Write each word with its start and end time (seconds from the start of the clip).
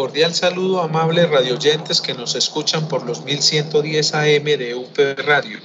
Cordial 0.00 0.32
saludo, 0.32 0.80
amables 0.80 1.28
radioyentes 1.28 2.00
que 2.00 2.14
nos 2.14 2.34
escuchan 2.34 2.88
por 2.88 3.04
los 3.04 3.22
1110 3.22 4.14
AM 4.14 4.44
de 4.44 4.74
UP 4.74 4.96
Radio 5.18 5.58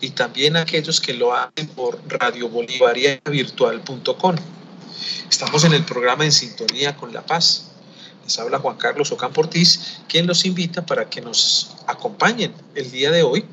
y 0.00 0.10
también 0.10 0.56
aquellos 0.56 1.00
que 1.00 1.12
lo 1.12 1.34
hacen 1.34 1.66
por 1.66 2.00
radiobolivariavirtual.com. 2.06 4.36
Estamos 5.28 5.64
en 5.64 5.72
el 5.72 5.84
programa 5.84 6.24
En 6.24 6.30
Sintonía 6.30 6.96
con 6.96 7.12
la 7.12 7.26
Paz. 7.26 7.72
Les 8.22 8.38
habla 8.38 8.60
Juan 8.60 8.76
Carlos 8.76 9.10
Ocampo 9.10 9.40
Ortiz, 9.40 9.98
quien 10.08 10.28
los 10.28 10.44
invita 10.44 10.86
para 10.86 11.10
que 11.10 11.20
nos 11.20 11.74
acompañen 11.88 12.54
el 12.76 12.92
día 12.92 13.10
de 13.10 13.24
hoy 13.24 13.44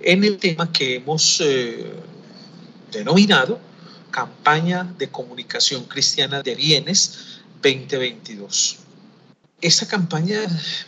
en 0.00 0.24
el 0.24 0.38
tema 0.38 0.72
que 0.72 0.96
hemos 0.96 1.40
eh, 1.40 1.88
denominado 2.90 3.60
Campaña 4.10 4.92
de 4.98 5.08
Comunicación 5.08 5.84
Cristiana 5.84 6.42
de 6.42 6.56
Bienes 6.56 7.38
2022. 7.62 8.79
Esta 9.60 9.86
campaña 9.86 10.40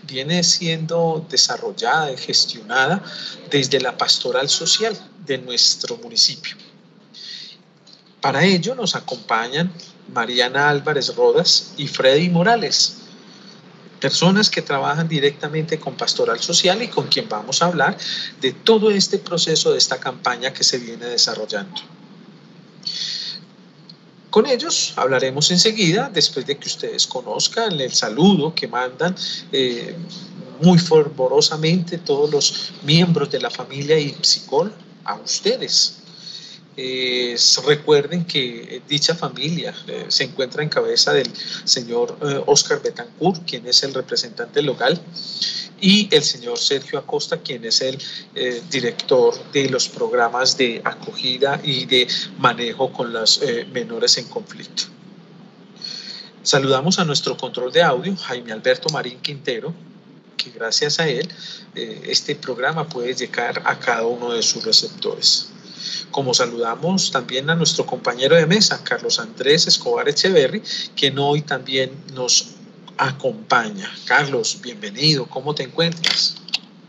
viene 0.05 0.42
siendo 0.42 1.27
desarrollada 1.28 2.10
y 2.10 2.16
gestionada 2.16 3.02
desde 3.51 3.80
la 3.80 3.98
pastoral 3.98 4.48
social 4.48 4.96
de 5.27 5.37
nuestro 5.37 5.98
municipio. 5.98 6.56
Para 8.23 8.45
ello 8.45 8.74
nos 8.74 8.96
acompañan 8.96 9.70
Mariana 10.15 10.70
Álvarez 10.70 11.15
Rodas 11.15 11.74
y 11.77 11.87
Freddy 11.87 12.30
Morales, 12.30 12.95
personas 14.01 14.48
que 14.48 14.62
trabajan 14.62 15.07
directamente 15.07 15.79
con 15.79 15.95
pastoral 15.95 16.41
social 16.41 16.82
y 16.82 16.88
con 16.88 17.09
quien 17.09 17.29
vamos 17.29 17.60
a 17.60 17.66
hablar 17.66 17.98
de 18.41 18.52
todo 18.52 18.91
este 18.91 19.18
proceso 19.18 19.73
de 19.73 19.79
esta 19.79 20.01
campaña 20.01 20.52
que 20.52 20.65
se 20.65 20.79
viene 20.79 21.07
desarrollando. 21.07 21.80
Con 24.32 24.46
ellos 24.46 24.95
hablaremos 24.96 25.50
enseguida, 25.50 26.10
después 26.10 26.46
de 26.46 26.56
que 26.56 26.66
ustedes 26.66 27.06
conozcan 27.06 27.78
el 27.78 27.92
saludo 27.92 28.54
que 28.54 28.66
mandan 28.66 29.14
eh, 29.52 29.95
muy 30.62 30.78
fervorosamente 30.78 31.98
todos 31.98 32.30
los 32.30 32.73
miembros 32.82 33.30
de 33.30 33.40
la 33.40 33.51
familia 33.51 33.98
y 33.98 34.16
psicol 34.23 34.73
a 35.04 35.16
ustedes. 35.16 35.98
Eh, 36.79 37.37
recuerden 37.66 38.24
que 38.24 38.80
dicha 38.88 39.15
familia 39.15 39.74
eh, 39.87 40.07
se 40.09 40.24
encuentra 40.24 40.62
en 40.62 40.70
cabeza 40.70 41.12
del 41.12 41.30
señor 41.64 42.16
Oscar 42.46 42.80
Betancourt, 42.80 43.46
quien 43.46 43.66
es 43.66 43.82
el 43.82 43.92
representante 43.92 44.62
local, 44.62 44.98
y 45.83 46.09
el 46.13 46.23
señor 46.23 46.59
Sergio 46.59 46.99
Acosta, 46.99 47.38
quien 47.38 47.65
es 47.65 47.80
el 47.83 47.99
eh, 48.37 48.63
director 48.71 49.35
de 49.52 49.69
los 49.69 49.88
programas 49.88 50.57
de 50.57 50.80
acogida 50.85 51.61
y 51.63 51.85
de 51.87 52.07
manejo 52.38 52.93
con 52.93 53.13
los 53.13 53.43
eh, 53.43 53.66
menores 53.73 54.16
en 54.16 54.27
conflicto. 54.29 54.85
Saludamos 56.45 57.01
a 57.01 57.05
nuestro 57.05 57.37
control 57.37 57.73
de 57.73 57.83
audio, 57.83 58.16
Jaime 58.16 58.53
Alberto 58.53 58.88
Marín 58.91 59.19
Quintero, 59.21 59.75
que 60.37 60.51
gracias 60.51 61.01
a 61.01 61.09
él 61.09 61.29
eh, 61.75 62.03
este 62.07 62.37
programa 62.37 62.88
puede 62.88 63.15
llegar 63.15 63.60
a 63.65 63.79
cada 63.79 64.06
uno 64.06 64.33
de 64.33 64.43
sus 64.43 64.65
receptores. 64.65 65.49
Como 66.12 66.33
saludamos 66.33 67.10
también 67.10 67.50
a 67.50 67.56
nuestro 67.56 67.84
compañero 67.84 68.37
de 68.37 68.47
mesa, 68.47 68.84
Carlos 68.84 69.19
Andrés 69.19 69.66
Escobar 69.66 70.09
Echeverry, 70.09 70.62
quien 70.94 71.19
hoy 71.19 71.43
también 71.43 71.91
nos 72.15 72.55
acompaña. 73.03 73.91
Carlos, 74.06 74.60
bienvenido, 74.62 75.26
¿cómo 75.26 75.54
te 75.54 75.64
encuentras? 75.64 76.36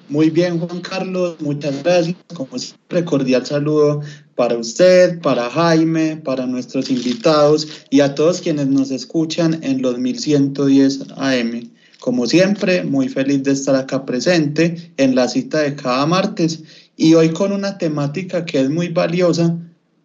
Muy 0.10 0.30
bien, 0.30 0.60
Juan 0.60 0.82
Carlos, 0.82 1.38
muchas 1.40 1.82
gracias. 1.82 2.16
Como 2.34 2.60
siempre, 2.60 3.04
cordial 3.04 3.46
saludo 3.46 4.02
para 4.36 4.56
usted, 4.56 5.20
para 5.22 5.50
Jaime, 5.50 6.18
para 6.18 6.46
nuestros 6.46 6.92
invitados 6.92 7.68
y 7.90 8.02
a 8.02 8.14
todos 8.14 8.42
quienes 8.42 8.68
nos 8.68 8.92
escuchan 8.92 9.60
en 9.64 9.82
los 9.82 9.98
1110 9.98 11.14
AM. 11.18 11.72
Como 12.00 12.28
siempre, 12.28 12.84
muy 12.84 13.10
feliz 13.10 13.44
de 13.44 13.54
estar 13.54 13.76
acá 13.76 14.06
presente 14.06 14.94
en 14.98 15.16
la 15.16 15.28
cita 15.28 15.60
de 15.60 15.76
cada 15.76 16.06
martes 16.06 16.62
y 16.96 17.16
hoy 17.16 17.30
con 17.30 17.52
una 17.52 17.78
temática 17.78 18.46
que 18.46 18.60
es 18.60 18.70
muy 18.70 18.90
valiosa 18.90 19.58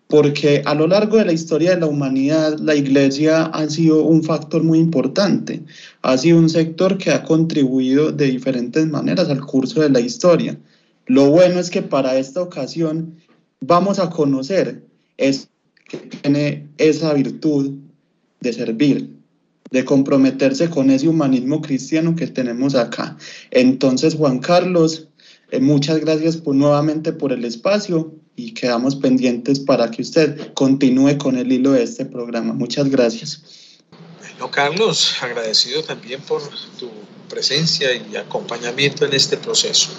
porque 0.09 0.63
a 0.65 0.75
lo 0.75 0.87
largo 0.87 1.19
de 1.19 1.27
la 1.27 1.33
historia 1.33 1.75
de 1.75 1.81
la 1.81 1.87
humanidad 1.87 2.59
la 2.59 2.75
iglesia 2.75 3.45
ha 3.45 3.69
sido 3.69 4.03
un 4.05 4.25
factor 4.25 4.65
muy 4.65 4.79
importante, 4.79 5.63
ha 6.03 6.17
sido 6.17 6.39
un 6.39 6.49
sector 6.49 6.97
que 6.97 7.11
ha 7.11 7.23
contribuido 7.23 8.11
de 8.11 8.27
diferentes 8.27 8.87
maneras 8.87 9.29
al 9.29 9.45
curso 9.45 9.83
de 9.83 9.91
la 9.91 10.01
historia. 10.01 10.59
Lo 11.07 11.31
bueno 11.31 11.61
es 11.61 11.71
que 11.71 11.83
para 11.83 12.19
esta 12.19 12.41
ocasión 12.41 13.17
vamos 13.61 13.99
a 13.99 14.09
conocer 14.09 14.83
es 15.19 15.49
que 15.87 15.99
tiene 15.99 16.69
esa 16.79 17.13
virtud 17.13 17.75
de 18.41 18.53
servir, 18.55 19.15
de 19.71 19.85
comprometerse 19.85 20.71
con 20.71 20.91
ese 20.91 21.09
humanismo 21.09 21.61
cristiano 21.61 22.17
que 22.17 22.27
tenemos 22.29 22.75
acá. 22.75 23.19
Entonces, 23.51 24.15
Juan 24.15 24.39
Carlos, 24.39 25.09
eh, 25.51 25.61
muchas 25.61 26.01
gracias 26.01 26.43
nuevamente 26.47 27.13
por 27.13 27.33
el 27.33 27.45
espacio 27.45 28.18
y 28.39 28.53
quedamos 28.53 28.95
pendientes 28.95 29.59
para 29.59 29.91
que 29.91 30.01
usted 30.01 30.55
continúe 30.55 31.19
con 31.19 31.37
el 31.37 31.51
hilo 31.51 31.73
de 31.73 31.83
este 31.83 32.05
programa. 32.05 32.53
Muchas 32.55 32.89
gracias. 32.89 33.43
Bueno, 34.21 34.49
Carlos, 34.53 35.17
agradecido 35.21 35.83
también 35.83 36.21
por 36.21 36.41
tu 36.79 36.89
presencia 37.29 37.93
y 37.93 38.15
acompañamiento 38.15 39.05
en 39.05 39.13
este 39.13 39.37
proceso. 39.39 39.91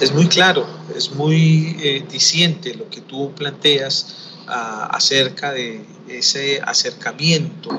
Es 0.00 0.12
muy 0.12 0.28
claro, 0.28 0.64
es 0.96 1.10
muy 1.10 1.76
eh, 1.82 2.04
diciente 2.08 2.74
lo 2.74 2.88
que 2.88 3.00
tú 3.00 3.32
planteas 3.34 4.06
ah, 4.46 4.88
acerca 4.92 5.50
de 5.50 5.84
ese 6.08 6.60
acercamiento 6.64 7.76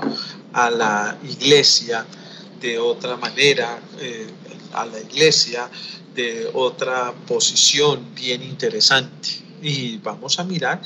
a 0.51 0.69
la 0.71 1.17
iglesia 1.23 2.05
de 2.59 2.77
otra 2.79 3.15
manera, 3.15 3.79
eh, 4.01 4.27
a 4.73 4.85
la 4.85 4.99
iglesia 4.99 5.69
de 6.13 6.49
otra 6.53 7.13
posición 7.25 8.13
bien 8.13 8.43
interesante 8.43 9.44
y 9.61 9.97
vamos 9.97 10.39
a 10.39 10.43
mirar 10.43 10.81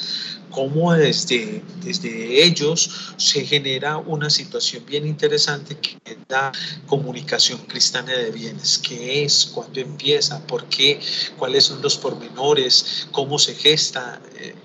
cómo 0.49 0.93
desde, 0.93 1.63
desde 1.83 2.43
ellos 2.43 3.13
se 3.17 3.45
genera 3.45 3.97
una 3.97 4.29
situación 4.29 4.85
bien 4.85 5.05
interesante 5.05 5.77
que 5.77 5.97
es 6.05 6.17
la 6.27 6.51
comunicación 6.87 7.59
cristiana 7.67 8.13
de 8.13 8.31
bienes. 8.31 8.79
¿Qué 8.79 9.23
es? 9.23 9.45
¿Cuándo 9.53 9.79
empieza? 9.79 10.45
¿Por 10.47 10.65
qué? 10.65 10.99
¿Cuáles 11.37 11.65
son 11.65 11.81
los 11.81 11.97
pormenores? 11.97 13.07
¿Cómo 13.11 13.37
se 13.37 13.55
gesta? 13.55 14.19
Eh, 14.37 14.55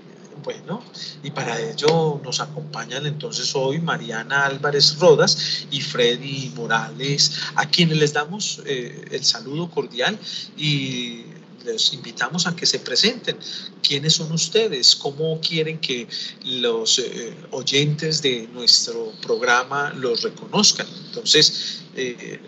bueno, 0.45 0.83
y 1.23 1.31
para 1.31 1.59
ello 1.59 2.21
nos 2.23 2.41
acompañan 2.41 3.07
entonces 3.07 3.55
hoy 3.55 3.81
Mariana 3.81 4.45
Álvarez 4.45 4.99
Rodas 4.99 5.67
y 5.71 5.81
Freddy 5.81 6.53
Morales, 6.55 7.33
a 7.55 7.67
quienes 7.67 7.97
les 7.97 8.13
damos 8.13 8.61
eh, 8.67 9.07
el 9.11 9.25
saludo 9.25 9.71
cordial 9.71 10.19
y 10.59 11.25
les 11.65 11.95
invitamos 11.95 12.47
a 12.47 12.55
que 12.55 12.67
se 12.67 12.79
presenten. 12.79 13.39
¿Quiénes 13.87 14.15
son 14.15 14.33
ustedes? 14.33 14.97
¿Cómo 14.97 15.39
quieren 15.41 15.79
que 15.79 16.09
los 16.45 16.99
eh, 16.99 17.35
oyentes 17.51 18.23
de 18.23 18.49
nuestro 18.55 19.13
programa 19.23 19.93
los 19.95 20.23
reconozcan? 20.23 20.87
Entonces, 21.09 21.85
eh, 21.95 22.41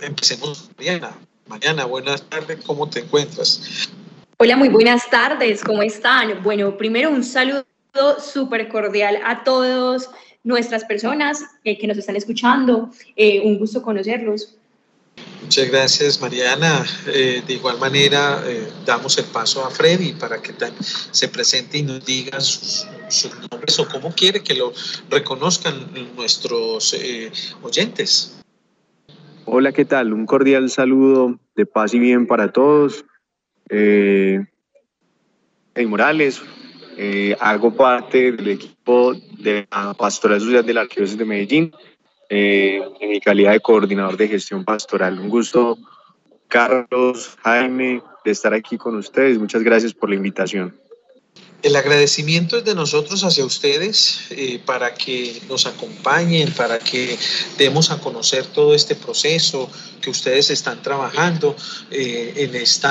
empecemos 0.00 0.68
Mariana. 0.76 1.16
Mariana, 1.46 1.86
buenas 1.86 2.22
tardes, 2.28 2.58
¿cómo 2.66 2.90
te 2.90 3.00
encuentras? 3.00 3.88
Hola, 4.36 4.56
muy 4.56 4.68
buenas 4.68 5.08
tardes, 5.08 5.64
¿cómo 5.64 5.82
están? 5.82 6.42
Bueno, 6.42 6.76
primero 6.76 7.10
un 7.10 7.24
saludo 7.24 7.64
súper 8.18 8.68
cordial 8.68 9.18
a 9.24 9.44
todos 9.44 10.10
nuestras 10.44 10.84
personas 10.84 11.42
eh, 11.64 11.78
que 11.78 11.86
nos 11.86 11.96
están 11.96 12.16
escuchando. 12.16 12.90
un 13.16 13.58
gusto 13.58 13.80
conocerlos. 13.80 14.56
Muchas 15.46 15.70
gracias, 15.70 16.20
Mariana. 16.20 16.84
Eh, 17.06 17.40
de 17.46 17.54
igual 17.54 17.78
manera, 17.78 18.42
eh, 18.44 18.68
damos 18.84 19.16
el 19.16 19.26
paso 19.26 19.64
a 19.64 19.70
Freddy 19.70 20.12
para 20.14 20.42
que 20.42 20.52
se 21.12 21.28
presente 21.28 21.78
y 21.78 21.82
nos 21.82 22.04
diga 22.04 22.40
sus, 22.40 22.84
nombres 23.48 23.78
o 23.78 23.88
cómo 23.88 24.12
quiere 24.12 24.42
que 24.42 24.54
lo 24.54 24.72
reconozcan 25.08 25.88
nuestros 26.16 26.94
eh, 26.94 27.30
oyentes. 27.62 28.42
Hola, 29.44 29.70
¿qué 29.70 29.84
tal? 29.84 30.12
Un 30.12 30.26
cordial 30.26 30.68
saludo 30.68 31.38
de 31.54 31.64
paz 31.64 31.94
y 31.94 32.00
bien 32.00 32.26
para 32.26 32.50
todos. 32.50 33.04
Eh, 33.68 34.44
Morales, 35.86 36.42
hago 37.38 37.72
parte 37.72 38.32
del 38.32 38.48
equipo 38.48 39.14
de 39.38 39.68
la 39.70 39.94
Pastoral 39.94 40.40
Social 40.40 40.66
de 40.66 40.74
la 40.74 40.80
Arquidiócesis 40.80 41.18
de 41.18 41.24
Medellín 41.24 41.72
eh, 42.28 42.80
en 43.00 43.10
mi 43.10 43.20
calidad 43.20 43.52
de 43.52 43.60
coordinador 43.60 44.16
de 44.16 44.28
gestión 44.28 44.64
pastoral. 44.64 45.18
Un 45.18 45.28
gusto, 45.28 45.78
Carlos, 46.48 47.36
Jaime, 47.42 48.02
de 48.24 48.30
estar 48.30 48.52
aquí 48.52 48.76
con 48.76 48.96
ustedes. 48.96 49.38
Muchas 49.38 49.62
gracias 49.62 49.94
por 49.94 50.08
la 50.08 50.16
invitación. 50.16 50.74
El 51.62 51.74
agradecimiento 51.74 52.58
es 52.58 52.64
de 52.64 52.74
nosotros 52.74 53.24
hacia 53.24 53.44
ustedes 53.44 54.26
eh, 54.30 54.60
para 54.64 54.94
que 54.94 55.40
nos 55.48 55.66
acompañen, 55.66 56.52
para 56.52 56.78
que 56.78 57.18
demos 57.58 57.90
a 57.90 57.98
conocer 57.98 58.46
todo 58.46 58.74
este 58.74 58.94
proceso 58.94 59.68
que 60.00 60.10
ustedes 60.10 60.50
están 60.50 60.82
trabajando 60.82 61.56
eh, 61.90 62.34
en 62.36 62.54
este 62.54 62.88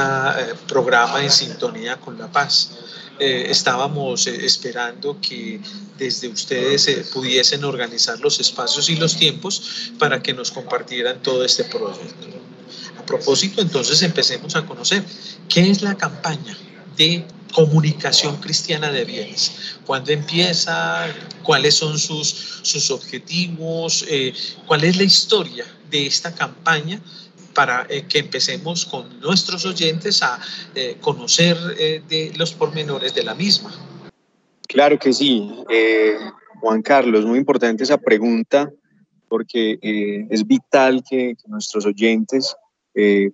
programa 0.67 1.23
en 1.23 1.31
sintonía 1.31 1.97
con 1.97 2.17
la 2.17 2.27
paz. 2.31 2.71
Eh, 3.17 3.47
estábamos 3.49 4.27
eh, 4.27 4.45
esperando 4.45 5.19
que 5.21 5.61
desde 5.97 6.27
ustedes 6.27 6.87
eh, 6.87 7.05
pudiesen 7.13 7.63
organizar 7.63 8.19
los 8.19 8.41
espacios 8.41 8.89
y 8.89 8.97
los 8.97 9.15
tiempos 9.15 9.91
para 9.97 10.21
que 10.21 10.33
nos 10.33 10.51
compartieran 10.51 11.21
todo 11.21 11.45
este 11.45 11.63
proyecto. 11.63 12.27
A 12.99 13.05
propósito, 13.05 13.61
entonces 13.61 14.01
empecemos 14.01 14.55
a 14.57 14.65
conocer 14.65 15.03
qué 15.47 15.69
es 15.69 15.81
la 15.81 15.95
campaña 15.95 16.57
de 16.97 17.25
comunicación 17.53 18.35
cristiana 18.37 18.91
de 18.91 19.05
bienes. 19.05 19.53
¿Cuándo 19.85 20.11
empieza? 20.11 21.07
¿Cuáles 21.41 21.75
son 21.75 21.97
sus, 21.97 22.59
sus 22.63 22.91
objetivos? 22.91 24.05
¿Cuál 24.67 24.83
es 24.83 24.97
la 24.97 25.03
historia 25.03 25.65
de 25.89 26.05
esta 26.05 26.35
campaña? 26.35 26.99
Para 27.55 27.87
eh, 27.89 28.03
que 28.07 28.19
empecemos 28.19 28.85
con 28.85 29.19
nuestros 29.19 29.65
oyentes 29.65 30.21
a 30.21 30.39
eh, 30.75 30.97
conocer 31.01 31.57
eh, 31.79 32.03
de 32.07 32.31
los 32.37 32.53
pormenores 32.53 33.15
de 33.15 33.23
la 33.23 33.33
misma. 33.33 33.71
Claro 34.67 34.99
que 34.99 35.13
sí, 35.13 35.49
Juan 36.59 36.81
Carlos, 36.81 37.25
muy 37.25 37.39
importante 37.39 37.83
esa 37.83 37.97
pregunta 37.97 38.69
porque 39.29 39.77
es 40.29 40.45
vital 40.45 41.01
que, 41.09 41.35
nuestros 41.47 41.85
oyentes 41.85 42.55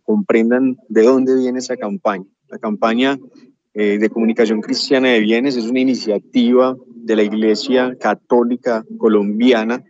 comprendan 0.04 0.78
de 0.88 1.04
dónde 1.04 1.36
viene 1.36 1.60
esa 1.60 1.78
campaña. 1.78 2.26
La 2.50 2.60
campaña 2.60 3.18
de 3.74 4.10
comunicación 4.10 4.62
cristiana 4.62 5.10
de 5.10 5.20
bienes 5.22 5.56
es 5.56 5.66
una 5.66 5.80
iniciativa 5.80 6.76
de 6.86 7.16
la 7.16 7.24
Iglesia 7.24 7.96
Católica 8.00 8.84
Colombiana. 8.98 9.84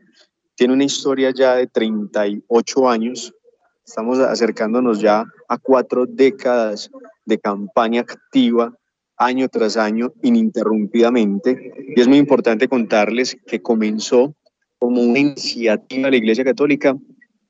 Tiene 0.56 0.74
una 0.74 0.86
historia 0.86 1.32
ya 1.32 1.56
de 1.56 1.68
38 1.68 2.90
años 2.90 3.34
Estamos 3.92 4.20
acercándonos 4.20 5.02
ya 5.02 5.26
a 5.50 5.58
cuatro 5.58 6.06
décadas 6.06 6.90
de 7.26 7.38
campaña 7.38 8.00
activa 8.00 8.74
año 9.18 9.50
tras 9.50 9.76
año 9.76 10.14
ininterrumpidamente. 10.24 11.74
Y 11.94 12.00
es 12.00 12.08
muy 12.08 12.18
importante 12.18 12.70
contarles 12.70 13.36
que 13.46 13.62
comenzó 13.62 14.34
como 14.80 15.02
una 15.02 15.20
iniciativa 15.20 16.06
de 16.06 16.12
la 16.12 16.16
Iglesia 16.16 16.46
Católica 16.46 16.96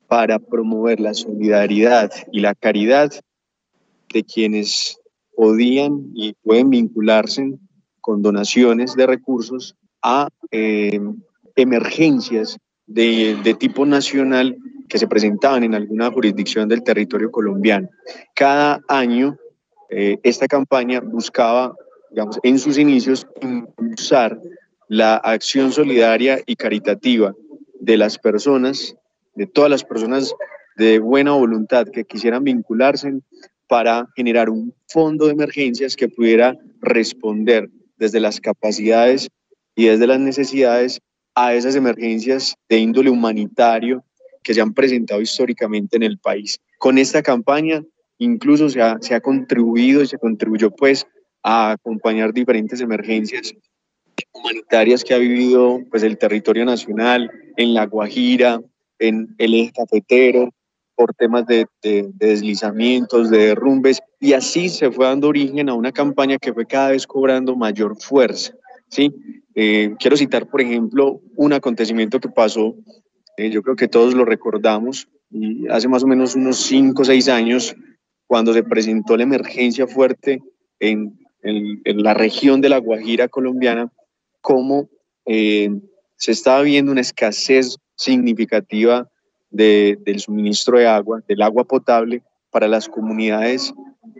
para 0.08 0.40
promover 0.40 0.98
la 0.98 1.14
solidaridad 1.14 2.10
y 2.32 2.40
la 2.40 2.56
caridad 2.56 3.12
de 4.12 4.24
quienes 4.24 4.98
podían 5.36 6.10
y 6.12 6.34
pueden 6.42 6.70
vincularse 6.70 7.54
con 8.00 8.20
donaciones 8.20 8.96
de 8.96 9.06
recursos 9.06 9.76
a 10.02 10.26
eh, 10.50 10.98
emergencias 11.54 12.58
de, 12.88 13.38
de 13.44 13.54
tipo 13.54 13.86
nacional 13.86 14.58
que 14.92 14.98
se 14.98 15.08
presentaban 15.08 15.64
en 15.64 15.74
alguna 15.74 16.10
jurisdicción 16.10 16.68
del 16.68 16.82
territorio 16.82 17.30
colombiano. 17.30 17.88
Cada 18.34 18.82
año 18.88 19.38
eh, 19.88 20.18
esta 20.22 20.46
campaña 20.46 21.00
buscaba, 21.00 21.74
digamos, 22.10 22.38
en 22.42 22.58
sus 22.58 22.76
inicios, 22.76 23.26
impulsar 23.40 24.38
la 24.88 25.16
acción 25.16 25.72
solidaria 25.72 26.40
y 26.44 26.56
caritativa 26.56 27.34
de 27.80 27.96
las 27.96 28.18
personas, 28.18 28.94
de 29.34 29.46
todas 29.46 29.70
las 29.70 29.82
personas 29.82 30.34
de 30.76 30.98
buena 30.98 31.32
voluntad 31.32 31.86
que 31.90 32.04
quisieran 32.04 32.44
vincularse 32.44 33.14
para 33.68 34.06
generar 34.14 34.50
un 34.50 34.74
fondo 34.88 35.24
de 35.24 35.32
emergencias 35.32 35.96
que 35.96 36.10
pudiera 36.10 36.54
responder 36.82 37.70
desde 37.96 38.20
las 38.20 38.42
capacidades 38.42 39.30
y 39.74 39.86
desde 39.86 40.06
las 40.06 40.20
necesidades 40.20 41.00
a 41.34 41.54
esas 41.54 41.76
emergencias 41.76 42.56
de 42.68 42.76
índole 42.76 43.08
humanitario 43.08 44.04
que 44.42 44.54
se 44.54 44.60
han 44.60 44.74
presentado 44.74 45.20
históricamente 45.20 45.96
en 45.96 46.02
el 46.02 46.18
país. 46.18 46.60
Con 46.78 46.98
esta 46.98 47.22
campaña 47.22 47.82
incluso 48.18 48.68
se 48.68 48.80
ha, 48.80 49.20
contribuido 49.20 50.02
y 50.02 50.06
se 50.06 50.18
contribuyó 50.18 50.70
pues 50.70 51.06
a 51.42 51.72
acompañar 51.72 52.32
diferentes 52.32 52.80
emergencias 52.80 53.52
humanitarias 54.32 55.02
que 55.02 55.14
ha 55.14 55.18
vivido 55.18 55.80
pues 55.90 56.02
el 56.02 56.16
territorio 56.18 56.64
nacional, 56.64 57.30
en 57.56 57.74
La 57.74 57.86
Guajira, 57.86 58.60
en 58.98 59.34
el 59.38 59.54
eje 59.54 59.72
cafetero, 59.72 60.50
por 60.94 61.14
temas 61.14 61.46
de, 61.46 61.66
de, 61.82 62.10
deslizamientos, 62.14 63.30
de 63.30 63.38
derrumbes, 63.46 64.00
y 64.20 64.34
así 64.34 64.68
se 64.68 64.90
fue 64.92 65.06
dando 65.06 65.28
origen 65.28 65.68
a 65.68 65.74
una 65.74 65.90
campaña 65.90 66.38
que 66.38 66.52
fue 66.52 66.66
cada 66.66 66.90
vez 66.90 67.06
cobrando 67.06 67.56
mayor 67.56 67.96
fuerza. 68.00 68.52
¿sí? 68.88 69.12
Eh, 69.54 69.94
quiero 69.98 70.16
citar, 70.16 70.46
por 70.48 70.60
ejemplo, 70.60 71.20
un 71.36 71.52
acontecimiento 71.52 72.20
que 72.20 72.28
pasó 72.28 72.76
eh, 73.36 73.50
yo 73.50 73.62
creo 73.62 73.76
que 73.76 73.88
todos 73.88 74.14
lo 74.14 74.24
recordamos, 74.24 75.08
y 75.30 75.66
hace 75.68 75.88
más 75.88 76.02
o 76.02 76.06
menos 76.06 76.34
unos 76.34 76.58
5 76.58 77.00
o 77.00 77.04
6 77.04 77.28
años, 77.28 77.74
cuando 78.26 78.52
se 78.52 78.62
presentó 78.62 79.16
la 79.16 79.24
emergencia 79.24 79.86
fuerte 79.86 80.42
en, 80.80 81.18
en, 81.42 82.02
la 82.02 82.14
región 82.14 82.60
de 82.60 82.68
la 82.68 82.78
Guajira 82.78 83.28
colombiana, 83.28 83.90
cómo 84.40 84.88
eh, 85.26 85.70
se 86.16 86.32
estaba 86.32 86.62
viendo 86.62 86.92
una 86.92 87.00
escasez 87.00 87.76
significativa 87.96 89.08
de, 89.50 89.98
del 90.00 90.20
suministro 90.20 90.78
de 90.78 90.86
agua, 90.86 91.22
del 91.26 91.42
agua 91.42 91.64
potable 91.64 92.22
para 92.50 92.68
las 92.68 92.88
comunidades, 92.88 93.72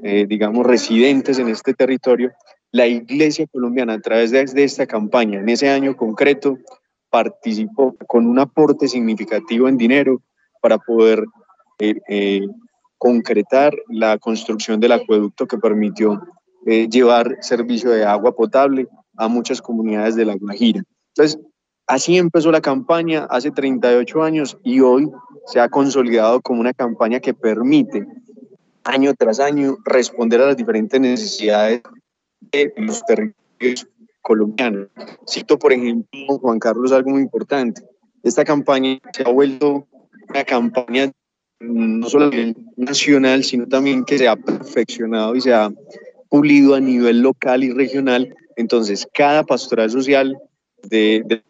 eh, 0.03 0.26
digamos, 0.29 0.67
residentes 0.67 1.38
en 1.38 1.49
este 1.49 1.75
territorio. 1.75 2.32
La 2.70 2.87
Iglesia 2.87 3.47
colombiana, 3.47 3.94
a 3.94 4.00
través 4.00 4.31
de, 4.31 4.44
de 4.44 4.64
esta 4.64 4.87
campaña, 4.87 5.41
en 5.41 5.49
ese 5.49 5.69
año 5.69 5.97
concreto, 5.97 6.59
participó 7.12 7.94
con 8.09 8.26
un 8.26 8.38
aporte 8.38 8.88
significativo 8.88 9.69
en 9.69 9.76
dinero 9.76 10.23
para 10.62 10.79
poder 10.79 11.23
eh, 11.79 12.00
eh, 12.09 12.41
concretar 12.97 13.75
la 13.88 14.17
construcción 14.17 14.81
del 14.81 14.93
acueducto 14.93 15.47
que 15.47 15.59
permitió 15.59 16.23
eh, 16.64 16.88
llevar 16.88 17.37
servicio 17.41 17.91
de 17.91 18.06
agua 18.06 18.35
potable 18.35 18.88
a 19.19 19.29
muchas 19.29 19.61
comunidades 19.61 20.17
de 20.17 20.25
La 20.25 20.37
Guajira. 20.37 20.82
Entonces, 21.09 21.38
así 21.87 22.17
empezó 22.17 22.50
la 22.50 22.62
campaña 22.62 23.26
hace 23.29 23.50
38 23.50 24.23
años 24.23 24.56
y 24.64 24.81
hoy 24.81 25.11
se 25.44 25.61
ha 25.61 25.69
consolidado 25.69 26.41
como 26.41 26.62
una 26.62 26.73
campaña 26.73 27.20
que 27.20 27.35
permite 27.35 28.06
año 28.85 29.12
tras 29.19 29.38
año 29.38 29.76
responder 29.85 30.41
a 30.41 30.47
las 30.47 30.56
diferentes 30.56 30.99
necesidades 30.99 31.82
de 32.41 32.73
los 32.79 33.05
territorios 33.05 33.87
colombiano. 34.23 34.89
Cito, 35.29 35.59
por 35.59 35.73
ejemplo, 35.73 36.39
Juan 36.39 36.59
Carlos, 36.59 36.93
algo 36.93 37.11
muy 37.11 37.23
importante. 37.23 37.83
Esta 38.23 38.45
campaña 38.45 38.99
se 39.13 39.25
ha 39.25 39.29
vuelto 39.29 39.87
una 40.29 40.45
campaña 40.45 41.09
mm, 41.61 42.01
no 42.01 42.09
solo 42.09 42.31
nacional, 42.77 43.45
sino 43.45 43.67
también 43.67 44.05
que 44.05 44.17
se 44.17 44.29
ha 44.29 44.37
perfeccionado 44.37 45.35
y 45.35 45.41
se 45.41 45.53
ha 45.53 45.71
pulido 46.31 46.75
a 46.75 46.81
nivel 46.81 47.21
local 47.21 47.65
y 47.65 47.73
regional. 47.73 48.35
Entonces, 48.57 49.07
cada 49.13 49.43
pastoral 49.43 49.91
social 49.91 50.39
de, 50.89 51.43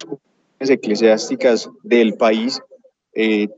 las 0.59 0.71
eclesiásticas 0.71 1.69
del 1.83 2.15
país 2.15 2.61
eh, 3.15 3.49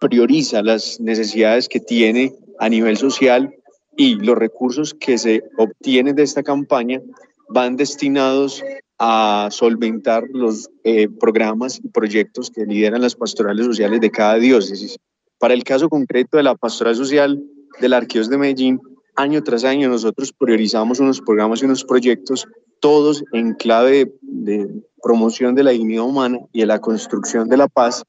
prioriza 0.00 0.62
las 0.62 1.00
necesidades 1.00 1.68
que 1.68 1.80
tiene 1.80 2.32
a 2.58 2.68
nivel 2.68 2.96
social 2.96 3.54
y 3.96 4.14
los 4.16 4.36
recursos 4.36 4.94
que 4.94 5.18
se 5.18 5.42
obtienen 5.56 6.14
de 6.14 6.22
esta 6.22 6.42
campaña 6.42 7.00
van 7.48 7.76
destinados 7.76 8.62
a 8.98 9.48
solventar 9.50 10.24
los 10.32 10.68
eh, 10.84 11.08
programas 11.08 11.80
y 11.82 11.88
proyectos 11.88 12.50
que 12.50 12.64
lideran 12.64 13.00
las 13.00 13.14
pastorales 13.14 13.66
sociales 13.66 14.00
de 14.00 14.10
cada 14.10 14.34
diócesis. 14.36 14.98
Para 15.38 15.54
el 15.54 15.62
caso 15.62 15.88
concreto 15.88 16.36
de 16.36 16.42
la 16.42 16.56
pastoral 16.56 16.96
social 16.96 17.40
de 17.80 17.88
la 17.88 17.98
Arqueos 17.98 18.28
de 18.28 18.38
Medellín, 18.38 18.80
año 19.14 19.42
tras 19.42 19.64
año 19.64 19.88
nosotros 19.88 20.32
priorizamos 20.32 20.98
unos 20.98 21.20
programas 21.20 21.62
y 21.62 21.66
unos 21.66 21.84
proyectos, 21.84 22.46
todos 22.80 23.24
en 23.32 23.54
clave 23.54 24.12
de, 24.20 24.68
promoción 25.00 25.54
de 25.54 25.62
la 25.62 25.70
dignidad 25.70 26.04
humana 26.04 26.38
y 26.52 26.60
de 26.60 26.66
la 26.66 26.80
construcción 26.80 27.48
de 27.48 27.56
la 27.56 27.68
paz. 27.68 28.02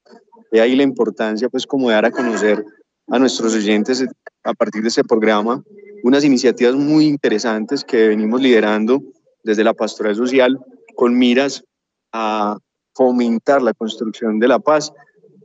De 0.50 0.60
ahí 0.60 0.74
la 0.74 0.82
importancia, 0.82 1.48
pues, 1.48 1.66
como 1.66 1.88
de 1.88 1.94
dar 1.94 2.06
a 2.06 2.10
conocer 2.10 2.64
a 3.08 3.18
nuestros 3.18 3.54
oyentes 3.54 4.04
a 4.42 4.54
partir 4.54 4.82
de 4.82 4.88
ese 4.88 5.04
programa 5.04 5.62
unas 6.02 6.24
iniciativas 6.24 6.74
muy 6.74 7.06
interesantes 7.06 7.84
que 7.84 8.08
venimos 8.08 8.40
liderando 8.40 9.02
desde 9.42 9.64
la 9.64 9.74
pastoral 9.74 10.14
social 10.14 10.58
con 10.94 11.18
miras 11.18 11.64
a 12.12 12.58
fomentar 12.94 13.62
la 13.62 13.72
construcción 13.72 14.38
de 14.38 14.48
la 14.48 14.58
paz 14.58 14.92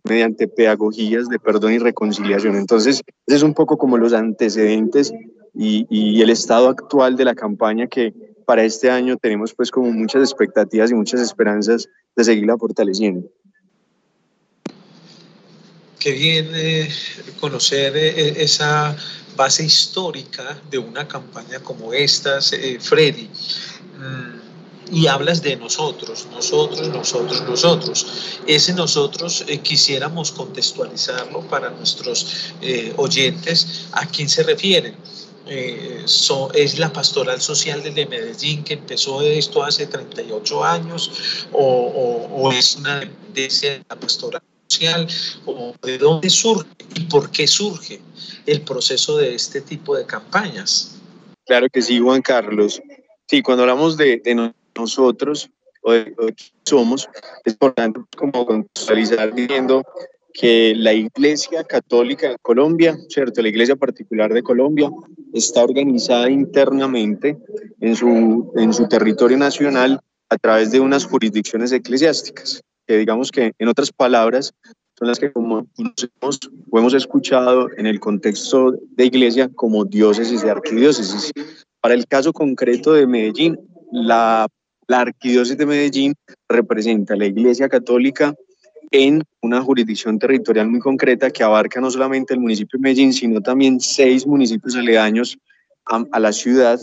mediante 0.03 0.47
pedagogías 0.47 1.27
de 1.29 1.39
perdón 1.39 1.73
y 1.73 1.79
reconciliación. 1.79 2.55
Entonces, 2.55 3.01
es 3.25 3.43
un 3.43 3.53
poco 3.53 3.77
como 3.77 3.97
los 3.97 4.13
antecedentes 4.13 5.13
y, 5.53 5.87
y, 5.89 6.21
el 6.21 6.29
estado 6.29 6.67
actual 6.67 7.15
de 7.15 7.25
la 7.25 7.33
campaña 7.33 7.87
que 7.87 8.13
para 8.45 8.63
este 8.63 8.91
año 8.91 9.17
tenemos 9.17 9.53
pues 9.53 9.71
como 9.71 9.91
muchas 9.91 10.21
expectativas 10.21 10.91
y 10.91 10.93
muchas 10.93 11.21
esperanzas 11.21 11.87
de 12.15 12.23
seguirla 12.23 12.57
fortaleciendo. 12.57 13.29
Qué 16.05 16.11
bien 16.11 16.51
eh, 16.53 16.87
conocer 17.39 17.97
eh, 17.97 18.43
esa 18.43 18.95
base 19.35 19.65
histórica 19.65 20.61
de 20.69 20.77
una 20.77 21.07
campaña 21.07 21.59
como 21.61 21.93
esta, 21.93 22.37
eh, 22.53 22.77
Freddy. 22.79 23.27
Y 24.91 25.07
hablas 25.07 25.41
de 25.41 25.55
nosotros, 25.55 26.27
nosotros, 26.31 26.89
nosotros, 26.89 27.41
nosotros. 27.47 28.39
Ese 28.45 28.73
nosotros 28.73 29.43
eh, 29.47 29.59
quisiéramos 29.59 30.31
contextualizarlo 30.31 31.41
para 31.41 31.71
nuestros 31.71 32.53
eh, 32.61 32.93
oyentes 32.97 33.87
a 33.93 34.05
quién 34.05 34.29
se 34.29 34.43
refieren. 34.43 34.95
eh, 35.47 36.05
es 36.53 36.79
la 36.79 36.91
pastoral 36.91 37.39
social 37.39 37.81
de 37.83 38.05
Medellín 38.05 38.63
que 38.63 38.73
empezó 38.75 39.21
esto 39.21 39.63
hace 39.63 39.85
38 39.85 40.63
años 40.63 41.47
o, 41.51 42.51
es 42.51 42.75
una 42.75 42.99
dependencia 42.99 43.71
de 43.71 43.85
la 43.89 43.95
pastoral 43.95 44.41
social 44.67 45.07
o 45.45 45.73
de 45.83 45.97
dónde 45.97 46.29
surge 46.29 46.67
y 46.95 47.01
por 47.01 47.29
qué 47.31 47.47
surge 47.47 48.01
el 48.45 48.61
proceso 48.61 49.17
de 49.17 49.35
este 49.35 49.61
tipo 49.61 49.95
de 49.95 50.05
campañas. 50.05 50.95
Claro 51.45 51.67
que 51.71 51.81
sí, 51.81 51.99
Juan 51.99 52.21
Carlos. 52.21 52.81
Sí, 53.27 53.41
cuando 53.41 53.63
hablamos 53.63 53.97
de, 53.97 54.21
nosotros 54.75 55.49
o 55.81 55.91
de, 55.93 56.13
o 56.17 56.27
somos, 56.63 57.09
es 57.43 57.53
importante 57.53 58.01
como 58.15 58.45
contextualizar 58.45 59.33
diciendo 59.33 59.83
que 60.33 60.73
la 60.75 60.93
Iglesia 60.93 61.63
Católica 61.63 62.29
de 62.29 62.37
Colombia, 62.41 62.97
¿cierto? 63.07 63.41
La 63.41 63.47
Iglesia 63.47 63.75
particular 63.75 64.33
de 64.33 64.43
Colombia 64.43 64.89
está 65.33 65.63
organizada 65.63 66.29
internamente 66.29 67.37
en 67.79 67.95
su, 67.95 68.51
en 68.55 68.73
su 68.73 68.87
territorio 68.87 69.37
nacional 69.37 70.01
a 70.29 70.37
través 70.37 70.71
de 70.71 70.79
unas 70.79 71.05
jurisdicciones 71.05 71.71
eclesiásticas, 71.71 72.61
que 72.85 72.97
digamos 72.97 73.31
que 73.31 73.53
en 73.57 73.67
otras 73.69 73.91
palabras 73.91 74.53
son 74.97 75.07
las 75.07 75.19
que 75.19 75.31
como 75.31 75.65
conocemos 75.75 76.39
o 76.69 76.79
hemos 76.79 76.93
escuchado 76.93 77.69
en 77.77 77.85
el 77.85 77.99
contexto 77.99 78.73
de 78.91 79.05
iglesia 79.05 79.49
como 79.55 79.85
diócesis 79.85 80.43
y 80.43 80.49
arquidiócesis. 80.49 81.31
Para 81.85 81.93
el 81.93 82.07
caso 82.07 82.33
concreto 82.33 82.93
de 82.93 83.05
Medellín, 83.05 83.59
la, 83.91 84.47
la 84.87 85.01
arquidiócesis 85.01 85.55
de 85.55 85.67
Medellín 85.67 86.15
representa 86.49 87.15
la 87.15 87.27
Iglesia 87.27 87.69
Católica 87.69 88.33
en 88.89 89.21
una 89.43 89.61
jurisdicción 89.61 90.17
territorial 90.17 90.67
muy 90.67 90.79
concreta 90.79 91.29
que 91.29 91.43
abarca 91.43 91.79
no 91.79 91.91
solamente 91.91 92.33
el 92.33 92.39
municipio 92.39 92.79
de 92.79 92.81
Medellín, 92.81 93.13
sino 93.13 93.39
también 93.39 93.79
seis 93.79 94.25
municipios 94.25 94.75
aledaños 94.75 95.37
a, 95.85 96.19
la 96.19 96.33
ciudad, 96.33 96.79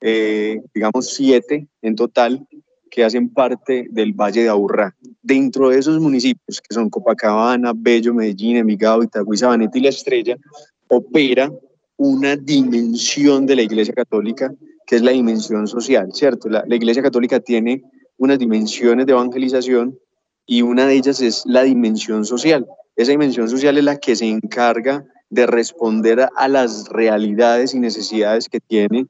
eh, 0.00 0.60
digamos 0.72 1.12
siete 1.12 1.66
en 1.82 1.96
total, 1.96 2.46
que 2.88 3.02
hacen 3.02 3.30
parte 3.30 3.88
del 3.90 4.12
Valle 4.12 4.44
de 4.44 4.48
Aburrá. 4.48 4.94
Dentro 5.22 5.70
de 5.70 5.80
esos 5.80 5.98
municipios, 5.98 6.60
que 6.60 6.72
son 6.72 6.88
Copacabana, 6.88 7.72
Bello, 7.74 8.14
Medellín, 8.14 8.58
Envigado, 8.58 9.02
Itagüí, 9.02 9.38
Sabaneta 9.38 9.76
y 9.76 9.80
La 9.80 9.88
Estrella, 9.88 10.36
opera 10.86 11.50
una 11.96 12.36
dimensión 12.36 13.46
de 13.46 13.56
la 13.56 13.62
Iglesia 13.62 13.94
Católica, 13.94 14.52
que 14.86 14.96
es 14.96 15.02
la 15.02 15.12
dimensión 15.12 15.66
social, 15.66 16.12
¿cierto? 16.12 16.48
La, 16.48 16.64
Iglesia 16.68 17.02
Católica 17.02 17.40
tiene 17.40 17.82
unas 18.18 18.38
dimensiones 18.38 19.06
de 19.06 19.12
evangelización 19.12 19.98
y 20.46 20.62
una 20.62 20.86
de 20.86 20.94
ellas 20.94 21.20
es 21.20 21.42
la 21.46 21.62
dimensión 21.62 22.24
social. 22.24 22.66
Esa 22.94 23.10
dimensión 23.10 23.48
social 23.48 23.76
es 23.78 23.84
la 23.84 23.96
que 23.96 24.16
se 24.16 24.26
encarga 24.26 25.04
de 25.28 25.46
responder 25.46 26.28
a, 26.36 26.48
las 26.48 26.88
realidades 26.88 27.74
y 27.74 27.80
necesidades 27.80 28.48
que 28.48 28.60
tiene 28.60 29.06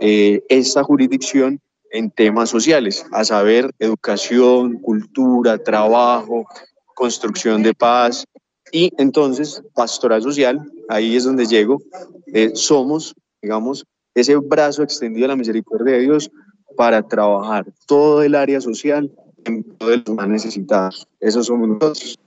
eh, 0.00 0.42
esta 0.48 0.82
jurisdicción 0.82 1.60
en 1.92 2.10
temas 2.10 2.48
sociales, 2.48 3.06
a 3.12 3.24
saber, 3.24 3.70
educación, 3.78 4.78
cultura, 4.80 5.58
trabajo, 5.58 6.46
construcción 6.94 7.62
de 7.62 7.74
paz. 7.74 8.24
Y 8.72 8.90
entonces, 8.96 9.62
pastoral 9.74 10.22
social, 10.22 10.58
ahí 10.92 11.16
es 11.16 11.24
donde 11.24 11.46
llego, 11.46 11.82
eh, 12.26 12.52
somos, 12.54 13.14
digamos, 13.40 13.84
ese 14.14 14.36
brazo 14.36 14.82
extendido 14.82 15.24
a 15.24 15.28
la 15.28 15.36
misericordia 15.36 15.94
de 15.94 16.00
Dios 16.00 16.30
para 16.76 17.02
trabajar 17.02 17.66
todo 17.86 18.22
el 18.22 18.34
área 18.34 18.60
social 18.60 19.10
en 19.44 19.62
de 19.78 19.96
los 19.96 20.14
más 20.14 20.28
necesitados. 20.28 21.06
Esos 21.18 21.46
somos 21.46 21.68
nosotros. 21.68 22.18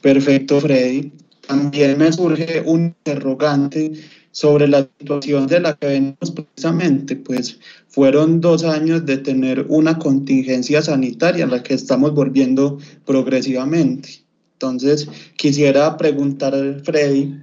Perfecto, 0.00 0.60
Freddy. 0.60 1.12
También 1.46 1.98
me 1.98 2.12
surge 2.12 2.62
un 2.66 2.94
interrogante 3.06 3.92
sobre 4.30 4.66
la 4.68 4.88
situación 4.98 5.46
de 5.46 5.60
la 5.60 5.74
que 5.74 5.86
venimos 5.86 6.30
precisamente, 6.30 7.16
pues 7.16 7.58
fueron 7.88 8.40
dos 8.40 8.64
años 8.64 9.04
de 9.04 9.18
tener 9.18 9.66
una 9.68 9.98
contingencia 9.98 10.80
sanitaria 10.82 11.44
a 11.44 11.48
la 11.48 11.62
que 11.62 11.74
estamos 11.74 12.14
volviendo 12.14 12.78
progresivamente. 13.04 14.21
Entonces, 14.62 15.08
quisiera 15.36 15.96
preguntar 15.96 16.54
Freddy 16.84 17.34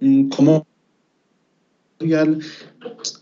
mm, 0.00 0.28
cómo 0.28 0.64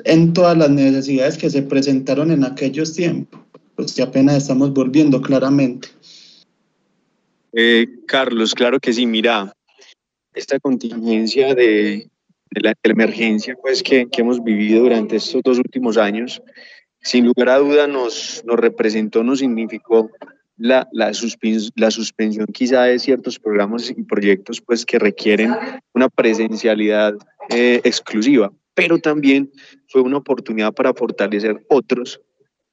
en 0.04 0.32
todas 0.34 0.58
las 0.58 0.68
necesidades 0.68 1.38
que 1.38 1.48
se 1.48 1.62
presentaron 1.62 2.30
en 2.30 2.44
aquellos 2.44 2.92
tiempos 2.92 3.40
pues 3.74 3.94
que 3.94 4.02
apenas 4.02 4.36
estamos 4.36 4.72
volviendo 4.72 5.20
claramente. 5.20 5.88
Eh, 7.52 7.86
Carlos, 8.06 8.54
claro 8.54 8.78
que 8.78 8.92
sí, 8.92 9.06
mira, 9.06 9.54
esta 10.34 10.58
contingencia 10.58 11.54
de, 11.54 12.10
de 12.50 12.60
la, 12.60 12.74
emergencia 12.82 13.54
pues, 13.60 13.82
que, 13.82 14.08
hemos 14.16 14.42
vivido 14.42 14.82
durante 14.82 15.16
estos 15.16 15.42
dos 15.42 15.58
últimos 15.58 15.96
años, 15.96 16.42
sin 17.00 17.26
lugar 17.26 17.50
a 17.50 17.58
duda 17.58 17.86
nos 17.86 18.42
representó, 18.46 19.22
nos 19.22 19.38
significó 19.38 20.10
la, 20.56 20.88
la, 20.92 21.12
la, 21.74 21.90
suspensión 21.90 22.46
quizá 22.46 22.84
de 22.84 22.98
ciertos 22.98 23.38
programas 23.38 23.90
y 23.90 24.02
proyectos 24.02 24.60
pues, 24.60 24.86
que 24.86 24.98
requieren 24.98 25.54
una 25.92 26.08
presencialidad 26.08 27.14
eh, 27.50 27.80
exclusiva, 27.84 28.52
pero 28.74 28.98
también 28.98 29.50
fue 29.88 30.02
una 30.02 30.18
oportunidad 30.18 30.72
para 30.72 30.94
fortalecer 30.94 31.64
otros 31.68 32.20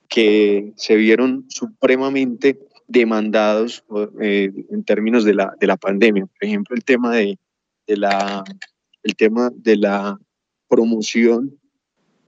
que 0.07 0.73
se 0.75 0.95
vieron 0.95 1.45
supremamente 1.49 2.59
demandados 2.87 3.83
eh, 4.21 4.51
en 4.69 4.83
términos 4.83 5.25
de 5.25 5.33
la, 5.33 5.53
de 5.59 5.67
la 5.67 5.77
pandemia. 5.77 6.25
Por 6.25 6.47
ejemplo, 6.47 6.75
el 6.75 6.83
tema 6.83 7.15
de, 7.15 7.37
de, 7.87 7.97
la, 7.97 8.43
el 9.03 9.15
tema 9.15 9.51
de 9.55 9.77
la 9.77 10.17
promoción 10.67 11.59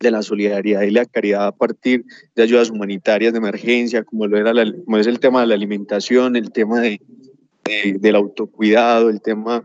de 0.06 0.12
la 0.12 0.22
solidaridad 0.22 0.84
y 0.84 0.92
la 0.92 1.06
caridad 1.06 1.48
a 1.48 1.52
partir 1.52 2.06
de 2.36 2.44
ayudas 2.44 2.70
humanitarias 2.70 3.34
de 3.34 3.40
emergencia, 3.40 4.04
como, 4.04 4.28
lo 4.28 4.38
era 4.38 4.54
como 4.86 4.98
es 4.98 5.08
el 5.08 5.20
tema 5.20 5.42
de 5.42 5.48
la 5.48 5.56
alimentación, 5.56 6.36
el 6.36 6.52
tema 6.52 6.80
de, 6.80 7.02
del 8.00 8.16
autocuidado, 8.16 9.10
el 9.10 9.22
tema 9.22 9.64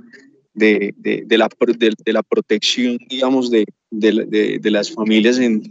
de, 0.54 0.94
de 0.97 1.38
la, 1.38 1.49
de, 1.78 2.12
la 2.12 2.23
protección, 2.23 2.99
digamos, 3.09 3.50
de, 3.50 3.66
las 4.62 4.90
familias 4.90 5.38
en, 5.38 5.62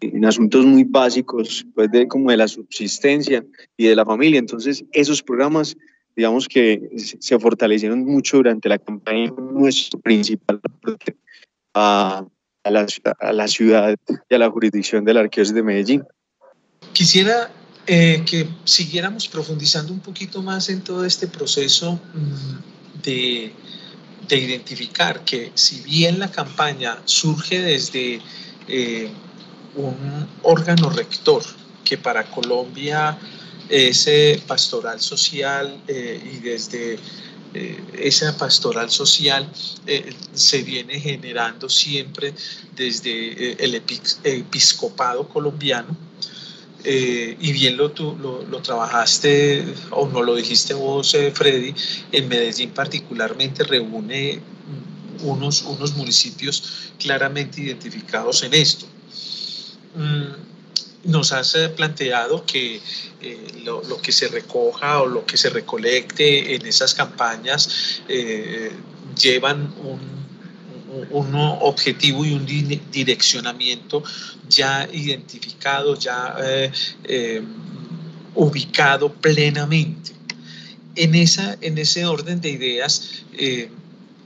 en 0.00 0.24
asuntos 0.24 0.66
muy 0.66 0.84
básicos, 0.84 1.66
pues 1.74 1.90
de 1.90 2.06
como 2.08 2.30
de 2.30 2.36
la 2.36 2.48
subsistencia 2.48 3.44
y 3.76 3.86
de 3.86 3.96
la 3.96 4.04
familia. 4.04 4.38
Entonces, 4.38 4.84
esos 4.92 5.22
programas, 5.22 5.76
digamos 6.14 6.48
que 6.48 6.88
se 6.96 7.38
fortalecieron 7.38 8.04
mucho 8.04 8.38
durante 8.38 8.68
la 8.68 8.78
campaña, 8.78 9.32
nuestro 9.38 10.00
principal 10.00 10.60
a, 11.74 12.26
a, 12.66 13.32
la, 13.32 13.48
ciudad 13.48 13.96
y 14.28 14.34
a 14.34 14.38
la 14.38 14.50
jurisdicción 14.50 15.04
de 15.04 15.14
la 15.14 15.22
de 15.22 15.62
Medellín. 15.62 16.04
Quisiera 16.92 17.50
eh, 17.86 18.22
que 18.28 18.48
siguiéramos 18.64 19.28
profundizando 19.28 19.92
un 19.92 20.00
poquito 20.00 20.42
más 20.42 20.68
en 20.68 20.82
todo 20.82 21.04
este 21.04 21.28
proceso 21.28 22.00
mm, 22.14 23.02
de, 23.02 23.52
de 24.28 24.36
identificar 24.36 25.24
que 25.24 25.52
si 25.54 25.82
bien 25.82 26.18
la 26.18 26.30
campaña 26.30 26.98
surge 27.04 27.60
desde 27.60 28.20
eh, 28.66 29.08
un 29.76 30.26
órgano 30.42 30.90
rector 30.90 31.42
que 31.84 31.98
para 31.98 32.24
Colombia 32.24 33.16
es 33.68 34.06
eh, 34.06 34.42
pastoral 34.46 35.00
social 35.00 35.82
y 35.88 36.38
desde 36.38 36.98
eh, 37.56 37.80
esa 37.98 38.36
pastoral 38.36 38.90
social 38.90 39.50
se 40.34 40.62
viene 40.62 41.00
generando 41.00 41.68
siempre 41.68 42.34
desde 42.74 43.52
el 43.64 43.74
episcopado 44.24 45.28
colombiano. 45.28 45.96
y 46.84 47.52
bien 47.52 47.76
lo, 47.76 47.90
tú, 47.90 48.16
lo, 48.20 48.60
trabajaste 48.62 49.64
o 49.90 50.06
no 50.06 50.22
lo 50.22 50.36
dijiste 50.36 50.74
vos, 50.74 51.16
Freddy, 51.34 51.74
en 52.12 52.28
Medellín 52.28 52.70
particularmente 52.70 53.64
reúne 53.64 54.40
unos, 55.22 55.62
unos 55.62 55.96
municipios 55.96 56.92
claramente 56.98 57.60
identificados 57.60 58.42
en 58.42 58.54
esto. 58.54 58.86
Mm, 59.96 60.55
nos 61.06 61.32
has 61.32 61.54
eh, 61.54 61.68
planteado 61.68 62.44
que 62.44 62.80
eh, 63.20 63.62
lo, 63.64 64.00
que 64.00 64.12
se 64.12 64.28
recoja 64.28 65.00
o 65.00 65.06
lo 65.06 65.24
que 65.24 65.36
se 65.36 65.50
recolecte 65.50 66.54
en 66.54 66.66
esas 66.66 66.94
campañas 66.94 68.02
eh, 68.08 68.72
llevan 69.18 69.72
un, 69.82 70.16
objetivo 71.60 72.24
y 72.24 72.32
un 72.32 72.46
direccionamiento 72.90 74.02
ya 74.48 74.88
identificado, 74.90 75.94
ya 75.94 76.34
ubicado 78.34 79.12
plenamente. 79.12 80.12
En, 80.94 81.14
esa, 81.14 81.58
en 81.60 81.76
ese 81.76 82.06
orden 82.06 82.40
de 82.40 82.48
ideas, 82.48 83.24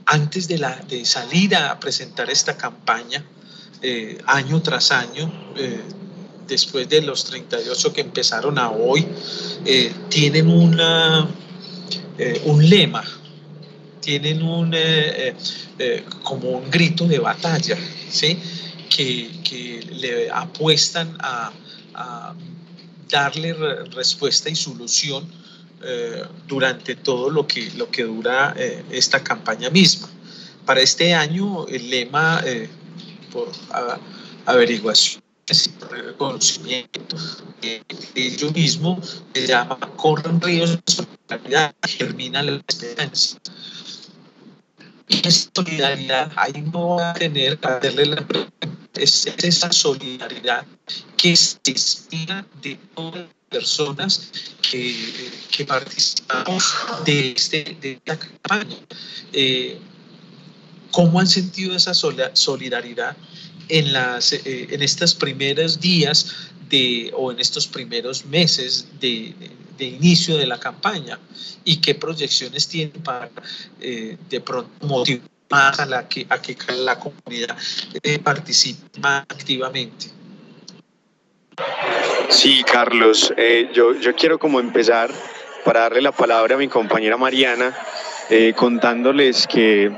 antes 0.05 0.47
de, 0.47 0.59
la, 0.59 0.77
de 0.87 1.03
salir 1.03 1.55
a 1.57 1.77
presentar 1.77 2.29
esta 2.29 2.55
campaña, 2.55 3.25
año 4.27 4.61
tras 4.61 4.91
año, 4.91 5.29
después 6.51 6.87
de 6.87 7.01
los 7.01 7.25
38 7.25 7.93
que 7.93 8.01
empezaron 8.01 8.59
a 8.59 8.69
hoy, 8.69 9.07
eh, 9.65 9.91
tienen 10.09 10.47
una, 10.49 11.27
un 12.45 12.69
lema 12.69 13.03
tienen 13.99 14.41
un, 14.41 14.75
como 16.23 16.49
un 16.49 16.71
grito 16.71 17.07
de 17.07 17.19
batalla, 17.19 17.77
¿sí? 18.09 18.37
que, 18.89 19.29
que 19.43 19.81
le 19.91 20.29
apuestan 20.29 21.17
a, 21.19 21.51
darle 23.09 23.53
respuesta 23.93 24.49
y 24.49 24.55
solución 24.55 25.27
eh, 25.83 26.23
durante 26.47 26.95
todo 26.95 27.29
lo 27.29 27.45
que, 27.45 27.69
lo 27.75 27.91
que 27.91 28.03
dura 28.03 28.55
eh, 28.57 28.83
esta 28.89 29.21
campaña 29.21 29.69
misma. 29.69 30.07
Para 30.65 30.79
este 30.79 31.13
año 31.13 31.67
el 31.67 31.89
lema 31.89 32.41
eh, 32.45 32.69
por 33.33 33.51
averiguación 34.45 35.20
y 35.51 35.83
reconocimiento 35.83 37.01
de 37.61 37.83
ello 38.15 38.51
mismo 38.51 38.99
se 39.33 39.47
llama 39.47 39.77
Corren 39.97 40.39
ríos 40.41 40.71
de 40.71 40.81
solidaridad, 40.85 41.75
germina 41.87 42.41
la 42.41 42.61
esperanza. 42.67 43.37
Y 45.07 45.27
esa 45.27 45.49
solidaridad 45.53 46.31
ahí 46.35 46.63
no 46.71 46.95
va 46.95 47.11
a 47.11 47.13
tener 47.13 47.57
que 47.59 47.67
darle 47.67 48.05
la 48.05 48.25
es 48.95 49.25
esa 49.25 49.71
solidaridad 49.71 50.65
que 51.17 51.35
se 51.35 51.57
inspira 51.65 52.45
de 52.61 52.77
todas 52.95 53.21
las 53.21 53.29
personas 53.49 54.31
que, 54.69 55.31
que 55.49 55.65
participamos 55.65 56.63
de, 57.05 57.31
este, 57.31 57.77
de 57.81 57.93
esta 57.93 58.17
campaña. 58.17 58.77
Eh, 59.33 59.79
¿Cómo 60.91 61.19
han 61.19 61.27
sentido 61.27 61.75
esa 61.75 61.93
solidaridad 61.93 63.15
en, 63.71 63.93
las, 63.93 64.33
eh, 64.33 64.67
en 64.69 64.81
estos 64.81 65.15
primeros 65.15 65.79
días 65.79 66.49
de, 66.69 67.11
o 67.15 67.31
en 67.31 67.39
estos 67.39 67.67
primeros 67.67 68.25
meses 68.25 68.87
de, 68.99 69.33
de, 69.77 69.85
inicio 69.85 70.37
de 70.37 70.45
la 70.45 70.59
campaña? 70.59 71.19
¿Y 71.63 71.77
qué 71.77 71.95
proyecciones 71.95 72.67
tienen 72.67 73.01
para 73.03 73.31
eh, 73.79 74.17
de 74.29 74.41
pronto 74.41 74.85
motivar 74.85 75.31
más 75.51 75.79
a, 75.79 75.85
la 75.85 76.07
que, 76.07 76.25
a 76.29 76.41
que 76.41 76.55
la 76.73 76.97
comunidad 76.97 77.55
eh, 78.01 78.19
participe 78.19 78.99
más 78.99 79.23
activamente. 79.29 80.07
Sí, 82.29 82.63
Carlos, 82.63 83.31
eh, 83.37 83.69
yo, 83.73 83.93
yo 83.99 84.15
quiero 84.15 84.39
como 84.39 84.59
empezar 84.59 85.11
para 85.65 85.81
darle 85.81 86.01
la 86.01 86.13
palabra 86.13 86.55
a 86.55 86.57
mi 86.57 86.67
compañera 86.67 87.17
Mariana, 87.17 87.75
eh, 88.29 88.53
contándoles 88.55 89.45
que, 89.45 89.91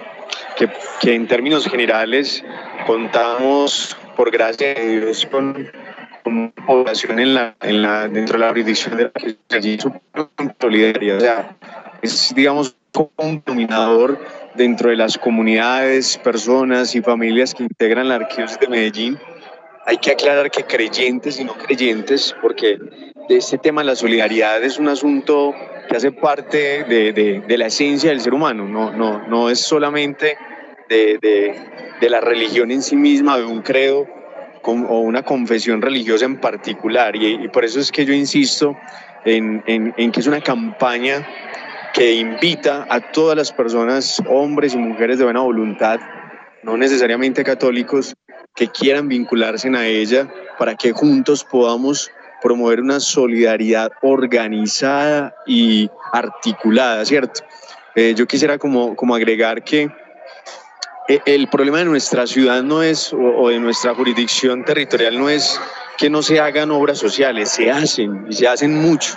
que, 0.57 0.69
que, 0.99 1.13
en 1.13 1.27
términos 1.27 1.67
generales 1.67 2.43
contamos, 2.85 3.97
por 4.15 4.31
gracia 4.31 4.73
de 4.73 4.99
Dios, 4.99 5.27
con, 5.31 5.69
con 6.23 6.51
población 6.51 7.19
en 7.19 7.33
la, 7.33 7.55
en 7.61 7.81
la, 7.81 8.07
dentro 8.07 8.37
de 8.37 8.45
la 8.45 8.49
jurisdicción 8.49 8.97
de 8.97 9.03
la 9.03 9.11
que 9.11 9.55
allí 9.55 9.77
solidaridad. 10.59 11.17
O 11.17 11.21
sea, 11.21 11.55
es, 12.01 12.33
digamos, 12.35 12.75
un 13.17 13.41
dominador 13.45 14.19
dentro 14.55 14.89
de 14.89 14.95
las 14.95 15.17
comunidades, 15.17 16.17
personas 16.17 16.95
y 16.95 17.01
familias 17.01 17.53
que 17.53 17.63
integran 17.63 18.09
la 18.09 18.15
Arquidiócesis 18.15 18.59
de 18.59 18.67
Medellín. 18.67 19.19
Hay 19.85 19.97
que 19.97 20.11
aclarar 20.11 20.49
que 20.51 20.63
creyentes 20.63 21.39
y 21.39 21.43
no 21.43 21.53
creyentes, 21.53 22.35
porque 22.41 22.77
de 23.27 23.37
este 23.37 23.57
tema 23.57 23.83
la 23.83 23.95
solidaridad 23.95 24.63
es 24.63 24.77
un 24.77 24.87
asunto 24.87 25.53
que 25.89 25.97
hace 25.97 26.11
parte 26.11 26.83
de, 26.83 27.11
de, 27.11 27.43
de 27.45 27.57
la 27.57 27.65
esencia 27.65 28.11
del 28.11 28.21
ser 28.21 28.33
humano, 28.33 28.65
no, 28.67 28.91
no, 28.91 29.27
no 29.27 29.49
es 29.49 29.59
solamente 29.59 30.37
de, 30.87 31.17
de, 31.21 31.55
la 32.09 32.21
religión 32.21 32.71
en 32.71 32.81
sí 32.81 32.95
misma, 32.95 33.37
de 33.37 33.45
un 33.45 33.61
credo 33.61 34.07
o 34.63 34.99
una 34.99 35.23
confesión 35.23 35.81
religiosa 35.81 36.25
en 36.25 36.39
particular. 36.39 37.15
Y, 37.15 37.43
y 37.43 37.47
por 37.49 37.65
eso 37.65 37.79
es 37.79 37.91
que 37.91 38.05
yo 38.05 38.13
insisto 38.13 38.77
en, 39.25 39.63
en, 39.67 39.93
en 39.97 40.11
que 40.11 40.19
es 40.19 40.27
una 40.27 40.41
campaña 40.41 41.27
que 41.93 42.13
invita 42.13 42.87
a 42.89 42.99
todas 42.99 43.37
las 43.37 43.51
personas, 43.51 44.21
hombres 44.27 44.73
y 44.73 44.77
mujeres 44.77 45.19
de 45.19 45.25
buena 45.25 45.41
voluntad, 45.41 45.99
no 46.63 46.77
necesariamente 46.77 47.43
católicos, 47.43 48.15
que 48.55 48.67
quieran 48.67 49.07
vincularse 49.07 49.67
a 49.69 49.85
ella 49.85 50.27
para 50.57 50.75
que 50.75 50.91
juntos 50.91 51.43
podamos 51.43 52.11
promover 52.41 52.81
una 52.81 52.99
solidaridad 52.99 53.91
organizada 54.01 55.33
y 55.45 55.89
articulada, 56.11 57.05
¿cierto? 57.05 57.41
Eh, 57.95 58.13
yo 58.15 58.25
quisiera 58.27 58.57
como, 58.57 58.95
como 58.95 59.15
agregar 59.15 59.63
que 59.63 59.89
el 61.07 61.47
problema 61.47 61.79
de 61.79 61.85
nuestra 61.85 62.25
ciudad 62.27 62.63
no 62.63 62.81
es, 62.81 63.13
o 63.13 63.49
de 63.49 63.59
nuestra 63.59 63.93
jurisdicción 63.93 64.63
territorial 64.63 65.17
no 65.17 65.29
es 65.29 65.59
que 65.97 66.09
no 66.09 66.21
se 66.21 66.39
hagan 66.39 66.71
obras 66.71 66.97
sociales, 66.97 67.49
se 67.49 67.69
hacen 67.69 68.25
y 68.29 68.33
se 68.33 68.47
hacen 68.47 68.75
mucho. 68.81 69.15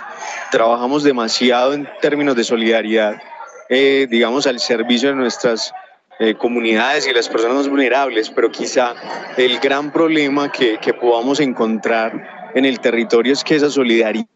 Trabajamos 0.51 1.03
demasiado 1.03 1.73
en 1.73 1.87
términos 2.01 2.35
de 2.35 2.43
solidaridad, 2.43 3.21
eh, 3.69 4.07
digamos, 4.09 4.47
al 4.47 4.59
servicio 4.59 5.09
de 5.09 5.15
nuestras 5.15 5.73
eh, 6.19 6.35
comunidades 6.35 7.07
y 7.07 7.13
las 7.13 7.29
personas 7.29 7.67
vulnerables, 7.67 8.29
pero 8.29 8.51
quizá 8.51 8.95
el 9.37 9.59
gran 9.59 9.91
problema 9.91 10.51
que, 10.51 10.77
que 10.79 10.93
podamos 10.93 11.39
encontrar 11.39 12.51
en 12.53 12.65
el 12.65 12.79
territorio 12.79 13.33
es 13.33 13.43
que 13.43 13.55
esa 13.55 13.69
solidaridad 13.69 14.27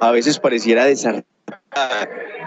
a 0.00 0.10
veces 0.10 0.38
pareciera 0.38 0.84
desarrollada, 0.84 1.24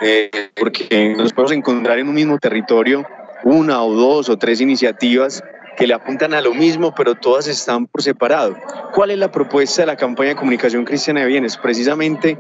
eh, 0.02 0.30
porque 0.56 1.13
nos 1.17 1.34
podemos 1.34 1.52
encontrar 1.52 2.00
en 2.00 2.08
un 2.08 2.15
mismo 2.15 2.38
territorio 2.38 3.06
una 3.43 3.84
o 3.84 3.93
dos 3.93 4.30
o 4.30 4.38
tres 4.38 4.62
iniciativas 4.62 5.43
que 5.77 5.88
le 5.88 5.93
apuntan 5.93 6.34
a 6.34 6.41
lo 6.41 6.54
mismo, 6.54 6.93
pero 6.93 7.15
todas 7.15 7.47
están 7.47 7.88
por 7.88 8.01
separado. 8.01 8.56
¿Cuál 8.93 9.12
es 9.12 9.17
la 9.17 9.32
propuesta 9.32 9.82
de 9.82 9.88
la 9.88 9.95
campaña 9.95 10.30
de 10.30 10.36
comunicación 10.36 10.86
cristiana 10.86 11.21
de 11.21 11.27
bienes? 11.27 11.58
Precisamente 11.58 12.38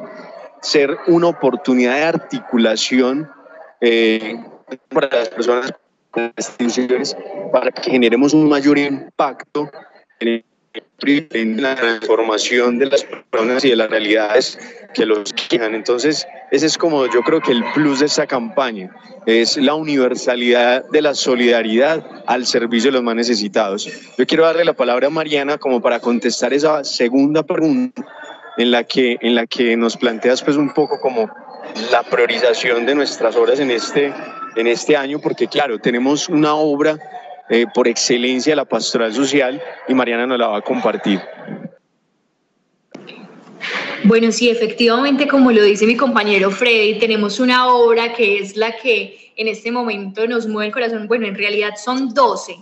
ser 0.61 0.97
una 1.07 1.27
oportunidad 1.27 1.95
de 1.95 2.03
articulación 2.03 3.29
eh, 3.79 4.39
para 4.89 5.09
las 5.09 5.29
personas 5.29 5.73
con 6.11 6.31
instituciones 6.37 7.15
para 7.51 7.71
que 7.71 7.89
generemos 7.89 8.33
un 8.33 8.47
mayor 8.47 8.77
impacto 8.77 9.69
en 10.19 10.43
la 11.01 11.75
transformación 11.75 12.77
de 12.77 12.85
las 12.85 13.03
personas 13.03 13.65
y 13.65 13.69
de 13.69 13.75
las 13.75 13.89
realidades 13.89 14.59
que 14.93 15.05
los 15.05 15.33
quejan. 15.33 15.73
Entonces, 15.73 16.27
ese 16.51 16.65
es 16.67 16.77
como 16.77 17.05
yo 17.07 17.21
creo 17.23 17.41
que 17.41 17.51
el 17.51 17.63
plus 17.73 17.99
de 17.99 18.05
esta 18.05 18.27
campaña, 18.27 18.91
es 19.25 19.57
la 19.57 19.75
universalidad 19.75 20.83
de 20.89 21.01
la 21.01 21.13
solidaridad 21.13 22.03
al 22.25 22.45
servicio 22.45 22.89
de 22.89 22.93
los 22.93 23.03
más 23.03 23.15
necesitados. 23.15 23.87
Yo 24.17 24.25
quiero 24.25 24.45
darle 24.45 24.65
la 24.65 24.73
palabra 24.73 25.07
a 25.07 25.09
Mariana 25.09 25.57
como 25.57 25.81
para 25.81 25.99
contestar 25.99 26.53
esa 26.53 26.83
segunda 26.83 27.43
pregunta 27.43 28.03
en 28.57 28.71
la 28.71 28.83
que, 28.83 29.17
en 29.21 29.35
la 29.35 29.45
que 29.45 29.77
nos 29.77 29.97
planteas 29.97 30.41
pues 30.41 30.57
un 30.57 30.73
poco 30.73 30.99
como 30.99 31.29
la 31.91 32.03
priorización 32.03 32.85
de 32.85 32.95
nuestras 32.95 33.35
obras 33.35 33.59
en 33.59 33.71
este, 33.71 34.13
en 34.55 34.67
este 34.67 34.97
año, 34.97 35.19
porque 35.19 35.47
claro, 35.47 35.79
tenemos 35.79 36.27
una 36.27 36.55
obra 36.55 36.97
eh, 37.51 37.65
por 37.73 37.85
excelencia 37.85 38.55
la 38.55 38.63
pastoral 38.63 39.13
social 39.13 39.61
y 39.85 39.93
Mariana 39.93 40.25
nos 40.25 40.39
la 40.39 40.47
va 40.47 40.57
a 40.59 40.61
compartir. 40.61 41.19
Bueno, 44.05 44.31
sí, 44.31 44.49
efectivamente, 44.49 45.27
como 45.27 45.51
lo 45.51 45.61
dice 45.61 45.85
mi 45.85 45.97
compañero 45.97 46.49
Freddy, 46.49 46.97
tenemos 46.97 47.41
una 47.41 47.67
obra 47.67 48.13
que 48.13 48.39
es 48.39 48.55
la 48.55 48.77
que 48.77 49.33
en 49.35 49.49
este 49.49 49.69
momento 49.69 50.25
nos 50.27 50.47
mueve 50.47 50.67
el 50.67 50.73
corazón. 50.73 51.07
Bueno, 51.09 51.27
en 51.27 51.35
realidad 51.35 51.71
son 51.75 52.13
12. 52.13 52.55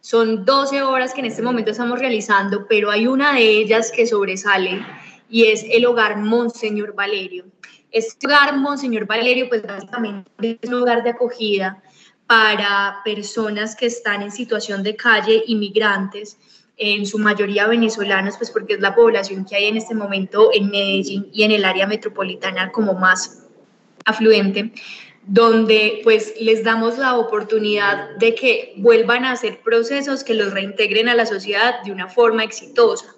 Son 0.00 0.44
12 0.44 0.82
obras 0.82 1.14
que 1.14 1.20
en 1.20 1.26
este 1.26 1.40
momento 1.40 1.70
estamos 1.70 2.00
realizando, 2.00 2.66
pero 2.68 2.90
hay 2.90 3.06
una 3.06 3.34
de 3.34 3.48
ellas 3.48 3.92
que 3.94 4.04
sobresale 4.04 4.84
y 5.30 5.44
es 5.44 5.64
el 5.70 5.86
hogar 5.86 6.18
Monseñor 6.18 6.92
Valerio. 6.96 7.44
Este 7.92 8.26
hogar 8.26 8.56
Monseñor 8.56 9.06
Valerio, 9.06 9.48
pues 9.48 9.62
básicamente 9.62 10.58
es 10.60 10.68
un 10.68 10.82
hogar 10.82 11.04
de 11.04 11.10
acogida 11.10 11.80
para 12.26 13.00
personas 13.04 13.76
que 13.76 13.86
están 13.86 14.22
en 14.22 14.32
situación 14.32 14.82
de 14.82 14.96
calle, 14.96 15.44
inmigrantes, 15.46 16.38
en 16.76 17.06
su 17.06 17.18
mayoría 17.18 17.66
venezolanos, 17.66 18.36
pues 18.36 18.50
porque 18.50 18.74
es 18.74 18.80
la 18.80 18.94
población 18.94 19.44
que 19.44 19.56
hay 19.56 19.66
en 19.66 19.76
este 19.76 19.94
momento 19.94 20.50
en 20.52 20.70
Medellín 20.70 21.28
y 21.32 21.44
en 21.44 21.52
el 21.52 21.64
área 21.64 21.86
metropolitana 21.86 22.72
como 22.72 22.94
más 22.94 23.44
afluente, 24.04 24.72
donde 25.26 26.00
pues 26.02 26.34
les 26.40 26.64
damos 26.64 26.98
la 26.98 27.16
oportunidad 27.16 28.16
de 28.16 28.34
que 28.34 28.74
vuelvan 28.76 29.24
a 29.24 29.32
hacer 29.32 29.60
procesos 29.60 30.24
que 30.24 30.34
los 30.34 30.52
reintegren 30.52 31.08
a 31.08 31.14
la 31.14 31.26
sociedad 31.26 31.82
de 31.84 31.92
una 31.92 32.08
forma 32.08 32.44
exitosa. 32.44 33.14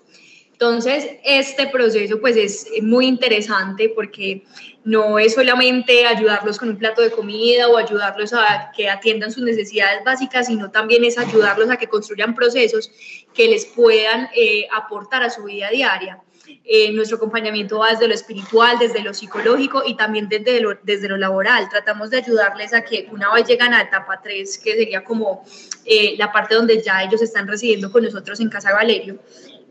Entonces, 0.59 1.07
este 1.23 1.67
proceso 1.67 2.19
pues 2.19 2.35
es 2.35 2.67
muy 2.81 3.07
interesante 3.07 3.91
porque 3.91 4.43
no 4.85 5.19
es 5.19 5.35
solamente 5.35 6.07
ayudarlos 6.07 6.57
con 6.57 6.71
un 6.71 6.79
plato 6.79 7.03
de 7.03 7.11
comida 7.11 7.69
o 7.69 7.77
ayudarlos 7.77 8.33
a 8.33 8.73
que 8.75 8.89
atiendan 8.89 9.31
sus 9.31 9.45
necesidades 9.45 10.03
básicas, 10.03 10.47
sino 10.47 10.71
también 10.71 11.05
es 11.05 11.19
ayudarlos 11.19 11.69
a 11.69 11.77
que 11.77 11.89
construyan 11.89 12.35
procesos 12.35 12.91
que 13.35 13.49
les 13.49 13.67
puedan 13.67 14.31
eh, 14.35 14.67
aportar 14.75 15.23
a 15.23 15.29
su 15.29 15.45
vida 15.45 15.69
diaria. 15.69 16.23
Eh, 16.65 16.91
nuestro 16.93 17.19
acompañamiento 17.19 17.81
va 17.81 17.91
desde 17.91 18.09
lo 18.09 18.15
espiritual, 18.15 18.79
desde 18.79 19.03
lo 19.03 19.13
psicológico 19.13 19.83
y 19.87 19.95
también 19.95 20.27
desde 20.27 20.61
lo, 20.61 20.79
desde 20.83 21.09
lo 21.09 21.19
laboral. 21.19 21.69
Tratamos 21.69 22.09
de 22.09 22.19
ayudarles 22.19 22.73
a 22.73 22.83
que 22.83 23.09
una 23.13 23.31
vez 23.35 23.47
llegan 23.47 23.75
a 23.75 23.83
etapa 23.83 24.23
3, 24.23 24.59
que 24.59 24.75
sería 24.75 25.05
como 25.05 25.45
eh, 25.85 26.15
la 26.17 26.33
parte 26.33 26.55
donde 26.55 26.83
ya 26.83 27.03
ellos 27.03 27.21
están 27.21 27.47
residiendo 27.47 27.93
con 27.93 28.05
nosotros 28.05 28.41
en 28.41 28.49
Casa 28.49 28.73
Valerio, 28.73 29.19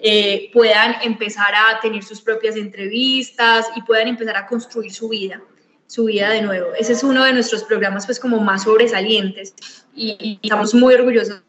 eh, 0.08 0.52
puedan 0.54 0.98
empezar 1.02 1.52
a 1.56 1.80
tener 1.80 2.04
sus 2.04 2.22
propias 2.22 2.56
entrevistas 2.56 3.66
y 3.76 3.82
puedan 3.82 4.08
empezar 4.08 4.38
a 4.38 4.46
construir 4.46 4.94
su 4.94 5.10
vida. 5.10 5.42
su 5.88 6.06
vida 6.06 6.30
de 6.30 6.44
nuevo. 6.44 6.68
Ese 6.78 6.94
es 6.94 7.04
uno 7.04 7.24
de 7.24 7.34
nuestros 7.34 7.64
programas 7.64 8.06
pues 8.06 8.20
como 8.20 8.40
más 8.40 8.64
sobresalientes 8.64 9.56
y, 9.96 10.40
estamos 10.44 10.76
muy 10.76 10.94
orgullosos 10.94 11.42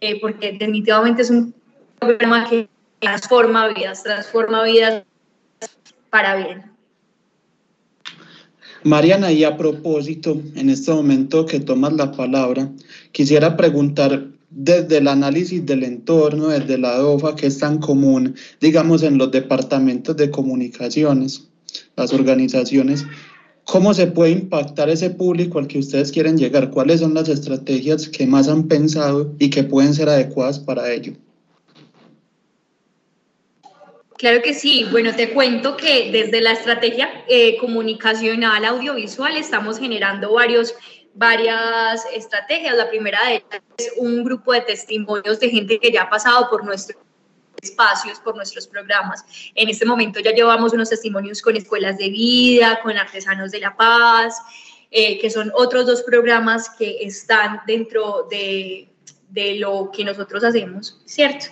eh, 0.00 0.18
porque 0.18 0.52
definitivamente 0.52 1.22
es 1.22 1.30
un 1.30 1.54
programa 1.98 2.48
que 2.48 2.68
transforma 3.00 3.68
vidas, 3.68 4.02
transforma 4.02 4.64
vidas 4.64 5.02
para 6.08 6.36
bien. 6.36 6.62
Mariana, 8.82 9.30
y 9.30 9.44
a 9.44 9.58
propósito, 9.58 10.40
en 10.54 10.70
este 10.70 10.90
momento 10.90 11.44
que 11.44 11.60
tomas 11.60 11.92
la 11.92 12.12
palabra, 12.12 12.70
quisiera 13.12 13.56
preguntar 13.58 14.33
desde 14.56 14.98
el 14.98 15.08
análisis 15.08 15.66
del 15.66 15.82
entorno, 15.82 16.48
desde 16.48 16.78
la 16.78 16.96
DOFA, 16.96 17.34
que 17.34 17.48
es 17.48 17.58
tan 17.58 17.78
común, 17.78 18.36
digamos, 18.60 19.02
en 19.02 19.18
los 19.18 19.30
departamentos 19.32 20.16
de 20.16 20.30
comunicaciones, 20.30 21.48
las 21.96 22.12
organizaciones, 22.12 23.04
¿cómo 23.64 23.92
se 23.94 24.06
puede 24.06 24.30
impactar 24.30 24.88
ese 24.90 25.10
público 25.10 25.58
al 25.58 25.66
que 25.66 25.80
ustedes 25.80 26.12
quieren 26.12 26.38
llegar? 26.38 26.70
¿Cuáles 26.70 27.00
son 27.00 27.14
las 27.14 27.28
estrategias 27.28 28.08
que 28.08 28.26
más 28.26 28.48
han 28.48 28.68
pensado 28.68 29.34
y 29.40 29.50
que 29.50 29.64
pueden 29.64 29.92
ser 29.92 30.08
adecuadas 30.08 30.60
para 30.60 30.92
ello? 30.92 31.14
Claro 34.16 34.40
que 34.42 34.54
sí. 34.54 34.86
Bueno, 34.90 35.14
te 35.14 35.30
cuento 35.30 35.76
que 35.76 36.10
desde 36.12 36.40
la 36.40 36.52
estrategia 36.52 37.10
eh, 37.28 37.56
comunicacional 37.58 38.64
audiovisual 38.64 39.36
estamos 39.36 39.78
generando 39.78 40.32
varios, 40.32 40.74
varias 41.14 42.04
estrategias. 42.12 42.76
La 42.76 42.88
primera 42.88 43.18
de 43.26 43.36
ellas 43.36 43.62
es 43.78 43.92
un 43.96 44.24
grupo 44.24 44.52
de 44.52 44.62
testimonios 44.62 45.40
de 45.40 45.50
gente 45.50 45.78
que 45.78 45.90
ya 45.92 46.02
ha 46.02 46.10
pasado 46.10 46.50
por 46.50 46.64
nuestros 46.64 46.98
espacios, 47.62 48.20
por 48.20 48.36
nuestros 48.36 48.66
programas. 48.66 49.24
En 49.54 49.68
este 49.68 49.86
momento 49.86 50.20
ya 50.20 50.32
llevamos 50.32 50.72
unos 50.72 50.90
testimonios 50.90 51.40
con 51.40 51.56
escuelas 51.56 51.96
de 51.98 52.10
vida, 52.10 52.80
con 52.82 52.96
artesanos 52.96 53.50
de 53.52 53.60
la 53.60 53.76
paz, 53.76 54.36
eh, 54.90 55.18
que 55.18 55.30
son 55.30 55.50
otros 55.54 55.86
dos 55.86 56.02
programas 56.02 56.68
que 56.70 56.98
están 57.00 57.62
dentro 57.66 58.26
de, 58.30 58.88
de 59.30 59.56
lo 59.56 59.90
que 59.90 60.04
nosotros 60.04 60.44
hacemos, 60.44 61.00
¿cierto? 61.06 61.46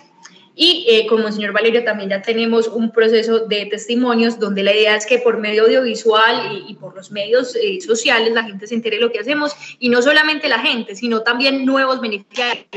Y 0.55 0.85
eh, 0.87 1.07
como 1.07 1.27
el 1.27 1.33
señor 1.33 1.51
Valerio 1.51 1.83
también 1.83 2.11
ya 2.11 2.21
tenemos 2.21 2.67
un 2.67 2.91
proceso 2.91 3.39
de 3.39 3.65
testimonios 3.65 4.37
donde 4.37 4.61
la 4.61 4.73
idea 4.73 4.95
es 4.95 5.05
que 5.05 5.17
por 5.17 5.37
medio 5.37 5.63
audiovisual 5.63 6.63
y, 6.67 6.75
por 6.75 6.95
los 6.95 7.11
medios 7.11 7.55
eh, 7.55 7.81
sociales 7.81 8.33
la 8.33 8.43
gente 8.43 8.67
se 8.67 8.75
entere 8.75 8.97
de 8.97 9.01
lo 9.01 9.11
que 9.11 9.19
hacemos 9.19 9.55
y 9.79 9.89
no 9.89 10.01
solamente 10.01 10.47
la 10.47 10.59
gente, 10.59 10.95
sino 10.95 11.21
también 11.21 11.65
nuevos 11.65 11.99
beneficiarios 12.01 12.67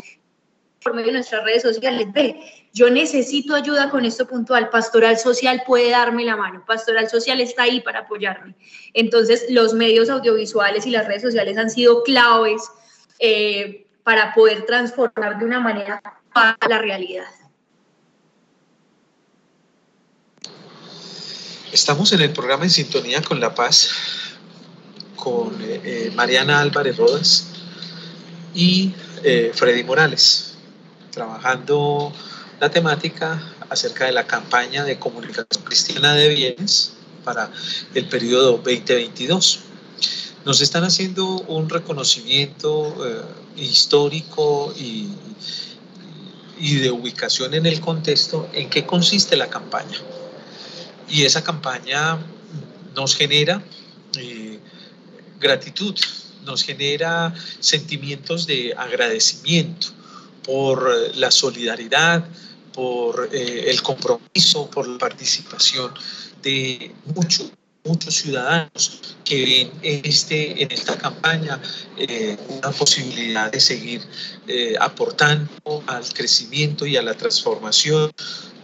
por 0.82 0.94
medio 0.94 1.08
de 1.08 1.14
nuestras 1.14 1.44
redes 1.44 1.62
sociales. 1.62 2.06
Ve, 2.12 2.40
yo 2.72 2.88
necesito 2.90 3.54
ayuda 3.54 3.90
con 3.90 4.04
esto 4.04 4.26
puntual. 4.26 4.70
Pastoral 4.70 5.18
Social 5.18 5.62
puede 5.66 5.90
darme 5.90 6.24
la 6.24 6.36
mano. 6.36 6.62
Pastoral 6.64 7.10
Social 7.10 7.40
está 7.40 7.64
ahí 7.64 7.80
para 7.80 8.00
apoyarme. 8.00 8.54
Entonces, 8.94 9.46
los 9.48 9.74
medios 9.74 10.08
audiovisuales 10.08 10.86
y 10.86 10.90
las 10.90 11.06
redes 11.08 11.22
sociales 11.22 11.58
han 11.58 11.70
sido 11.70 12.04
claves 12.04 12.62
eh, 13.18 13.86
para 14.04 14.32
poder 14.32 14.64
transformar 14.66 15.38
de 15.38 15.44
una 15.44 15.58
manera 15.58 16.00
la 16.68 16.78
realidad. 16.78 17.26
Estamos 21.76 22.10
en 22.12 22.22
el 22.22 22.32
programa 22.32 22.64
En 22.64 22.70
Sintonía 22.70 23.20
con 23.20 23.38
la 23.38 23.54
Paz 23.54 23.90
con 25.14 25.60
eh, 25.60 25.80
eh, 25.84 26.12
Mariana 26.14 26.60
Álvarez 26.60 26.96
Rodas 26.96 27.48
y 28.54 28.94
eh, 29.22 29.52
Freddy 29.54 29.84
Morales, 29.84 30.54
trabajando 31.10 32.14
la 32.60 32.70
temática 32.70 33.42
acerca 33.68 34.06
de 34.06 34.12
la 34.12 34.26
campaña 34.26 34.84
de 34.84 34.98
comunicación 34.98 35.64
cristiana 35.64 36.14
de 36.14 36.30
bienes 36.30 36.94
para 37.24 37.50
el 37.92 38.08
periodo 38.08 38.52
2022. 38.52 39.60
Nos 40.46 40.62
están 40.62 40.82
haciendo 40.82 41.40
un 41.42 41.68
reconocimiento 41.68 42.96
histórico 43.54 44.72
y, 44.78 45.10
y 46.58 46.76
de 46.76 46.90
ubicación 46.90 47.52
en 47.52 47.66
el 47.66 47.82
contexto 47.82 48.48
en 48.54 48.70
qué 48.70 48.86
consiste 48.86 49.36
la 49.36 49.50
campaña 49.50 49.98
y 51.08 51.24
esa 51.24 51.42
campaña 51.42 52.18
nos 52.94 53.16
genera 53.16 53.62
eh, 54.18 54.58
gratitud, 55.38 55.94
nos 56.44 56.62
genera 56.62 57.34
sentimientos 57.60 58.46
de 58.46 58.74
agradecimiento 58.76 59.88
por 60.44 61.16
la 61.16 61.30
solidaridad, 61.30 62.24
por 62.72 63.28
eh, 63.32 63.70
el 63.70 63.82
compromiso, 63.82 64.70
por 64.70 64.86
la 64.86 64.98
participación 64.98 65.92
de 66.42 66.94
muchos 67.14 67.50
muchos 67.86 68.14
ciudadanos 68.14 69.16
que 69.24 69.44
ven 69.44 69.70
este, 69.82 70.62
en 70.62 70.70
esta 70.70 70.96
campaña 70.98 71.60
eh, 71.96 72.36
una 72.48 72.70
posibilidad 72.70 73.50
de 73.50 73.60
seguir 73.60 74.02
aportando 74.80 75.82
al 75.86 76.04
crecimiento 76.12 76.86
y 76.86 76.96
a 76.96 77.02
la 77.02 77.14
transformación 77.14 78.12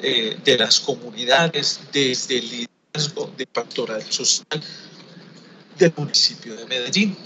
eh, 0.04 0.36
de 0.44 0.58
las 0.58 0.80
comunidades 0.80 1.78
desde 1.92 2.38
el 2.38 2.50
liderazgo 2.50 3.32
de 3.36 3.46
pastoral 3.46 4.02
social 4.10 4.60
del 5.78 5.92
municipio 5.96 6.56
de 6.56 6.66
Medellín. 6.66 7.16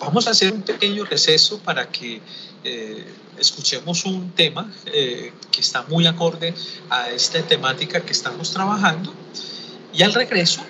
Vamos 0.00 0.26
a 0.26 0.30
hacer 0.32 0.52
un 0.52 0.62
pequeño 0.62 1.04
receso 1.04 1.60
para 1.60 1.88
que 1.88 2.20
eh, 2.64 3.06
escuchemos 3.38 4.04
un 4.04 4.32
tema 4.32 4.68
eh, 4.86 5.32
que 5.52 5.60
está 5.60 5.82
muy 5.82 6.08
acorde 6.08 6.52
a 6.90 7.08
esta 7.10 7.40
temática 7.42 8.00
que 8.00 8.12
estamos 8.12 8.52
trabajando 8.52 9.14
y 9.92 10.02
al 10.02 10.14
regreso 10.14 10.62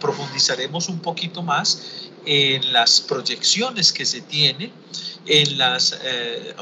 profundizaremos 0.00 0.88
un 0.88 1.00
poquito 1.00 1.42
más 1.42 2.08
en 2.24 2.72
las 2.74 3.00
proyecciones 3.00 3.90
que 3.90 4.04
se 4.04 4.20
tiene, 4.20 4.70
en 5.26 5.56
las, 5.56 5.98
eh, 6.04 6.54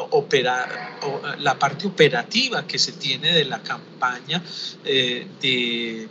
la 1.38 1.58
parte 1.58 1.86
operativa 1.88 2.66
que 2.66 2.78
se 2.78 2.92
tiene 2.92 3.32
de 3.32 3.44
la 3.44 3.60
campaña 3.62 4.42
eh, 4.84 5.26
de, 5.40 6.08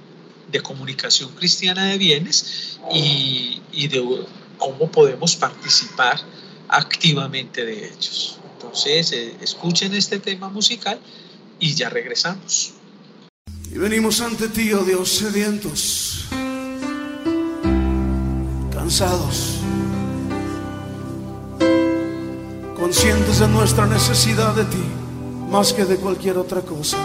de, 0.52 0.60
comunicación 0.62 1.30
cristiana 1.36 1.86
de 1.86 1.98
bienes 1.98 2.80
y, 2.92 3.62
y 3.72 3.88
de 3.88 4.26
cómo 4.58 4.92
podemos 4.92 5.36
participar 5.38 6.20
activamente 6.68 7.66
de 7.66 7.88
ellos. 7.88 8.38
Entonces, 8.56 9.12
eh, 9.14 9.36
escuchen 9.42 9.94
este 9.94 10.20
tema 10.20 10.50
musical 10.50 11.00
y 11.60 11.76
ya 11.76 11.90
regresamos. 11.90 12.74
Y 13.76 13.78
venimos 13.78 14.22
ante 14.22 14.48
ti, 14.48 14.72
oh 14.72 14.86
Dios, 14.86 15.18
sedientos 15.18 16.30
cansados, 18.74 19.60
conscientes 22.80 23.40
de 23.40 23.50
nuestra 23.50 23.86
necesidad 23.86 24.56
de 24.56 24.64
ti 24.64 24.84
más 25.52 25.74
que 25.74 25.84
de 25.84 25.98
cualquier 25.98 26.38
otra 26.38 26.62
cosa. 26.62 26.98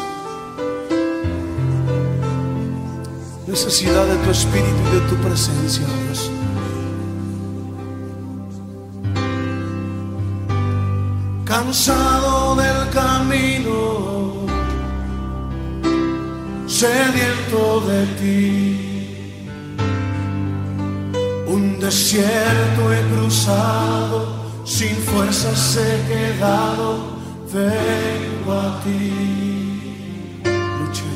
Necesidad 3.49 4.07
de 4.07 4.15
tu 4.25 4.31
espíritu 4.31 4.81
y 4.93 4.95
de 4.95 5.01
tu 5.09 5.17
presencia, 5.17 5.85
Dios. 6.05 6.31
Cansado 11.45 12.55
del 12.55 12.91
camino, 12.91 13.70
sediento 16.81 17.83
de 17.91 18.07
ti 18.19 19.45
un 21.47 21.79
desierto 21.79 22.83
he 22.91 23.03
cruzado, 23.13 24.17
sin 24.65 24.97
fuerzas 24.97 25.77
he 25.77 25.95
quedado, 26.11 27.19
vengo 27.53 28.53
a 28.67 28.81
ti. 28.83 30.41
Luché, 30.79 31.15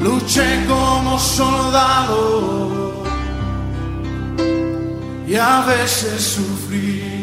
luché 0.00 0.48
como 0.66 1.18
soldado 1.18 3.02
y 5.26 5.34
a 5.34 5.66
veces 5.66 6.22
sufrí. 6.22 7.17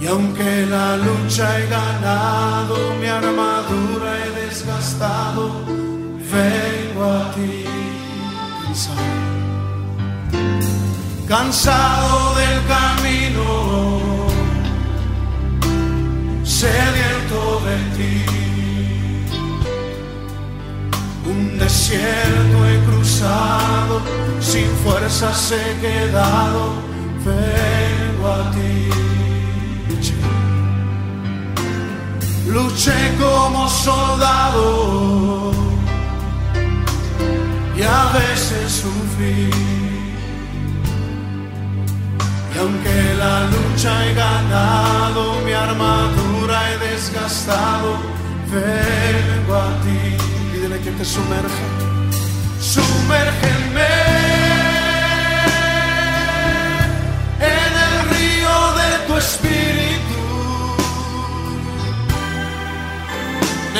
Y 0.00 0.06
aunque 0.06 0.66
la 0.66 0.96
lucha 0.96 1.58
he 1.58 1.66
ganado, 1.68 2.76
mi 3.00 3.06
armadura 3.06 4.10
he 4.24 4.46
desgastado, 4.46 5.64
vengo 6.32 7.04
a 7.04 7.32
ti 7.34 7.70
cansado, 11.30 12.34
del 12.34 12.58
camino, 12.66 14.26
sediento 16.42 17.62
de 17.66 17.76
ti. 17.96 18.16
Un 21.24 21.56
desierto 21.56 22.56
he 22.66 22.78
cruzado, 22.84 24.02
sin 24.40 24.68
fuerzas 24.82 25.52
he 25.52 25.80
quedado, 25.80 26.72
vengo 27.24 28.26
a 28.26 28.50
ti. 28.50 29.09
Luché 32.52 33.14
como 33.18 33.68
soldado 33.68 35.52
y 37.76 37.82
a 37.82 38.12
veces 38.12 38.72
sufrir. 38.82 39.54
Y 42.52 42.58
aunque 42.58 43.14
la 43.18 43.36
lucha 43.52 44.06
he 44.06 44.14
ganado, 44.14 45.40
mi 45.44 45.52
armadura 45.52 46.56
he 46.70 46.78
desgastado, 46.90 47.96
vengo 48.52 49.54
a 49.54 49.70
ti. 49.82 50.00
Pídele 50.52 50.80
que 50.80 50.90
te 50.90 51.04
sumerja, 51.04 51.66
sumérgeme 52.60 53.92
en 57.56 57.72
el 57.86 57.94
río 58.12 58.54
de 58.80 59.06
tu 59.06 59.16
espíritu. 59.16 59.79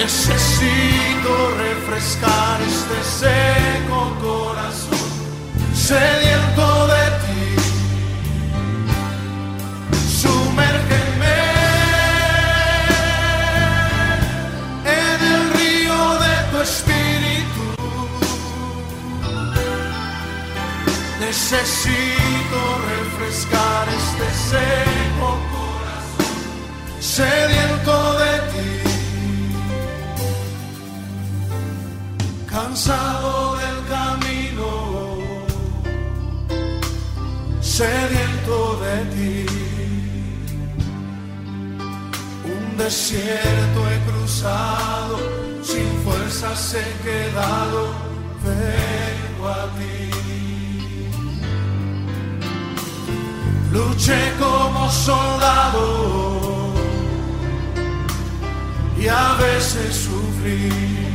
Necesito 0.03 1.33
refrescar 1.59 2.59
este 2.63 2.99
seco 3.21 4.01
corazón, 4.23 5.11
sediento 5.75 6.87
de 6.87 7.05
ti. 7.23 7.45
Sumérgeme 10.23 11.41
en 14.87 15.19
el 15.35 15.43
río 15.59 16.01
de 16.25 16.35
tu 16.51 16.57
espíritu. 16.63 17.65
Necesito 21.21 22.61
refrescar 22.95 23.87
este 24.01 24.27
seco 24.49 25.29
corazón, 25.53 26.37
sediento 27.01 27.95
de 28.19 28.33
ti. 28.51 28.90
Cansado 32.51 33.57
del 33.59 33.79
camino, 33.87 35.19
sediento 37.61 38.81
de 38.83 38.97
ti. 39.15 39.47
Un 42.45 42.77
desierto 42.77 43.89
he 43.89 43.99
cruzado, 44.11 45.17
sin 45.63 45.89
fuerzas 46.03 46.75
he 46.75 46.91
quedado, 47.05 47.95
vengo 48.43 49.49
a 49.49 49.69
ti. 49.79 50.11
Luché 53.71 54.33
como 54.41 54.91
soldado 54.91 55.85
y 58.99 59.07
a 59.07 59.35
veces 59.35 59.95
sufrí. 59.95 61.10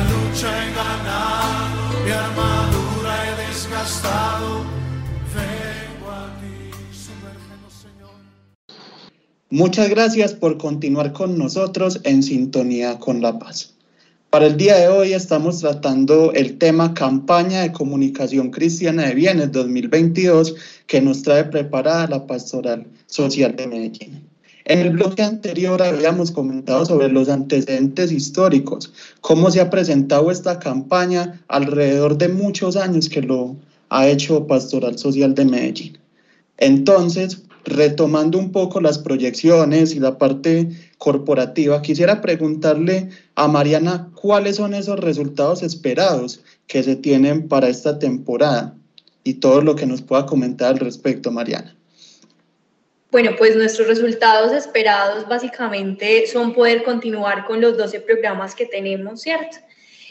Lucha 0.00 0.52
ganado, 0.74 2.04
mi 2.04 2.10
armadura 2.10 3.12
he 3.26 3.46
desgastado. 3.48 4.76
Muchas 9.50 9.88
gracias 9.88 10.34
por 10.34 10.58
continuar 10.58 11.12
con 11.12 11.38
nosotros 11.38 12.00
en 12.02 12.24
sintonía 12.24 12.98
con 12.98 13.22
la 13.22 13.38
paz. 13.38 13.74
Para 14.28 14.48
el 14.48 14.56
día 14.56 14.76
de 14.76 14.88
hoy 14.88 15.12
estamos 15.12 15.60
tratando 15.60 16.32
el 16.32 16.58
tema 16.58 16.92
Campaña 16.94 17.62
de 17.62 17.72
Comunicación 17.72 18.50
Cristiana 18.50 19.06
de 19.06 19.14
Bienes 19.14 19.52
2022 19.52 20.56
que 20.88 21.00
nos 21.00 21.22
trae 21.22 21.44
preparada 21.44 22.08
la 22.08 22.26
Pastoral 22.26 22.86
Social 23.06 23.54
de 23.54 23.66
Medellín. 23.68 24.25
En 24.68 24.80
el 24.80 24.90
bloque 24.90 25.22
anterior 25.22 25.80
habíamos 25.80 26.32
comentado 26.32 26.84
sobre 26.84 27.08
los 27.08 27.28
antecedentes 27.28 28.10
históricos, 28.10 28.92
cómo 29.20 29.48
se 29.52 29.60
ha 29.60 29.70
presentado 29.70 30.28
esta 30.28 30.58
campaña 30.58 31.40
alrededor 31.46 32.18
de 32.18 32.26
muchos 32.26 32.74
años 32.74 33.08
que 33.08 33.22
lo 33.22 33.54
ha 33.90 34.08
hecho 34.08 34.48
Pastoral 34.48 34.98
Social 34.98 35.36
de 35.36 35.44
Medellín. 35.44 35.98
Entonces, 36.58 37.44
retomando 37.64 38.40
un 38.40 38.50
poco 38.50 38.80
las 38.80 38.98
proyecciones 38.98 39.94
y 39.94 40.00
la 40.00 40.18
parte 40.18 40.68
corporativa, 40.98 41.80
quisiera 41.80 42.20
preguntarle 42.20 43.10
a 43.36 43.46
Mariana 43.46 44.10
cuáles 44.20 44.56
son 44.56 44.74
esos 44.74 44.98
resultados 44.98 45.62
esperados 45.62 46.40
que 46.66 46.82
se 46.82 46.96
tienen 46.96 47.46
para 47.46 47.68
esta 47.68 48.00
temporada 48.00 48.74
y 49.22 49.34
todo 49.34 49.60
lo 49.60 49.76
que 49.76 49.86
nos 49.86 50.02
pueda 50.02 50.26
comentar 50.26 50.70
al 50.70 50.80
respecto, 50.80 51.30
Mariana. 51.30 51.75
Bueno, 53.10 53.32
pues 53.38 53.54
nuestros 53.54 53.86
resultados 53.86 54.52
esperados 54.52 55.26
básicamente 55.28 56.26
son 56.26 56.52
poder 56.52 56.82
continuar 56.82 57.46
con 57.46 57.60
los 57.60 57.76
12 57.76 58.00
programas 58.00 58.54
que 58.54 58.66
tenemos, 58.66 59.22
¿cierto? 59.22 59.58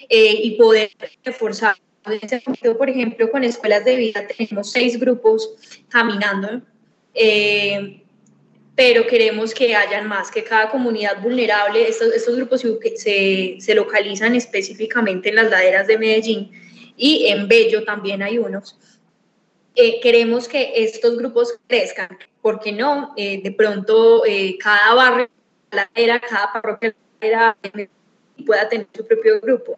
Eh, 0.10 0.40
y 0.44 0.52
poder 0.52 0.92
reforzar. 1.24 1.76
Por 2.04 2.90
ejemplo, 2.90 3.32
con 3.32 3.44
escuelas 3.44 3.84
de 3.84 3.96
vida 3.96 4.28
tenemos 4.28 4.72
seis 4.72 5.00
grupos 5.00 5.84
caminando, 5.90 6.62
eh, 7.14 8.02
pero 8.76 9.08
queremos 9.08 9.54
que 9.54 9.76
hayan 9.76 10.08
más, 10.08 10.30
que 10.30 10.44
cada 10.44 10.70
comunidad 10.70 11.22
vulnerable, 11.22 11.88
estos, 11.88 12.14
estos 12.14 12.36
grupos 12.36 12.62
se, 12.96 13.58
se 13.60 13.76
localizan 13.76 14.36
específicamente 14.36 15.30
en 15.30 15.36
las 15.36 15.50
laderas 15.50 15.88
de 15.88 15.98
Medellín 15.98 16.52
y 16.96 17.26
en 17.28 17.48
Bello 17.48 17.84
también 17.84 18.22
hay 18.22 18.38
unos. 18.38 18.78
Eh, 19.76 20.00
queremos 20.02 20.48
que 20.48 20.72
estos 20.74 21.18
grupos 21.18 21.60
crezcan, 21.68 22.18
porque 22.42 22.72
no, 22.72 23.14
eh, 23.18 23.42
de 23.44 23.52
pronto 23.52 24.26
eh, 24.26 24.58
cada 24.58 24.94
barrio, 24.94 25.30
cada 25.70 26.54
parroquia 26.54 26.96
ladera, 27.22 27.58
pueda 28.46 28.70
tener 28.70 28.88
su 28.96 29.06
propio 29.06 29.42
grupo. 29.42 29.78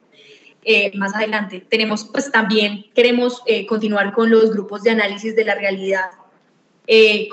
más 0.96 1.16
adelante 1.16 1.66
tenemos, 1.70 2.04
pues 2.04 2.32
también 2.32 2.86
queremos 2.94 3.42
continuar 3.68 4.14
con 4.14 4.30
los 4.30 4.52
grupos 4.52 4.84
de 4.84 4.92
análisis 4.92 5.36
de 5.36 5.46
la 5.46 5.56
realidad, 5.56 6.12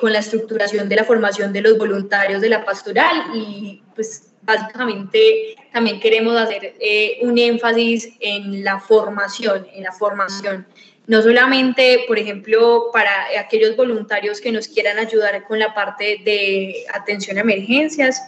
con 0.00 0.12
la 0.12 0.20
estructuración 0.20 0.88
de 0.88 0.96
la 0.96 1.04
formación 1.04 1.52
de 1.52 1.60
los 1.60 1.76
voluntarios 1.76 2.40
de 2.40 2.48
la 2.48 2.64
pastoral 2.64 3.34
y 3.34 3.82
pues 3.94 4.32
básicamente 4.42 5.56
también 5.72 6.00
queremos 6.00 6.36
hacer 6.36 6.74
un 7.22 7.36
énfasis 7.36 8.10
en 8.20 8.62
la 8.62 8.78
formación, 8.78 9.66
en 9.74 9.82
la 9.82 9.92
formación 9.92 10.66
no 11.06 11.22
solamente, 11.22 12.04
por 12.06 12.18
ejemplo, 12.18 12.90
para 12.92 13.10
aquellos 13.38 13.76
voluntarios 13.76 14.40
que 14.40 14.50
nos 14.50 14.68
quieran 14.68 14.98
ayudar 14.98 15.44
con 15.44 15.58
la 15.58 15.74
parte 15.74 16.20
de 16.24 16.84
atención 16.92 17.36
a 17.36 17.42
emergencias, 17.42 18.22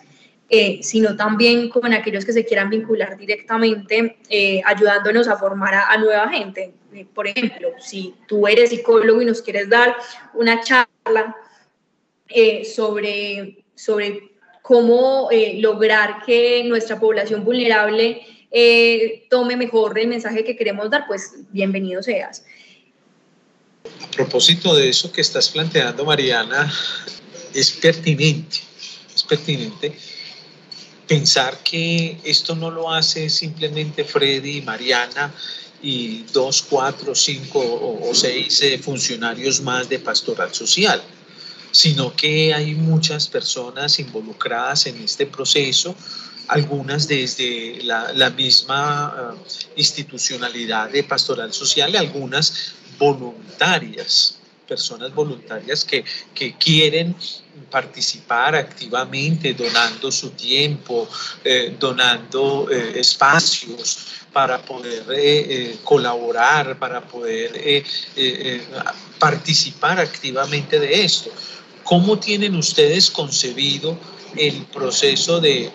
eh, 0.49 0.81
sino 0.83 1.17
también 1.17 1.71
con 1.71 1.93
aquellos 1.93 2.25
que 2.25 2.33
se 2.33 2.45
quieran 2.45 2.71
vincular 2.71 3.17
directamente, 3.17 4.19
eh, 4.29 4.61
ayudándonos 4.65 5.27
a 5.27 5.37
formar 5.37 5.75
a, 5.75 5.97
nueva 5.97 6.29
gente. 6.29 6.73
Eh, 6.95 7.07
por 7.15 7.27
ejemplo, 7.27 7.71
si 7.79 8.15
tú 8.29 8.47
eres 8.47 8.71
psicólogo 8.71 9.23
y 9.23 9.25
nos 9.25 9.43
quieres 9.43 9.69
dar 9.69 9.97
una 10.35 10.61
charla 10.61 11.35
sobre, 12.75 13.65
sobre 13.75 14.33
cómo 14.62 15.31
lograr 15.59 16.23
que 16.27 16.65
nuestra 16.65 16.99
población 16.99 17.45
vulnerable 17.45 18.21
tome 19.31 19.57
mejor 19.57 19.99
el 19.99 20.09
mensaje 20.09 20.45
que 20.45 20.57
queremos 20.57 20.91
dar, 20.91 21.07
pues 21.07 21.37
bienvenido 21.51 22.03
seas. 22.03 22.45
A 24.03 24.11
propósito 24.11 24.75
de 24.75 24.88
eso 24.88 25.12
que 25.12 25.20
estás 25.20 25.49
planteando, 25.49 26.05
Mariana, 26.05 26.72
es 27.53 27.70
pertinente, 27.70 28.59
es 29.14 29.22
pertinente 29.22 29.96
pensar 31.07 31.62
que 31.62 32.18
esto 32.25 32.55
no 32.55 32.70
lo 32.70 32.92
hace 32.92 33.31
simplemente 33.31 34.05
Freddy 34.05 34.59
y 34.59 34.62
Mariana 34.62 35.33
y 35.83 36.25
dos, 36.33 36.62
cuatro, 36.62 37.14
cinco 37.14 37.61
o 37.61 38.14
seis 38.14 38.61
eh, 38.62 38.79
funcionarios 38.79 39.61
más 39.61 39.88
de 39.88 39.99
pastoral 39.99 40.53
social, 40.53 41.03
sino 41.70 42.14
que 42.16 42.53
hay 42.55 42.75
muchas 42.75 43.29
personas 43.29 43.99
involucradas 43.99 44.87
en 44.87 45.03
este 45.03 45.27
proceso, 45.27 45.94
algunas 46.49 47.07
desde 47.09 47.83
la, 47.83 48.31
misma 48.31 49.35
uh, 49.35 49.79
institucionalidad 49.79 50.90
de 50.90 51.03
pastoral 51.05 51.53
social, 51.53 51.94
algunas 51.96 52.72
voluntarias, 52.98 54.38
personas 54.66 55.14
voluntarias 55.14 55.85
que, 55.85 56.04
quieren 56.59 57.14
participar 57.70 58.54
activamente, 58.54 59.54
donando 59.54 60.11
su 60.11 60.30
tiempo, 60.30 61.09
eh, 61.44 61.74
donando 61.78 62.68
eh, 62.70 63.00
espacios 63.00 64.06
para 64.32 64.61
poder 64.61 65.04
eh, 65.11 65.78
colaborar, 65.82 66.78
para 66.78 67.00
poder 67.00 67.85
participar 69.18 69.98
activamente 69.98 70.78
de 70.78 71.04
esto. 71.04 71.30
¿Cómo 71.85 72.18
tienen 72.18 72.54
ustedes 72.56 73.11
concebido 73.11 73.96
el 74.37 74.64
proceso 74.66 75.40
de 75.40 75.70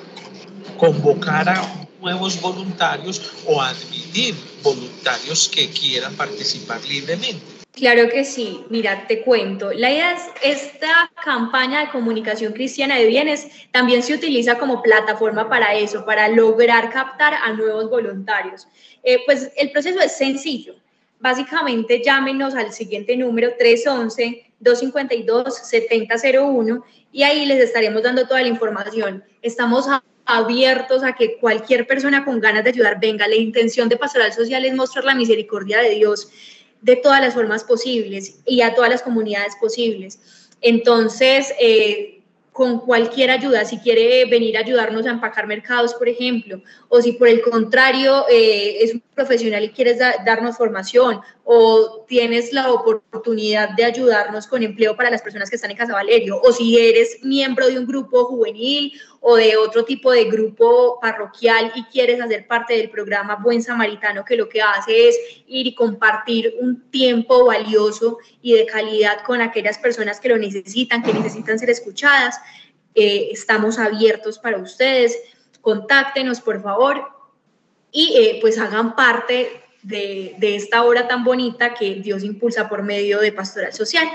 convocar 0.77 1.49
a 1.49 1.80
nuevos 2.01 2.41
voluntarios 2.41 3.31
o 3.45 3.61
admitir 3.61 4.35
voluntarios 4.63 5.47
que 5.49 5.69
quieran 5.69 6.15
participar 6.15 6.83
libremente. 6.85 7.61
Claro 7.73 8.09
que 8.09 8.25
sí, 8.25 8.65
mira, 8.69 9.07
te 9.07 9.21
cuento. 9.21 9.71
La 9.71 9.89
idea 9.89 10.13
es, 10.13 10.23
esta 10.43 11.09
campaña 11.23 11.79
de 11.81 11.89
comunicación 11.89 12.51
cristiana 12.51 12.97
de 12.97 13.05
bienes 13.05 13.47
también 13.71 14.03
se 14.03 14.13
utiliza 14.13 14.57
como 14.57 14.81
plataforma 14.81 15.47
para 15.47 15.73
eso, 15.75 16.05
para 16.05 16.27
lograr 16.27 16.91
captar 16.91 17.33
a 17.33 17.53
nuevos 17.53 17.89
voluntarios. 17.89 18.67
Eh, 19.03 19.19
pues 19.25 19.51
el 19.55 19.71
proceso 19.71 20.01
es 20.01 20.17
sencillo. 20.17 20.75
Básicamente 21.21 22.01
llámenos 22.03 22.55
al 22.55 22.73
siguiente 22.73 23.15
número 23.15 23.55
311-252-7001 24.63 26.83
y 27.11 27.23
ahí 27.23 27.45
les 27.45 27.61
estaremos 27.61 28.03
dando 28.03 28.27
toda 28.27 28.41
la 28.41 28.47
información. 28.47 29.23
Estamos 29.41 29.87
abiertos 30.25 31.03
a 31.03 31.13
que 31.13 31.37
cualquier 31.37 31.87
persona 31.87 32.23
con 32.23 32.39
ganas 32.39 32.63
de 32.63 32.69
ayudar 32.69 32.99
venga. 32.99 33.27
La 33.27 33.35
intención 33.35 33.89
de 33.89 33.97
Pastoral 33.97 34.33
Social 34.33 34.65
es 34.65 34.73
mostrar 34.73 35.05
la 35.05 35.15
misericordia 35.15 35.79
de 35.79 35.91
Dios 35.91 36.29
de 36.81 36.95
todas 36.95 37.21
las 37.21 37.33
formas 37.33 37.63
posibles 37.63 38.39
y 38.45 38.61
a 38.61 38.73
todas 38.73 38.89
las 38.89 39.03
comunidades 39.03 39.55
posibles. 39.59 40.19
Entonces, 40.61 41.53
eh, 41.59 42.21
con 42.51 42.79
cualquier 42.79 43.31
ayuda, 43.31 43.63
si 43.65 43.77
quiere 43.77 44.25
venir 44.25 44.57
a 44.57 44.59
ayudarnos 44.59 45.05
a 45.05 45.11
empacar 45.11 45.47
mercados, 45.47 45.93
por 45.93 46.09
ejemplo, 46.09 46.61
o 46.89 47.01
si 47.01 47.13
por 47.13 47.27
el 47.27 47.41
contrario 47.41 48.25
eh, 48.29 48.83
es 48.83 48.93
un 48.93 49.03
profesional 49.15 49.63
y 49.63 49.69
quieres 49.69 49.99
darnos 49.99 50.57
formación, 50.57 51.21
o 51.43 52.05
tienes 52.07 52.53
la 52.53 52.71
oportunidad 52.71 53.69
de 53.69 53.83
ayudarnos 53.83 54.47
con 54.47 54.63
empleo 54.63 54.95
para 54.95 55.09
las 55.09 55.21
personas 55.21 55.49
que 55.49 55.55
están 55.55 55.71
en 55.71 55.77
Casa 55.77 55.93
Valerio, 55.93 56.39
o 56.41 56.51
si 56.51 56.79
eres 56.79 57.17
miembro 57.23 57.67
de 57.67 57.79
un 57.79 57.85
grupo 57.85 58.25
juvenil 58.25 58.93
o 59.19 59.35
de 59.35 59.57
otro 59.57 59.83
tipo 59.83 60.11
de 60.11 60.25
grupo 60.25 60.99
parroquial 61.01 61.71
y 61.75 61.83
quieres 61.85 62.21
hacer 62.21 62.47
parte 62.47 62.75
del 62.75 62.89
programa 62.89 63.35
Buen 63.35 63.61
Samaritano, 63.61 64.23
que 64.23 64.35
lo 64.35 64.47
que 64.49 64.61
hace 64.61 65.09
es 65.09 65.17
ir 65.47 65.67
y 65.67 65.75
compartir 65.75 66.55
un 66.59 66.89
tiempo 66.89 67.45
valioso 67.45 68.19
y 68.41 68.53
de 68.53 68.65
calidad 68.65 69.23
con 69.23 69.41
aquellas 69.41 69.77
personas 69.77 70.19
que 70.19 70.29
lo 70.29 70.37
necesitan, 70.37 71.03
que 71.03 71.13
necesitan 71.13 71.59
ser 71.59 71.69
escuchadas. 71.69 72.39
Eh, 72.95 73.29
estamos 73.31 73.79
abiertos 73.79 74.39
para 74.39 74.57
ustedes. 74.57 75.17
Contáctenos, 75.61 76.41
por 76.41 76.61
favor, 76.61 77.03
y 77.91 78.15
eh, 78.17 78.37
pues 78.41 78.57
hagan 78.57 78.95
parte 78.95 79.60
de, 79.83 80.35
de 80.37 80.55
esta 80.55 80.83
obra 80.83 81.07
tan 81.07 81.23
bonita 81.23 81.73
que 81.73 81.95
Dios 81.95 82.23
impulsa 82.23 82.69
por 82.69 82.83
medio 82.83 83.19
de 83.19 83.31
Pastoral 83.31 83.73
Social. 83.73 84.07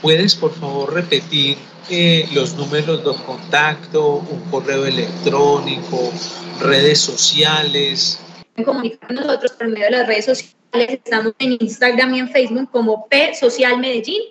¿Puedes, 0.00 0.36
por 0.36 0.52
favor, 0.52 0.94
repetir 0.94 1.58
eh, 1.90 2.28
los 2.32 2.54
números 2.54 3.04
de 3.04 3.24
contacto, 3.24 4.16
un 4.16 4.40
correo 4.50 4.86
electrónico, 4.86 6.12
redes 6.60 7.00
sociales? 7.00 8.20
Comunicar 8.64 9.08
con 9.08 9.16
nosotros 9.16 9.52
por 9.52 9.68
medio 9.68 9.86
de 9.86 9.90
las 9.90 10.06
redes 10.06 10.26
sociales. 10.26 10.54
Estamos 10.72 11.32
en 11.38 11.56
Instagram 11.60 12.14
y 12.14 12.18
en 12.20 12.28
Facebook 12.28 12.70
como 12.70 13.08
P 13.08 13.34
Social 13.34 13.78
Medellín 13.78 14.22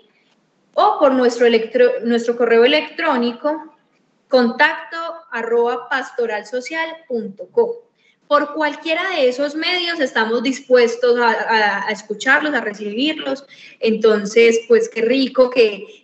o 0.76 0.98
por 1.00 1.12
nuestro, 1.14 1.48
electro, 1.48 1.86
nuestro 2.04 2.38
correo 2.38 2.64
electrónico 2.64 3.74
contacto 4.30 4.98
arroba 5.32 5.90
pastoralsocial.com. 5.90 7.70
Por 8.28 8.54
cualquiera 8.54 9.10
de 9.12 9.30
esos 9.30 9.56
medios 9.56 10.00
estamos 10.00 10.44
dispuestos 10.44 11.18
a, 11.20 11.90
escucharlos, 11.90 12.54
a 12.54 12.62
recibirlos. 12.62 13.46
Entonces, 13.80 14.60
pues 14.68 14.90
qué 14.90 15.02
rico 15.02 15.50
que, 15.50 16.04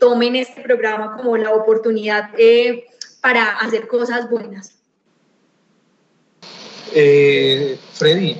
tomen 0.00 0.34
este 0.34 0.60
programa 0.60 1.16
como 1.16 1.36
la 1.36 1.52
oportunidad 1.52 2.30
eh, 2.36 2.84
para 3.20 3.58
hacer 3.58 3.86
cosas 3.86 4.28
buenas. 4.28 4.72
Eh, 6.92 7.78
Freddy, 7.92 8.36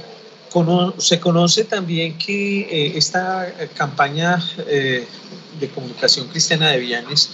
se 0.99 1.21
conoce 1.21 1.63
también 1.63 2.19
que 2.19 2.63
eh, 2.63 2.93
esta 2.97 3.55
campaña 3.77 4.43
de 4.67 5.69
comunicación 5.73 6.27
cristiana 6.27 6.73
de 6.73 6.79
Vianes 6.79 7.31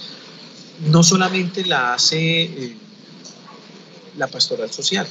no 0.85 1.01
solamente 1.01 1.65
la 1.65 1.95
hace 1.95 2.75
la 4.17 4.27
pastoral 4.27 4.71
social, 4.71 5.07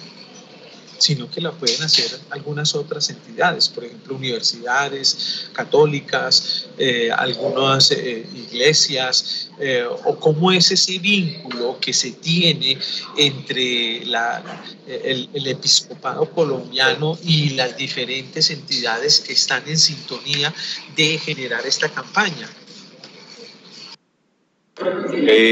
sino 0.98 1.30
que 1.30 1.40
la 1.40 1.52
pueden 1.52 1.82
hacer 1.82 2.18
algunas 2.30 2.74
otras 2.74 3.08
entidades, 3.10 3.68
por 3.68 3.84
ejemplo, 3.84 4.16
universidades 4.16 5.48
católicas, 5.52 6.66
eh, 6.76 7.10
algunas 7.10 7.90
eh, 7.92 8.26
iglesias, 8.34 9.50
eh, 9.60 9.84
o 10.04 10.18
cómo 10.18 10.52
es 10.52 10.70
ese 10.70 10.98
vínculo 10.98 11.78
que 11.80 11.92
se 11.92 12.12
tiene 12.12 12.78
entre 13.16 14.02
el, 14.02 15.46
episcopado 15.46 16.30
colombiano 16.30 17.18
y 17.24 17.50
las 17.50 17.76
diferentes 17.76 18.50
entidades 18.50 19.20
que 19.20 19.32
están 19.32 19.62
en 19.66 19.78
sintonía 19.78 20.52
de 20.96 21.18
generar 21.18 21.64
esta 21.66 21.88
campaña. 21.88 22.48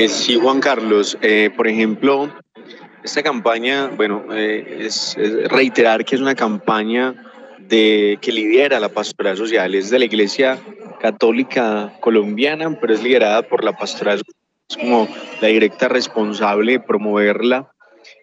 sí, 0.08 0.36
Juan 0.36 0.60
Carlos, 0.60 1.16
por 1.56 1.66
ejemplo, 1.66 2.30
esta 3.06 3.22
campaña, 3.22 3.86
bueno, 3.96 4.26
eh, 4.32 4.78
es, 4.80 5.16
reiterar 5.48 6.04
que 6.04 6.16
es 6.16 6.20
una 6.20 6.34
campaña 6.34 7.14
de, 7.58 8.18
que 8.20 8.32
lidera 8.32 8.80
la 8.80 8.88
pastoral 8.88 9.36
social, 9.36 9.74
es 9.74 9.90
de 9.90 10.00
la 10.00 10.04
Iglesia 10.04 10.58
Católica 11.00 11.94
Colombiana, 12.00 12.76
pero 12.80 12.94
es 12.94 13.02
liderada 13.02 13.42
por 13.42 13.64
la 13.64 13.72
pastoral 13.72 14.22
es 14.68 14.76
como 14.76 15.08
la 15.40 15.48
directa 15.48 15.86
responsable 15.86 16.72
de 16.72 16.80
promoverla, 16.80 17.70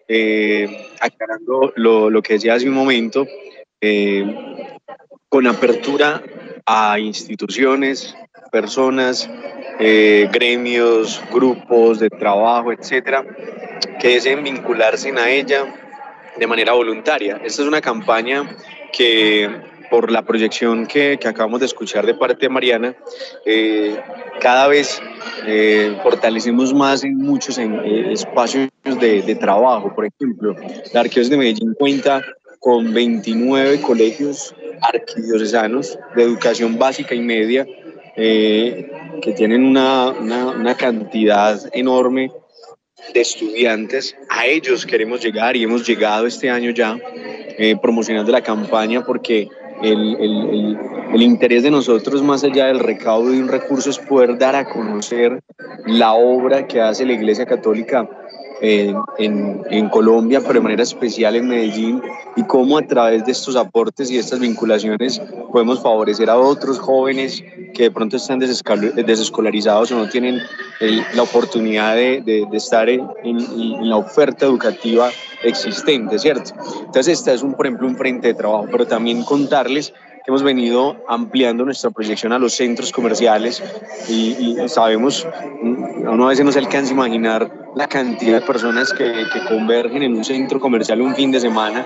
eh, 0.06 0.88
aclarando 1.00 1.72
lo, 1.76 2.10
lo, 2.10 2.20
que 2.20 2.34
decía 2.34 2.52
hace 2.52 2.68
un 2.68 2.74
momento, 2.74 3.26
eh, 3.80 4.76
con 5.30 5.46
apertura 5.46 6.22
a 6.66 6.98
instituciones, 6.98 8.14
personas, 8.52 9.28
gremios, 9.78 11.20
grupos 11.32 11.98
de 11.98 12.08
trabajo, 12.08 12.70
etcétera, 12.70 13.24
que 14.00 14.08
deseen 14.08 14.42
vincularse 14.42 15.10
a 15.10 15.30
ella 15.30 15.64
de 16.36 16.46
manera 16.46 16.72
voluntaria. 16.72 17.40
Esta 17.44 17.62
es 17.62 17.68
una 17.68 17.80
campaña 17.80 18.56
que 18.92 19.48
por 19.90 20.10
la 20.10 20.22
proyección 20.22 20.86
que, 20.86 21.18
que 21.20 21.28
acabamos 21.28 21.60
de 21.60 21.66
escuchar 21.66 22.04
de 22.04 22.14
parte 22.14 22.46
de 22.46 22.48
Mariana, 22.48 22.96
eh, 23.44 23.96
cada 24.40 24.66
vez 24.66 25.00
eh, 25.46 25.96
fortalecemos 26.02 26.74
más 26.74 27.04
en 27.04 27.16
muchos 27.16 27.58
eh, 27.58 27.68
espacios 28.10 28.70
de, 28.82 29.34
trabajo. 29.36 29.94
Por 29.94 30.06
ejemplo, 30.06 30.56
la 30.92 31.00
Arqueos 31.00 31.30
de 31.30 31.36
Medellín 31.36 31.74
cuenta 31.74 32.22
con 32.58 32.92
29 32.92 33.80
colegios 33.82 34.54
arquidiocesanos 34.80 35.98
de 36.16 36.22
educación 36.22 36.78
básica 36.78 37.14
y 37.14 37.20
media 37.20 37.66
que 38.16 39.32
tienen 39.36 39.64
una 39.64 40.74
cantidad 40.76 41.60
enorme 41.72 42.30
de 43.12 43.20
estudiantes. 43.20 44.16
A 44.28 44.46
ellos 44.46 44.86
queremos 44.86 45.22
llegar 45.22 45.56
y 45.56 45.62
hemos 45.62 45.86
llegado 45.86 46.26
este 46.26 46.50
año 46.50 46.70
ya 46.70 46.98
eh, 47.58 47.76
promocionando 47.80 48.32
la 48.32 48.40
campaña 48.40 49.04
porque 49.04 49.48
el, 49.82 50.16
el, 50.16 50.78
el, 51.12 51.22
interés 51.22 51.62
de 51.62 51.70
nosotros, 51.70 52.22
más 52.22 52.44
allá 52.44 52.66
del 52.66 52.78
recaudo 52.78 53.30
de 53.30 53.40
un 53.40 53.48
recurso, 53.48 53.90
es 53.90 53.98
poder 53.98 54.38
dar 54.38 54.54
a 54.54 54.64
conocer 54.64 55.42
la 55.86 56.14
obra 56.14 56.66
que 56.66 56.80
hace 56.80 57.04
la 57.04 57.12
Iglesia 57.12 57.44
Católica 57.44 58.08
en, 58.64 59.62
en, 59.70 59.88
Colombia, 59.90 60.40
pero 60.40 60.54
de 60.54 60.60
manera 60.60 60.82
especial 60.82 61.36
en 61.36 61.48
Medellín, 61.48 62.02
y 62.36 62.42
cómo 62.44 62.78
a 62.78 62.82
través 62.82 63.24
de 63.26 63.32
estos 63.32 63.56
aportes 63.56 64.10
y 64.10 64.18
estas 64.18 64.40
vinculaciones 64.40 65.20
podemos 65.52 65.82
favorecer 65.82 66.30
a 66.30 66.38
otros 66.38 66.78
jóvenes 66.78 67.44
que 67.74 67.84
de 67.84 67.90
pronto 67.90 68.16
están 68.16 68.38
desescolarizados 68.38 69.92
o 69.92 69.96
no 69.96 70.08
tienen 70.08 70.40
la 71.14 71.22
oportunidad 71.22 71.94
de, 71.94 72.22
de, 72.24 72.56
estar 72.56 72.88
en, 72.88 73.06
en, 73.22 73.88
la 73.88 73.96
oferta 73.96 74.46
educativa 74.46 75.10
existente, 75.42 76.18
¿cierto? 76.18 76.52
Entonces, 76.86 77.18
este 77.18 77.34
es, 77.34 77.42
un, 77.42 77.54
por 77.54 77.66
ejemplo, 77.66 77.86
un 77.86 77.96
frente 77.96 78.28
de 78.28 78.34
trabajo, 78.34 78.66
pero 78.70 78.86
también 78.86 79.22
contarles 79.24 79.92
hemos 80.26 80.42
venido 80.42 80.96
ampliando 81.08 81.64
nuestra 81.64 81.90
proyección 81.90 82.32
a 82.32 82.38
los 82.38 82.54
centros 82.54 82.90
comerciales 82.92 83.62
y, 84.08 84.58
y 84.62 84.68
sabemos, 84.68 85.26
mm, 85.62 86.06
a 86.06 86.10
uno 86.10 86.26
a 86.26 86.28
veces 86.30 86.44
no 86.44 86.52
se 86.52 86.60
alcanza 86.60 86.92
a 86.92 86.94
imaginar 86.94 87.50
la 87.74 87.86
cantidad 87.86 88.40
de 88.40 88.46
personas 88.46 88.92
que, 88.92 89.04
que, 89.32 89.44
convergen 89.48 90.02
en 90.02 90.14
un 90.14 90.24
centro 90.24 90.60
comercial 90.60 91.00
un 91.00 91.14
fin 91.14 91.30
de 91.30 91.40
semana. 91.40 91.84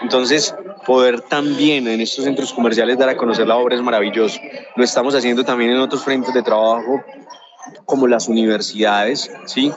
Entonces, 0.00 0.54
poder 0.86 1.20
también 1.22 1.86
en 1.88 2.00
estos 2.00 2.24
centros 2.24 2.52
comerciales 2.52 2.96
dar 2.98 3.08
a 3.08 3.16
conocer 3.16 3.46
la 3.46 3.56
obra 3.56 3.74
es 3.74 3.82
maravilloso. 3.82 4.40
Lo 4.76 4.84
estamos 4.84 5.14
haciendo 5.14 5.44
también 5.44 5.72
en 5.72 5.78
otros 5.78 6.04
frentes 6.04 6.32
de 6.32 6.42
trabajo 6.42 7.02
como 7.84 8.06
las 8.06 8.28
universidades, 8.28 9.30
¿sí? 9.46 9.72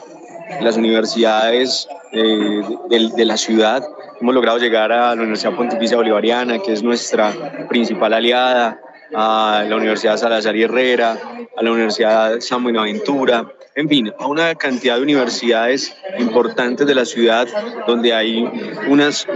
Las 0.62 0.78
universidades 0.78 1.88
eh, 2.14 2.62
de, 2.90 3.12
de 3.16 3.26
la 3.26 3.36
ciudad 3.36 3.84
Hemos 4.20 4.34
logrado 4.34 4.58
llegar 4.58 4.92
a 4.92 5.14
la 5.16 5.22
Universidad 5.22 5.56
Pontificia 5.56 5.98
Bolivariana, 5.98 6.60
que 6.60 6.74
es 6.74 6.82
nuestra 6.82 7.68
principal 7.70 8.14
aliada, 8.14 8.80
a 9.14 9.64
la 9.68 9.76
Universidad 9.76 10.18
Salazar 10.18 10.56
y 10.56 10.64
Herrera, 10.64 11.18
a 11.56 11.64
la 11.64 11.72
Universidad 11.72 12.40
San 12.40 12.64
Buenaventura, 12.64 13.46
en 13.76 13.88
fin, 13.88 14.12
a 14.18 14.28
una 14.28 14.56
cantidad 14.56 14.96
de 14.96 15.04
universidades 15.04 15.96
importantes 16.18 16.88
de 16.88 16.96
la 16.96 17.06
ciudad 17.06 17.48
donde 17.86 18.14
hay, 18.14 18.44
unas, 18.88 19.28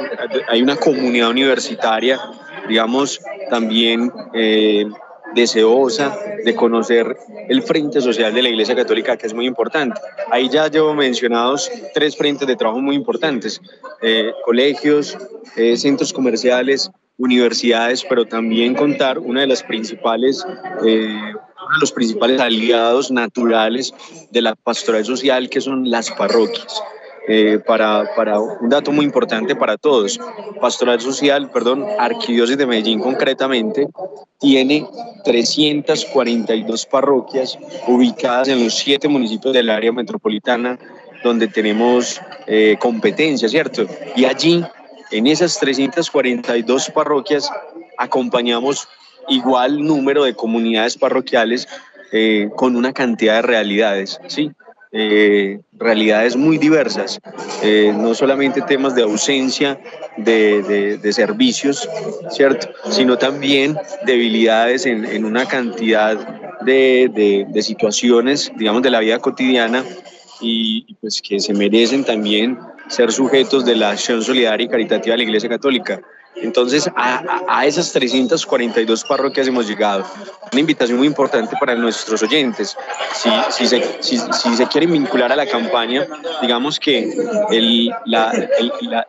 hay 0.50 0.62
una 0.64 0.76
comunidad 0.76 1.30
universitaria, 1.30 2.20
digamos, 2.68 3.20
también 3.50 4.12
eh, 4.34 4.86
deseosa 5.36 6.18
de 6.44 6.56
conocer 6.56 7.18
el 7.50 7.62
frente 7.64 8.02
social 8.02 8.34
de 8.34 8.42
la 8.42 8.50
Iglesia 8.50 8.76
Católica, 8.76 9.18
que 9.18 9.28
es 9.28 9.34
muy 9.34 9.46
importante. 9.46 10.00
Ahí 10.30 10.50
ya 10.50 10.68
llevo 10.68 10.94
mencionados 10.94 11.72
tres 11.94 12.16
frentes 12.16 12.48
de 12.48 12.56
trabajo 12.56 12.82
muy 12.82 12.96
importantes, 12.96 13.62
eh, 14.02 14.32
colegios, 14.46 15.18
eh, 15.56 15.78
centros 15.78 16.14
comerciales, 16.14 16.90
universidades, 17.18 18.04
pero 18.08 18.26
también 18.26 18.74
contar 18.74 19.20
una 19.20 19.42
de 19.42 19.48
las 19.48 19.64
principales, 19.64 20.44
eh, 20.86 21.06
uno 21.06 21.74
de 21.76 21.80
los 21.80 21.92
principales 21.92 22.42
aliados 22.42 23.12
naturales 23.12 23.94
de 24.32 24.42
la 24.42 24.56
pastoral 24.56 25.06
social, 25.06 25.50
que 25.50 25.62
son 25.62 25.90
las 25.90 26.10
parroquias. 26.12 26.82
Eh, 27.28 27.60
para, 27.66 28.16
para, 28.16 28.40
un 28.40 28.68
dato 28.68 28.92
muy 28.92 29.06
importante 29.06 29.56
para 29.56 29.78
todos. 29.78 30.20
Pastoral 30.60 31.00
Social, 31.00 31.52
perdón, 31.52 31.86
Arquidiócesis 32.00 32.58
de 32.58 32.66
Medellín 32.66 33.00
concretamente, 33.00 33.88
tiene 34.40 34.88
342 35.24 36.86
parroquias 36.88 37.60
ubicadas 37.88 38.48
en 38.48 38.64
los 38.64 38.74
siete 38.74 39.08
municipios 39.08 39.54
del 39.54 39.70
área 39.70 39.92
metropolitana 39.92 40.80
donde 41.24 41.48
tenemos 41.48 42.20
eh, 42.48 42.76
competencia, 42.80 43.48
¿cierto? 43.48 43.86
Y 44.16 44.26
allí, 44.26 44.66
en 45.12 45.28
esas 45.28 45.60
342 45.60 46.90
parroquias, 46.90 47.52
acompañamos 47.98 48.88
igual 49.28 49.84
número 49.84 50.24
de 50.24 50.34
comunidades 50.34 50.98
parroquiales 50.98 51.68
eh, 52.12 52.50
con 52.56 52.76
una 52.76 52.92
cantidad 52.94 53.36
de 53.36 53.42
realidades, 53.44 54.20
¿sí? 54.28 54.52
Eh, 54.94 55.62
realidades 55.80 56.36
muy 56.36 56.58
diversas, 56.58 57.18
eh, 57.64 57.94
no 57.96 58.14
solamente 58.14 58.62
temas 58.62 58.94
de 58.94 59.04
ausencia 59.04 59.80
de, 60.18 60.98
de, 61.02 61.14
servicios, 61.14 61.88
¿cierto? 62.30 62.68
Sino 62.90 63.18
también 63.18 63.78
debilidades 64.06 64.86
en, 64.86 65.06
en 65.06 65.24
una 65.24 65.46
cantidad 65.46 66.18
de, 66.66 67.48
de, 67.50 67.62
situaciones, 67.62 68.52
digamos, 68.58 68.82
de 68.82 68.90
la 68.90 69.00
vida 69.00 69.20
cotidiana 69.20 69.86
y 70.42 70.94
pues 70.96 71.22
que 71.22 71.40
se 71.40 71.54
merecen 71.54 72.04
también 72.04 72.60
ser 72.90 73.14
sujetos 73.14 73.64
de 73.64 73.78
la 73.78 73.92
acción 73.92 74.22
solidaria 74.22 74.66
y 74.66 74.70
caritativa 74.70 75.14
de 75.14 75.20
la 75.20 75.24
Iglesia 75.24 75.50
Católica. 75.50 76.02
Entonces, 76.36 76.90
a, 76.96 77.42
a, 77.48 77.66
esas 77.66 77.92
342 77.92 79.04
parroquias 79.04 79.48
hemos 79.48 79.68
llegado. 79.68 80.06
Una 80.52 80.60
invitación 80.60 80.98
muy 80.98 81.08
importante 81.08 81.56
para 81.60 81.76
nuestros 81.76 82.24
oyentes. 82.24 82.78
Si, 83.14 83.30
si, 83.50 83.68
se, 83.68 84.02
si, 84.02 84.18
si 84.18 84.56
se, 84.56 84.68
quieren 84.68 84.92
vincular 84.92 85.32
a 85.32 85.36
la 85.36 85.46
campaña, 85.46 86.08
digamos 86.42 86.80
que 86.80 87.14
el, 87.52 87.94
la, 88.06 88.32
el, 88.32 88.72
la, 88.82 89.06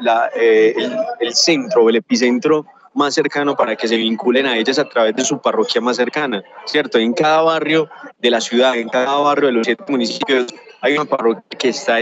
la, 0.00 0.30
eh, 0.34 0.74
el, 0.76 0.96
el 1.20 1.34
centro, 1.34 1.88
el 1.88 1.96
epicentro 1.96 2.66
más 2.94 3.14
cercano 3.14 3.56
para 3.56 3.76
que 3.76 3.88
se 3.88 3.96
vinculen 3.96 4.46
a 4.46 4.56
ellas 4.56 4.78
a 4.78 4.88
través 4.88 5.16
de 5.16 5.24
su 5.24 5.40
parroquia 5.40 5.80
más 5.80 5.96
cercana, 5.96 6.42
¿cierto? 6.66 6.98
En 6.98 7.12
cada 7.12 7.42
barrio 7.42 7.88
de 8.18 8.30
la 8.30 8.40
ciudad, 8.40 8.76
en 8.76 8.88
cada 8.88 9.16
barrio 9.18 9.46
de 9.46 9.52
los 9.52 9.66
siete 9.66 9.84
municipios, 9.88 10.46
hay 10.80 10.94
una 10.94 11.04
parroquia 11.04 11.42
que 11.58 11.68
está, 11.68 11.98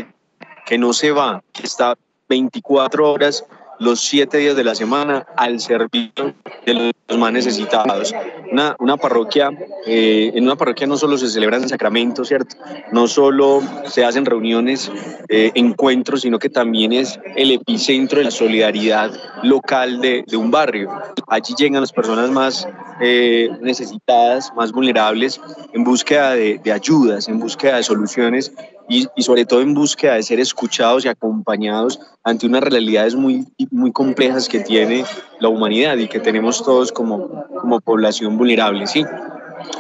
que 0.67 0.79
no 0.79 0.93
se 0.93 1.13
va, 1.13 1.43
que 1.53 1.65
está 1.65 1.97
24 2.29 3.13
horas 3.13 3.45
los 3.81 4.01
siete 4.01 4.39
días 4.39 4.55
de 4.57 4.63
la 4.63 4.75
semana 4.75 5.27
al 5.37 5.59
servicio 5.59 6.35
de 6.67 6.93
los 7.09 7.19
más 7.19 7.33
necesitados. 7.33 8.15
Una, 8.53 8.77
una 8.79 8.97
parroquia, 8.97 9.51
eh, 9.87 10.31
en 10.35 10.45
una 10.45 10.55
parroquia 10.55 10.87
no 10.87 10.97
solo 10.97 11.17
se 11.17 11.29
celebran 11.29 11.69
sacramentos, 11.69 12.29
¿cierto? 12.29 12.57
No 12.93 13.09
solo 13.09 13.63
se 13.87 14.05
hacen 14.05 14.27
reuniones, 14.27 14.93
eh, 15.29 15.51
encuentros, 15.55 16.23
sino 16.23 16.39
que 16.39 16.51
también 16.51 16.93
es 16.93 17.19
el 17.37 17.53
epicentro 17.53 18.19
de 18.19 18.27
la 18.27 18.31
solidaridad 18.31 19.11
local 19.43 20.01
de, 20.01 20.25
de 20.27 20.37
un 20.37 20.51
barrio. 20.51 20.91
Allí 21.27 21.55
llegan 21.57 21.81
las 21.81 21.93
personas 21.93 22.31
más 22.31 22.69
eh, 23.01 23.49
necesitadas, 23.61 24.53
más 24.55 24.73
vulnerables, 24.73 25.41
en 25.73 25.85
búsqueda 25.85 26.33
de, 26.35 26.61
de 26.63 26.73
ayudas, 26.73 27.29
en 27.29 27.39
búsqueda 27.39 27.77
de 27.77 27.83
soluciones 27.83 28.53
y, 28.91 29.07
y, 29.15 29.23
sobre 29.23 29.47
todo 29.47 29.61
en 29.61 29.73
búsqueda 29.73 30.15
de 30.15 30.23
ser 30.25 30.41
escuchados 30.41 31.05
y 31.05 31.09
acompañados 31.09 32.01
ante 32.25 32.47
unas 32.47 32.63
realidades 32.63 33.15
muy, 33.15 33.47
muy 33.71 33.93
complejas 33.93 34.49
que 34.49 34.61
tiene 34.61 35.05
la 35.39 35.49
humanidad 35.49 35.97
y 35.97 36.09
que 36.09 36.19
tenemos 36.19 36.63
todos 36.63 36.91
como, 36.91 37.47
como 37.61 37.81
población 37.81 38.37
vulnerable. 38.37 38.89
¿sí? 38.89 39.05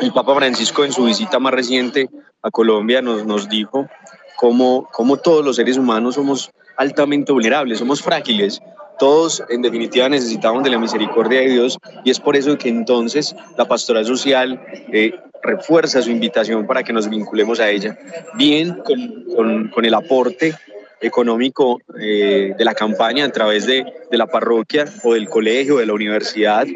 El 0.01 0.13
Papa 0.13 0.37
Francisco 0.37 0.85
en 0.85 0.93
su 0.93 1.05
visita 1.05 1.41
más 1.41 1.53
reciente 1.53 2.09
a 2.43 2.51
Colombia 2.51 3.03
nos, 3.03 3.27
nos 3.27 3.49
dijo 3.49 3.89
cómo, 4.37 4.89
cómo 4.93 5.17
todos 5.17 5.45
los 5.45 5.57
seres 5.57 5.77
humanos 5.77 6.15
somos 6.15 6.51
altamente 6.77 7.33
vulnerables, 7.33 7.79
somos 7.79 8.01
frágiles, 8.01 8.63
todos 9.01 9.43
en 9.49 9.63
definitiva 9.63 10.09
necesitamos 10.09 10.63
de 10.63 10.71
la 10.71 10.79
misericordia 10.79 11.41
de 11.41 11.49
Dios 11.49 11.79
y 12.05 12.11
es 12.11 12.21
por 12.21 12.37
eso 12.37 12.57
que 12.57 12.69
entonces 12.69 13.35
la 13.57 13.67
pastoral 13.67 14.05
social 14.05 14.63
eh, 14.93 15.13
refuerza 15.43 16.03
su 16.03 16.11
invitación 16.11 16.67
para 16.67 16.83
que 16.83 16.93
nos 16.93 17.09
vinculemos 17.09 17.59
a 17.61 17.71
ella, 17.71 17.99
bien 18.35 18.79
con, 18.85 19.73
el 19.83 19.95
aporte 19.95 20.55
económico 21.01 21.81
eh, 21.99 22.53
de 22.57 22.65
la 22.65 22.75
campaña 22.75 23.25
a 23.25 23.33
través 23.33 23.65
de, 23.67 23.87
de, 24.11 24.19
la 24.19 24.27
parroquia 24.27 24.85
o 25.03 25.15
del 25.15 25.31
colegio, 25.31 25.79
de 25.79 25.87
la 25.87 25.95
universidad, 25.95 26.67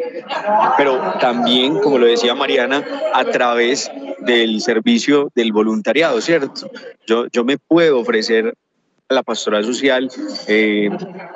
pero 0.78 0.98
también, 1.20 1.78
como 1.80 1.98
lo 1.98 2.06
decía 2.06 2.34
Mariana, 2.34 2.82
a 3.12 3.26
través 3.26 3.90
del 4.20 4.62
servicio 4.62 5.30
del 5.34 5.52
voluntariado, 5.52 6.18
¿cierto? 6.22 6.70
Yo, 7.06 7.26
yo 7.26 7.44
me 7.44 7.58
puedo 7.58 8.00
ofrecer 8.00 8.54
la 9.14 9.22
pastoral 9.22 9.64
social 9.64 10.10
eh, 10.46 10.90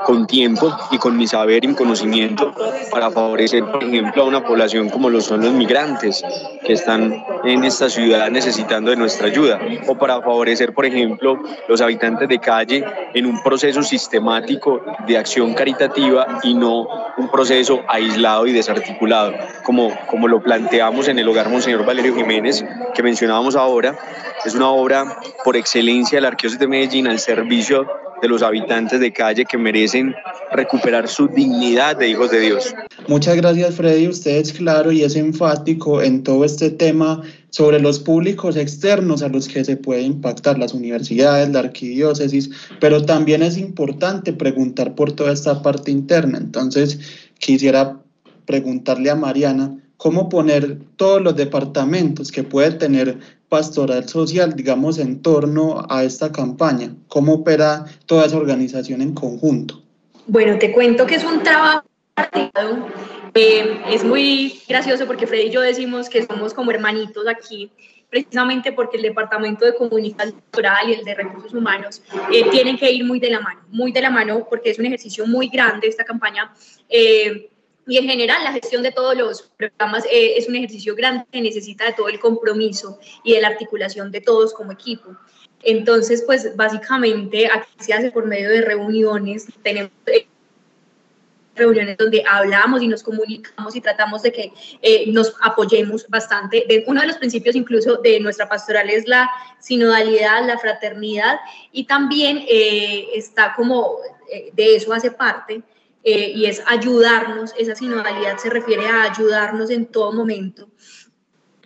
con 0.04 0.26
tiempo 0.26 0.76
y 0.90 0.98
con 0.98 1.16
mi 1.16 1.26
saber 1.26 1.64
y 1.64 1.68
mi 1.68 1.74
conocimiento 1.74 2.54
para 2.90 3.10
favorecer, 3.10 3.64
por 3.64 3.82
ejemplo, 3.82 4.22
a 4.22 4.26
una 4.26 4.44
población 4.44 4.88
como 4.88 5.10
lo 5.10 5.20
son 5.20 5.42
los 5.42 5.52
migrantes 5.52 6.22
que 6.64 6.72
están 6.72 7.24
en 7.44 7.64
esta 7.64 7.88
ciudad 7.88 8.30
necesitando 8.30 8.90
de 8.90 8.96
nuestra 8.96 9.28
ayuda, 9.28 9.60
o 9.86 9.94
para 9.96 10.20
favorecer, 10.20 10.72
por 10.72 10.86
ejemplo, 10.86 11.38
los 11.68 11.80
habitantes 11.80 12.28
de 12.28 12.38
calle 12.38 12.84
en 13.14 13.26
un 13.26 13.42
proceso 13.42 13.82
sistemático 13.82 14.82
de 15.06 15.16
acción 15.16 15.54
caritativa 15.54 16.40
y 16.42 16.54
no 16.54 16.86
un 17.16 17.30
proceso 17.30 17.82
aislado 17.88 18.46
y 18.46 18.52
desarticulado, 18.52 19.34
como, 19.64 19.92
como 20.06 20.28
lo 20.28 20.42
planteamos 20.42 21.08
en 21.08 21.18
el 21.18 21.28
hogar 21.28 21.48
Monseñor 21.48 21.84
Valerio 21.84 22.14
Jiménez, 22.14 22.64
que 22.94 23.02
mencionábamos 23.02 23.56
ahora, 23.56 23.96
es 24.44 24.54
una 24.54 24.68
obra 24.68 25.18
por 25.44 25.56
excelencia 25.56 26.16
del 26.16 26.26
Arquidiócesis 26.26 26.60
de 26.60 26.68
Medellín 26.68 27.08
al 27.08 27.18
servicio 27.18 27.67
de 28.22 28.28
los 28.28 28.42
habitantes 28.42 29.00
de 29.00 29.12
calle 29.12 29.44
que 29.44 29.58
merecen 29.58 30.14
recuperar 30.52 31.06
su 31.08 31.28
dignidad 31.28 31.96
de 31.96 32.08
hijos 32.08 32.30
de 32.30 32.40
Dios. 32.40 32.74
Muchas 33.06 33.36
gracias 33.36 33.74
Freddy, 33.74 34.08
usted 34.08 34.36
es 34.38 34.52
claro 34.52 34.90
y 34.90 35.02
es 35.02 35.14
enfático 35.16 36.02
en 36.02 36.22
todo 36.22 36.44
este 36.44 36.70
tema 36.70 37.22
sobre 37.50 37.78
los 37.80 37.98
públicos 37.98 38.56
externos 38.56 39.22
a 39.22 39.28
los 39.28 39.48
que 39.48 39.64
se 39.64 39.76
puede 39.76 40.02
impactar 40.02 40.58
las 40.58 40.74
universidades, 40.74 41.48
la 41.50 41.60
arquidiócesis, 41.60 42.50
pero 42.80 43.04
también 43.04 43.42
es 43.42 43.56
importante 43.56 44.32
preguntar 44.32 44.94
por 44.94 45.12
toda 45.12 45.32
esta 45.32 45.62
parte 45.62 45.90
interna. 45.90 46.38
Entonces, 46.38 46.98
quisiera 47.38 47.98
preguntarle 48.46 49.10
a 49.10 49.14
Mariana, 49.14 49.78
cómo 49.98 50.28
poner 50.28 50.78
todos 50.96 51.20
los 51.20 51.36
departamentos 51.36 52.32
que 52.32 52.44
puede 52.44 52.70
tener 52.72 53.18
pastoral 53.48 54.08
social, 54.08 54.54
digamos, 54.54 54.98
en 54.98 55.22
torno 55.22 55.86
a 55.88 56.04
esta 56.04 56.30
campaña? 56.32 56.94
¿Cómo 57.08 57.34
opera 57.34 57.84
toda 58.06 58.26
esa 58.26 58.36
organización 58.36 59.02
en 59.02 59.14
conjunto? 59.14 59.82
Bueno, 60.26 60.58
te 60.58 60.72
cuento 60.72 61.06
que 61.06 61.14
es 61.16 61.24
un 61.24 61.42
trabajo 61.42 61.84
eh, 63.34 63.82
es 63.88 64.02
muy 64.04 64.60
gracioso 64.68 65.06
porque 65.06 65.26
Freddy 65.26 65.46
y 65.46 65.50
yo 65.50 65.60
decimos 65.60 66.08
que 66.08 66.24
somos 66.24 66.52
como 66.54 66.72
hermanitos 66.72 67.26
aquí, 67.28 67.70
precisamente 68.10 68.72
porque 68.72 68.96
el 68.96 69.04
Departamento 69.04 69.64
de 69.64 69.74
Comunicación 69.74 70.40
Cultural 70.40 70.88
y 70.88 70.94
el 70.94 71.04
de 71.04 71.14
Recursos 71.14 71.54
Humanos 71.54 72.02
eh, 72.32 72.50
tienen 72.50 72.76
que 72.76 72.90
ir 72.90 73.04
muy 73.04 73.20
de 73.20 73.30
la 73.30 73.40
mano, 73.40 73.60
muy 73.68 73.92
de 73.92 74.00
la 74.00 74.10
mano 74.10 74.46
porque 74.48 74.70
es 74.70 74.78
un 74.78 74.86
ejercicio 74.86 75.26
muy 75.26 75.48
grande 75.48 75.86
esta 75.86 76.04
campaña. 76.04 76.52
Eh, 76.88 77.48
y 77.88 77.98
en 77.98 78.04
general 78.04 78.44
la 78.44 78.52
gestión 78.52 78.82
de 78.82 78.92
todos 78.92 79.16
los 79.16 79.42
programas 79.56 80.04
eh, 80.04 80.34
es 80.36 80.48
un 80.48 80.54
ejercicio 80.54 80.94
grande 80.94 81.24
que 81.32 81.40
necesita 81.40 81.84
de 81.86 81.94
todo 81.94 82.08
el 82.08 82.20
compromiso 82.20 83.00
y 83.24 83.32
de 83.32 83.40
la 83.40 83.48
articulación 83.48 84.12
de 84.12 84.20
todos 84.20 84.54
como 84.54 84.70
equipo. 84.72 85.16
Entonces, 85.62 86.22
pues 86.24 86.54
básicamente 86.54 87.46
aquí 87.46 87.70
se 87.80 87.92
hace 87.92 88.12
por 88.12 88.26
medio 88.26 88.48
de 88.50 88.60
reuniones, 88.60 89.46
tenemos 89.64 89.90
eh, 90.06 90.28
reuniones 91.58 91.96
donde 91.98 92.22
hablamos 92.26 92.80
y 92.80 92.88
nos 92.88 93.02
comunicamos 93.02 93.76
y 93.76 93.80
tratamos 93.80 94.22
de 94.22 94.32
que 94.32 94.52
eh, 94.80 95.10
nos 95.12 95.34
apoyemos 95.42 96.08
bastante. 96.08 96.64
Uno 96.86 97.00
de 97.02 97.08
los 97.08 97.18
principios 97.18 97.56
incluso 97.56 97.96
de 97.96 98.20
nuestra 98.20 98.48
pastoral 98.48 98.88
es 98.88 99.06
la 99.06 99.28
sinodalidad, 99.58 100.46
la 100.46 100.58
fraternidad 100.58 101.38
y 101.72 101.84
también 101.84 102.44
eh, 102.48 103.08
está 103.14 103.52
como 103.54 103.98
eh, 104.32 104.50
de 104.54 104.76
eso 104.76 104.92
hace 104.92 105.10
parte 105.10 105.62
eh, 106.04 106.32
y 106.34 106.46
es 106.46 106.62
ayudarnos, 106.66 107.52
esa 107.58 107.74
sinodalidad 107.74 108.38
se 108.38 108.50
refiere 108.50 108.86
a 108.86 109.04
ayudarnos 109.04 109.70
en 109.70 109.86
todo 109.86 110.12
momento 110.12 110.68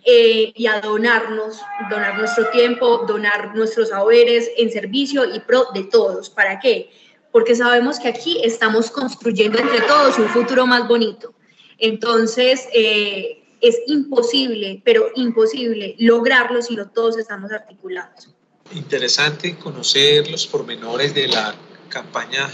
eh, 0.05 0.51
y 0.55 0.67
a 0.67 0.81
donarnos, 0.81 1.61
donar 1.89 2.17
nuestro 2.17 2.49
tiempo, 2.49 3.05
donar 3.07 3.55
nuestros 3.55 3.89
saberes 3.89 4.49
en 4.57 4.71
servicio 4.71 5.33
y 5.33 5.39
pro 5.39 5.67
de 5.73 5.83
todos. 5.83 6.29
¿Para 6.29 6.59
qué? 6.59 6.89
Porque 7.31 7.55
sabemos 7.55 7.99
que 7.99 8.09
aquí 8.09 8.41
estamos 8.43 8.91
construyendo 8.91 9.59
entre 9.59 9.81
todos 9.81 10.17
un 10.19 10.27
futuro 10.29 10.65
más 10.65 10.87
bonito. 10.87 11.33
Entonces, 11.77 12.67
eh, 12.73 13.43
es 13.61 13.77
imposible, 13.87 14.81
pero 14.83 15.07
imposible 15.15 15.95
lograrlo 15.99 16.61
si 16.61 16.75
no 16.75 16.89
todos 16.89 17.17
estamos 17.17 17.51
articulados. 17.51 18.29
Interesante 18.73 19.55
conocer 19.57 20.29
los 20.29 20.45
pormenores 20.47 21.13
de 21.13 21.29
la 21.29 21.55
campaña 21.87 22.49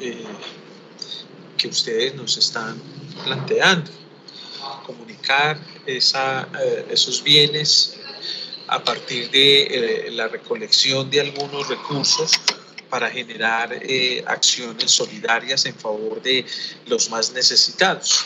eh, 0.00 0.22
que 1.62 1.68
ustedes 1.68 2.14
nos 2.16 2.36
están 2.36 2.76
planteando. 3.24 3.88
Comunicar 4.84 5.60
eh, 5.86 6.00
esos 6.90 7.22
bienes 7.22 7.98
a 8.66 8.82
partir 8.82 9.30
de 9.30 9.62
eh, 9.62 10.10
la 10.10 10.26
recolección 10.26 11.08
de 11.08 11.20
algunos 11.20 11.68
recursos 11.68 12.32
para 12.90 13.08
generar 13.08 13.80
acciones 14.26 14.90
solidarias 14.90 15.64
en 15.64 15.74
favor 15.74 16.20
de 16.20 16.44
los 16.86 17.08
más 17.10 17.32
necesitados. 17.32 18.24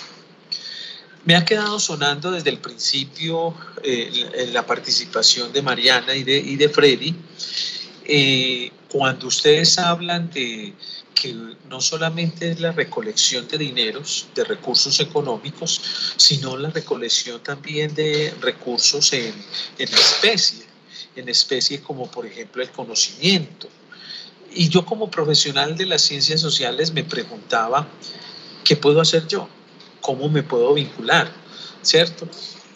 Me 1.25 1.37
ha 1.37 1.45
quedado 1.45 1.79
sonando 1.79 2.33
desde 2.33 2.51
el 2.51 2.59
principio 2.59 3.55
eh, 3.83 4.49
la 4.53 4.67
participación 4.67 5.53
de 5.53 5.63
Mariana 5.63 6.17
y 6.17 6.25
de, 6.25 6.39
y 6.39 6.57
de 6.57 6.69
Freddy, 6.69 7.15
cuando 8.89 9.27
ustedes 9.29 9.79
hablan 9.79 10.31
de 10.31 10.73
no 11.33 11.81
solamente 11.81 12.51
es 12.51 12.61
la 12.61 12.73
recolección 12.73 13.47
de 13.49 13.59
dineros, 13.59 14.29
de 14.35 14.45
recursos 14.45 15.01
económicos, 15.01 15.81
sino 16.17 16.57
la 16.57 16.71
recolección 16.71 17.43
también 17.43 17.95
de 17.95 18.35
recursos 18.41 19.13
en, 19.13 19.35
en 19.79 19.89
especie, 19.89 20.65
en 21.15 21.29
especie 21.29 21.81
como 21.81 22.11
por 22.11 22.27
ejemplo 22.27 22.63
el 22.63 22.71
conocimiento. 22.71 23.69
Y 24.55 24.69
yo 24.69 24.87
como 24.87 25.11
profesional 25.11 25.77
de 25.77 25.87
las 25.87 26.03
ciencias 26.03 26.41
sociales 26.41 26.93
me 26.93 27.05
preguntaba, 27.05 27.87
¿qué 28.65 28.77
puedo 28.77 29.01
hacer 29.01 29.27
yo? 29.27 29.49
¿Cómo 30.01 30.29
me 30.29 30.43
puedo 30.43 30.73
vincular? 30.75 31.31
¿Cierto? 31.83 32.29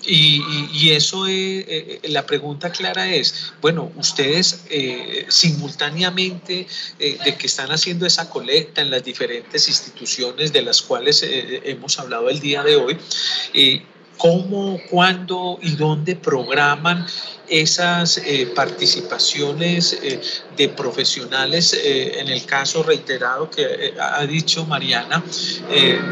Y, 0.02 0.90
eso, 0.90 1.26
es, 1.26 1.34
eh, 1.34 2.00
eh, 2.02 2.08
la 2.08 2.24
pregunta 2.24 2.70
clara 2.70 3.08
es, 3.08 3.52
bueno, 3.60 3.92
ustedes 3.96 4.64
eh, 4.70 5.26
simultáneamente 5.28 6.66
de 6.98 7.36
que 7.36 7.46
están 7.46 7.70
haciendo 7.70 8.06
esa 8.06 8.30
colecta 8.30 8.80
en 8.80 8.90
las 8.90 9.04
diferentes 9.04 9.68
instituciones 9.68 10.52
de 10.52 10.62
las 10.62 10.80
cuales 10.80 11.22
hemos 11.24 11.98
hablado 11.98 12.30
el 12.30 12.40
día 12.40 12.62
de 12.62 12.76
hoy, 12.76 12.96
cómo, 14.20 14.78
cuándo 14.90 15.58
y 15.62 15.76
dónde 15.76 16.14
programan 16.14 17.06
esas 17.48 18.18
eh, 18.18 18.52
participaciones 18.54 19.98
eh, 20.02 20.20
de 20.56 20.68
profesionales, 20.68 21.72
eh, 21.72 22.20
en 22.20 22.28
el 22.28 22.44
caso 22.44 22.82
reiterado 22.82 23.48
que 23.48 23.94
ha 23.98 24.24
dicho 24.26 24.66
Mariana, 24.66 25.24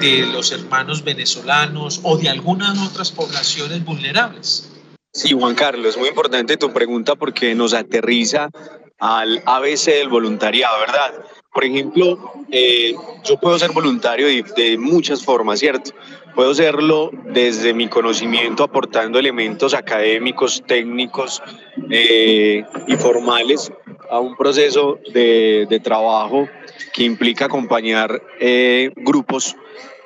de 0.01 0.27
los 0.33 0.53
hermanos 0.53 1.05
venezolanos 1.05 2.01
o 2.03 2.17
de 2.17 2.31
algunas 2.31 2.79
otras 2.79 3.13
poblaciones 3.13 3.85
vulnerables. 3.85 4.71
Sí, 5.13 5.35
Juan 5.39 5.55
Carlos, 5.55 5.97
muy 5.99 6.09
importante 6.09 6.57
tu 6.57 6.73
pregunta 6.73 7.15
porque 7.15 7.55
nos 7.55 7.75
aterriza 7.75 8.49
al 8.99 9.43
ABC 9.45 9.87
del 9.87 10.09
voluntariado, 10.09 10.81
¿verdad? 10.81 11.15
Por 11.53 11.65
ejemplo, 11.65 12.33
yo 13.25 13.37
puedo 13.41 13.59
ser 13.59 13.73
voluntario 13.73 14.27
de, 14.27 14.45
de 14.57 14.79
muchas 14.79 15.23
formas, 15.23 15.61
¿cierto? 15.61 15.91
Puedo 16.39 16.55
serlo 16.55 17.11
desde 17.35 17.75
mi 17.75 17.89
conocimiento 17.89 18.63
aportando 18.63 19.19
elementos 19.19 19.75
académicos, 19.75 20.63
técnicos 20.65 21.43
eh, 21.91 22.63
y 22.87 22.95
formales 22.95 23.73
a 24.09 24.21
un 24.21 24.37
proceso 24.37 25.01
de, 25.13 25.81
trabajo 25.83 26.49
que 26.95 27.03
implica 27.03 27.47
acompañar 27.47 28.23
eh, 28.39 28.93
grupos 28.95 29.57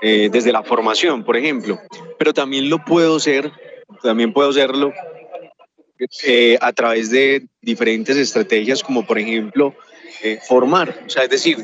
eh, 0.01 0.31
desde 0.33 0.53
la 0.53 0.63
formación, 0.63 1.23
por 1.23 1.37
ejemplo. 1.37 1.79
Pero 2.19 2.33
también 2.33 2.71
lo 2.71 2.83
puedo 2.83 3.21
ser, 3.21 3.53
también 4.03 4.33
puedo 4.33 4.55
serlo 4.55 4.91
a 6.63 6.73
través 6.73 7.11
de 7.11 7.47
diferentes 7.61 8.17
estrategias 8.17 8.83
como 8.83 9.07
por 9.07 9.19
ejemplo 9.19 9.75
formar, 10.49 10.99
o 11.07 11.11
sea, 11.11 11.25
es 11.25 11.29
decir, 11.29 11.59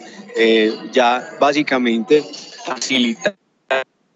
ya 0.92 1.26
básicamente 1.40 2.22
facilitar 2.66 3.34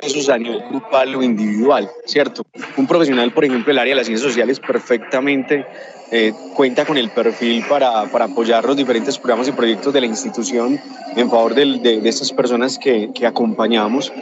eso 0.02 0.32
a 0.32 0.38
nivel 0.38 0.62
grupal 0.68 1.14
o 1.14 1.22
individual, 1.22 1.88
¿cierto? 2.04 2.44
Un 2.76 2.86
profesional, 2.86 3.32
por 3.32 3.44
ejemplo, 3.44 3.70
el 3.70 3.78
área 3.78 3.92
de 3.92 3.96
las 3.96 4.06
ciencias 4.06 4.28
sociales 4.28 4.58
perfectamente 4.58 5.64
eh, 6.10 6.32
cuenta 6.54 6.84
con 6.84 6.98
el 6.98 7.10
perfil 7.10 7.64
para, 7.68 8.04
para, 8.10 8.26
apoyar 8.26 8.64
los 8.64 8.76
diferentes 8.76 9.16
programas 9.16 9.48
y 9.48 9.52
proyectos 9.52 9.94
de 9.94 10.00
la 10.00 10.06
institución 10.06 10.78
en 11.16 11.30
favor 11.30 11.54
de, 11.54 11.78
de, 11.78 12.08
estas 12.08 12.32
personas 12.32 12.78
que, 12.78 13.10
que, 13.14 13.26
acompañamos, 13.26 14.12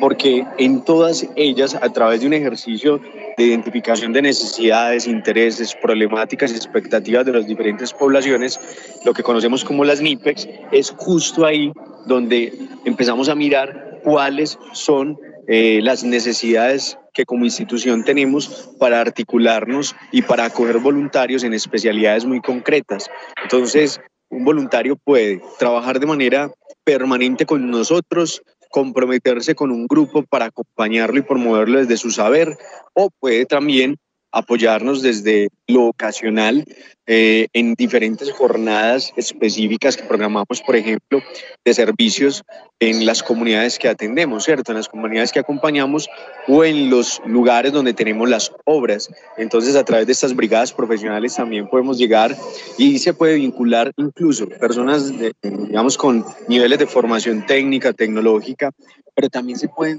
porque 0.00 0.44
en 0.58 0.82
todas 0.84 1.26
ellas, 1.36 1.74
a 1.74 1.88
través 1.90 2.20
de 2.20 2.26
un 2.26 2.34
ejercicio 2.34 3.00
de 3.38 3.44
identificación 3.44 4.12
de 4.12 4.22
necesidades, 4.22 5.06
intereses, 5.06 5.74
problemáticas 5.80 6.52
y 6.52 6.56
expectativas 6.56 7.24
de 7.24 7.32
las 7.32 7.46
diferentes 7.46 7.92
poblaciones, 7.92 8.60
lo 9.04 9.14
que 9.14 9.22
conocemos 9.22 9.64
como 9.64 9.84
las 9.84 10.02
NIPEX, 10.02 10.48
es 10.72 10.92
justo 10.98 11.46
ahí 11.46 11.72
donde 12.06 12.52
empezamos 12.84 13.28
a 13.28 13.34
mirar 13.34 13.87
cuáles 14.08 14.58
son 14.72 15.18
eh, 15.48 15.80
las 15.82 16.02
necesidades 16.02 16.96
que 17.12 17.26
como 17.26 17.44
institución 17.44 18.04
tenemos 18.04 18.70
para 18.78 19.02
articularnos 19.02 19.94
y 20.12 20.22
para 20.22 20.46
acoger 20.46 20.78
voluntarios 20.78 21.44
en 21.44 21.52
especialidades 21.52 22.24
muy 22.24 22.40
concretas. 22.40 23.10
Entonces, 23.42 24.00
un 24.30 24.46
voluntario 24.46 24.96
puede 24.96 25.42
trabajar 25.58 26.00
de 26.00 26.06
manera 26.06 26.50
permanente 26.84 27.44
con 27.44 27.70
nosotros, 27.70 28.40
comprometerse 28.70 29.54
con 29.54 29.70
un 29.70 29.86
grupo 29.86 30.22
para 30.22 30.46
acompañarlo 30.46 31.18
y 31.18 31.22
promoverlo 31.22 31.78
desde 31.78 31.98
su 31.98 32.10
saber, 32.10 32.56
o 32.94 33.10
puede 33.20 33.44
también 33.44 33.98
apoyarnos 34.32 35.02
desde 35.02 35.48
lo 35.66 35.86
ocasional 35.86 36.64
eh, 37.06 37.48
en 37.54 37.74
diferentes 37.74 38.30
jornadas 38.32 39.12
específicas 39.16 39.96
que 39.96 40.02
programamos, 40.02 40.60
por 40.60 40.76
ejemplo, 40.76 41.22
de 41.64 41.72
servicios 41.74 42.42
en 42.80 43.06
las 43.06 43.22
comunidades 43.22 43.78
que 43.78 43.88
atendemos, 43.88 44.44
¿cierto? 44.44 44.72
En 44.72 44.76
las 44.78 44.88
comunidades 44.88 45.32
que 45.32 45.38
acompañamos 45.38 46.08
o 46.46 46.64
en 46.64 46.90
los 46.90 47.22
lugares 47.24 47.72
donde 47.72 47.94
tenemos 47.94 48.28
las 48.28 48.52
obras. 48.64 49.08
Entonces, 49.38 49.74
a 49.74 49.84
través 49.84 50.06
de 50.06 50.12
estas 50.12 50.36
brigadas 50.36 50.72
profesionales 50.72 51.34
también 51.34 51.66
podemos 51.68 51.96
llegar 51.96 52.36
y 52.76 52.98
se 52.98 53.14
puede 53.14 53.36
vincular 53.36 53.92
incluso 53.96 54.46
personas, 54.46 55.12
digamos, 55.42 55.96
con 55.96 56.24
niveles 56.46 56.78
de 56.78 56.86
formación 56.86 57.46
técnica, 57.46 57.94
tecnológica, 57.94 58.70
pero 59.14 59.30
también 59.30 59.58
se 59.58 59.68
pueden 59.68 59.98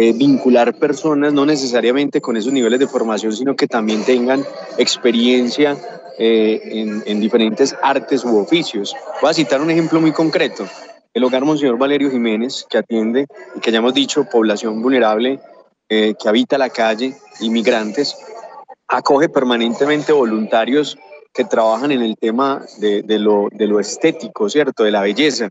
eh, 0.00 0.12
vincular 0.12 0.78
personas, 0.78 1.32
no 1.32 1.44
necesariamente 1.44 2.20
con 2.20 2.36
esos 2.36 2.52
niveles 2.52 2.78
de 2.78 2.86
formación, 2.86 3.32
sino 3.32 3.56
que 3.58 3.66
también 3.66 4.02
tengan 4.04 4.44
experiencia 4.78 5.76
eh, 6.18 6.60
en, 6.64 7.02
en, 7.04 7.20
diferentes 7.20 7.76
artes 7.82 8.24
u 8.24 8.38
oficios. 8.38 8.96
Voy 9.20 9.30
a 9.30 9.34
citar 9.34 9.60
un 9.60 9.70
ejemplo 9.70 10.00
muy 10.00 10.12
concreto. 10.12 10.66
El 11.12 11.24
hogar 11.24 11.44
Monseñor 11.44 11.76
Valerio 11.76 12.10
Jiménez, 12.10 12.64
que 12.70 12.78
atiende, 12.78 13.26
que 13.60 13.70
ya 13.70 13.78
hemos 13.78 13.92
dicho, 13.92 14.24
población 14.24 14.80
vulnerable 14.80 15.40
eh, 15.88 16.14
que 16.20 16.28
habita 16.28 16.58
la 16.58 16.70
calle, 16.70 17.14
inmigrantes, 17.40 18.16
acoge 18.86 19.28
permanentemente 19.28 20.12
voluntarios 20.12 20.98
que 21.32 21.44
trabajan 21.44 21.92
en 21.92 22.02
el 22.02 22.16
tema 22.16 22.64
de 22.78 23.18
lo 23.18 23.80
estético, 23.80 24.48
¿cierto? 24.48 24.84
De 24.84 24.90
la 24.90 25.02
belleza. 25.02 25.50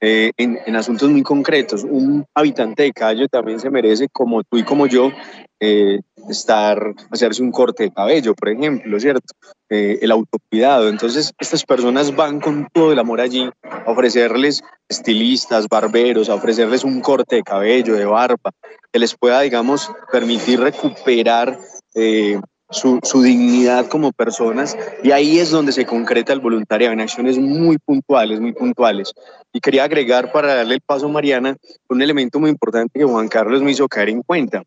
Eh, 0.00 0.32
en, 0.36 0.58
en, 0.66 0.76
asuntos 0.76 1.08
muy 1.08 1.22
concretos. 1.22 1.82
Un 1.82 2.26
habitante 2.34 2.82
de 2.82 2.92
calle 2.92 3.28
también 3.28 3.58
se 3.58 3.70
merece, 3.70 4.08
como 4.10 4.42
tú 4.44 4.58
y 4.58 4.62
como 4.62 4.86
yo, 4.86 5.10
eh, 5.58 6.00
estar, 6.28 6.94
hacerse 7.10 7.42
un 7.42 7.50
corte 7.50 7.84
de 7.84 7.90
cabello, 7.90 8.34
por 8.34 8.50
ejemplo, 8.50 9.00
¿cierto? 9.00 9.34
Eh, 9.70 9.98
el 10.02 10.10
autocuidado. 10.10 10.90
Entonces, 10.90 11.32
estas 11.38 11.64
personas 11.64 12.14
van 12.14 12.40
con 12.40 12.68
todo 12.74 12.92
el 12.92 12.98
amor 12.98 13.22
allí 13.22 13.48
a 13.62 13.90
ofrecerles 13.90 14.62
estilistas, 14.86 15.66
barberos, 15.66 16.28
a 16.28 16.34
ofrecerles 16.34 16.84
un 16.84 17.00
corte 17.00 17.36
de 17.36 17.42
cabello, 17.42 17.94
de 17.94 18.04
barba, 18.04 18.50
que 18.92 18.98
les 18.98 19.16
pueda, 19.16 19.40
digamos, 19.40 19.90
permitir 20.12 20.60
recuperar 20.60 21.58
su, 22.70 23.00
dignidad 23.22 23.86
como 23.88 24.12
personas 24.12 24.76
y 25.02 25.10
ahí 25.10 25.38
es 25.38 25.50
donde 25.50 25.72
se 25.72 25.86
concreta 25.86 26.32
el 26.32 26.40
voluntariado 26.40 26.92
en 26.92 27.00
acciones 27.00 27.38
muy 27.38 27.78
puntuales, 27.78 28.40
muy 28.40 28.52
puntuales. 28.52 29.12
Y 29.52 29.60
quería 29.60 29.84
agregar 29.84 30.32
para 30.32 30.54
darle 30.54 30.74
el 30.74 30.80
paso 30.80 31.06
a 31.06 31.10
Mariana 31.10 31.56
un 31.88 32.02
elemento 32.02 32.38
muy 32.38 32.50
importante 32.50 32.98
que 32.98 33.04
Juan 33.04 33.28
Carlos 33.28 33.62
me 33.62 33.70
hizo 33.70 33.88
caer 33.88 34.10
en 34.10 34.22
cuenta. 34.22 34.62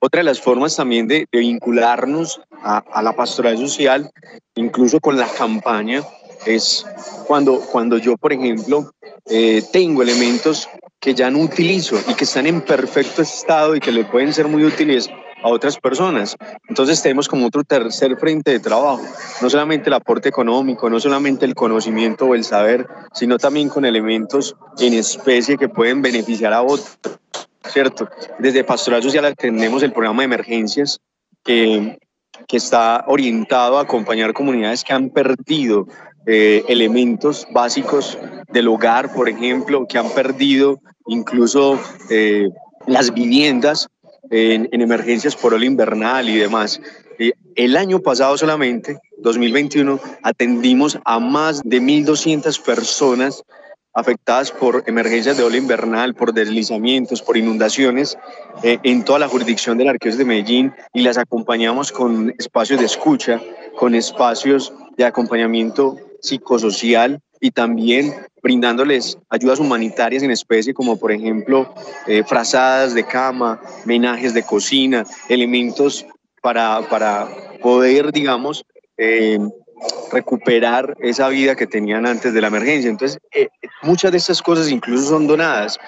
Otra 0.00 0.20
de 0.20 0.24
las 0.24 0.40
formas 0.40 0.76
también 0.76 1.08
de, 1.08 1.26
vincularnos 1.32 2.40
a, 2.62 2.78
a, 2.78 3.02
la 3.02 3.14
pastoral 3.14 3.58
social, 3.58 4.08
incluso 4.54 5.00
con 5.00 5.16
la 5.16 5.26
campaña, 5.26 6.04
es 6.46 6.86
cuando, 7.26 7.60
cuando 7.60 7.98
yo, 7.98 8.16
por 8.16 8.32
ejemplo, 8.32 8.92
eh, 9.26 9.62
tengo 9.72 10.02
elementos 10.02 10.68
que 11.00 11.14
ya 11.14 11.30
no 11.30 11.40
utilizo 11.40 11.96
y 12.08 12.14
que 12.14 12.24
están 12.24 12.46
en 12.46 12.60
perfecto 12.60 13.22
estado 13.22 13.76
y 13.76 13.80
que 13.80 13.92
le 13.92 14.04
pueden 14.04 14.32
ser 14.32 14.48
muy 14.48 14.64
útiles 14.64 15.08
a 15.42 15.48
otras 15.48 15.78
personas. 15.78 16.36
Entonces 16.68 17.02
tenemos 17.02 17.28
como 17.28 17.46
otro 17.46 17.64
tercer 17.64 18.16
frente 18.16 18.52
de 18.52 18.60
trabajo, 18.60 19.02
no 19.40 19.50
solamente 19.50 19.88
el 19.88 19.94
aporte 19.94 20.28
económico, 20.28 20.90
no 20.90 21.00
solamente 21.00 21.44
el 21.44 21.54
conocimiento 21.54 22.26
o 22.26 22.34
el 22.34 22.44
saber, 22.44 22.86
sino 23.12 23.38
también 23.38 23.68
con 23.68 23.84
elementos 23.84 24.56
en 24.78 24.94
especie 24.94 25.56
que 25.56 25.68
pueden 25.68 26.02
beneficiar 26.02 26.52
a 26.52 26.62
otros. 26.62 26.98
¿Cierto? 27.64 28.08
Desde 28.38 28.64
Pastoral 28.64 29.02
Social 29.02 29.34
tenemos 29.36 29.82
el 29.82 29.92
programa 29.92 30.22
de 30.22 30.26
emergencias, 30.26 31.00
que, 31.44 31.98
que 32.46 32.56
está 32.56 33.04
orientado 33.06 33.78
a 33.78 33.82
acompañar 33.82 34.32
comunidades 34.32 34.84
que 34.84 34.92
han 34.92 35.10
perdido 35.10 35.86
eh, 36.26 36.62
elementos 36.68 37.46
básicos 37.52 38.18
del 38.52 38.68
hogar, 38.68 39.12
por 39.14 39.28
ejemplo, 39.28 39.86
que 39.86 39.98
han 39.98 40.10
perdido 40.10 40.78
incluso 41.06 41.78
eh, 42.10 42.48
las 42.86 43.12
viviendas 43.12 43.88
en, 44.30 44.68
emergencias 44.72 45.36
por 45.36 45.54
ola 45.54 45.66
invernal 45.66 46.28
y 46.28 46.36
demás. 46.38 46.80
el 47.54 47.76
año 47.76 48.00
pasado 48.00 48.38
solamente, 48.38 48.98
2021, 49.18 49.98
atendimos 50.22 50.98
a 51.04 51.18
más 51.18 51.62
de 51.64 51.80
1.200 51.80 52.60
personas 52.62 53.44
afectadas 53.94 54.52
por 54.52 54.84
emergencias 54.86 55.36
de 55.36 55.42
ola 55.42 55.56
invernal, 55.56 56.14
por 56.14 56.32
deslizamientos, 56.32 57.20
por 57.20 57.36
inundaciones 57.36 58.16
eh, 58.62 58.78
en 58.84 59.04
toda 59.04 59.18
la 59.18 59.28
jurisdicción 59.28 59.76
de 59.76 59.84
la 59.84 59.90
Arqueos 59.90 60.16
de 60.16 60.24
Medellín 60.24 60.72
y 60.92 61.02
las 61.02 61.18
acompañamos 61.18 61.90
con 61.90 62.32
espacios 62.38 62.78
de 62.78 62.86
escucha, 62.86 63.40
con 63.76 63.96
espacios 63.96 64.72
de 64.96 65.04
acompañamiento 65.04 65.96
psicosocial 66.20 67.20
y 67.40 67.50
también 67.50 68.14
brindándoles 68.42 69.18
ayudas 69.28 69.58
humanitarias 69.58 70.22
en 70.22 70.30
especie, 70.30 70.74
como 70.74 70.98
por 70.98 71.12
ejemplo 71.12 71.72
eh, 72.06 72.22
frazadas 72.24 72.94
de 72.94 73.04
cama, 73.04 73.60
menajes 73.84 74.34
de 74.34 74.42
cocina, 74.42 75.04
elementos 75.28 76.06
para, 76.42 76.82
para 76.88 77.28
poder, 77.60 78.12
digamos, 78.12 78.64
eh, 78.96 79.38
recuperar 80.12 80.96
esa 81.00 81.28
vida 81.28 81.54
que 81.54 81.66
tenían 81.66 82.06
antes 82.06 82.32
de 82.32 82.40
la 82.40 82.48
emergencia. 82.48 82.90
Entonces, 82.90 83.20
eh, 83.32 83.48
muchas 83.82 84.10
de 84.10 84.18
estas 84.18 84.42
cosas 84.42 84.70
incluso 84.70 85.08
son 85.08 85.26
donadas. 85.26 85.78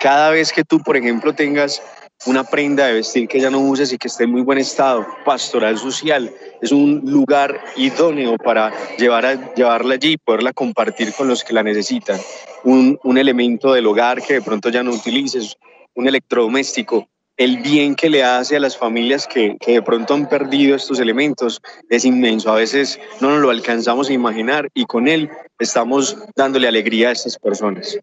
Cada 0.00 0.30
vez 0.30 0.52
que 0.52 0.64
tú, 0.64 0.80
por 0.80 0.96
ejemplo, 0.96 1.32
tengas 1.32 1.82
una 2.26 2.44
prenda 2.44 2.86
de 2.86 2.94
vestir 2.94 3.28
que 3.28 3.40
ya 3.40 3.50
no 3.50 3.60
uses 3.60 3.92
y 3.92 3.98
que 3.98 4.08
esté 4.08 4.24
en 4.24 4.32
muy 4.32 4.42
buen 4.42 4.58
estado, 4.58 5.06
pastoral 5.24 5.78
social, 5.78 6.30
es 6.60 6.70
un 6.70 7.02
lugar 7.04 7.58
idóneo 7.76 8.36
para 8.36 8.72
llevar 8.98 9.54
llevarla 9.54 9.94
allí 9.94 10.12
y 10.12 10.16
poderla 10.18 10.52
compartir 10.52 11.14
con 11.14 11.28
los 11.28 11.42
que 11.42 11.54
la 11.54 11.62
necesitan. 11.62 12.18
Un, 12.64 12.98
un 13.04 13.16
elemento 13.16 13.72
del 13.72 13.86
hogar 13.86 14.20
que 14.22 14.34
de 14.34 14.42
pronto 14.42 14.68
ya 14.68 14.82
no 14.82 14.90
utilices, 14.90 15.56
un 15.94 16.08
electrodoméstico, 16.08 17.08
el 17.38 17.56
bien 17.62 17.94
que 17.94 18.10
le 18.10 18.22
hace 18.22 18.56
a 18.56 18.60
las 18.60 18.76
familias 18.76 19.26
que, 19.26 19.56
que, 19.58 19.72
de 19.72 19.82
pronto 19.82 20.12
han 20.12 20.28
perdido 20.28 20.76
estos 20.76 21.00
elementos 21.00 21.62
es 21.88 22.04
inmenso. 22.04 22.52
A 22.52 22.56
veces 22.56 23.00
no 23.20 23.30
nos 23.30 23.40
lo 23.40 23.48
alcanzamos 23.48 24.10
a 24.10 24.12
imaginar 24.12 24.68
y 24.74 24.84
con 24.84 25.08
él 25.08 25.30
estamos 25.58 26.18
dándole 26.36 26.68
alegría 26.68 27.08
a 27.08 27.12
estas 27.12 27.38
personas. 27.38 27.98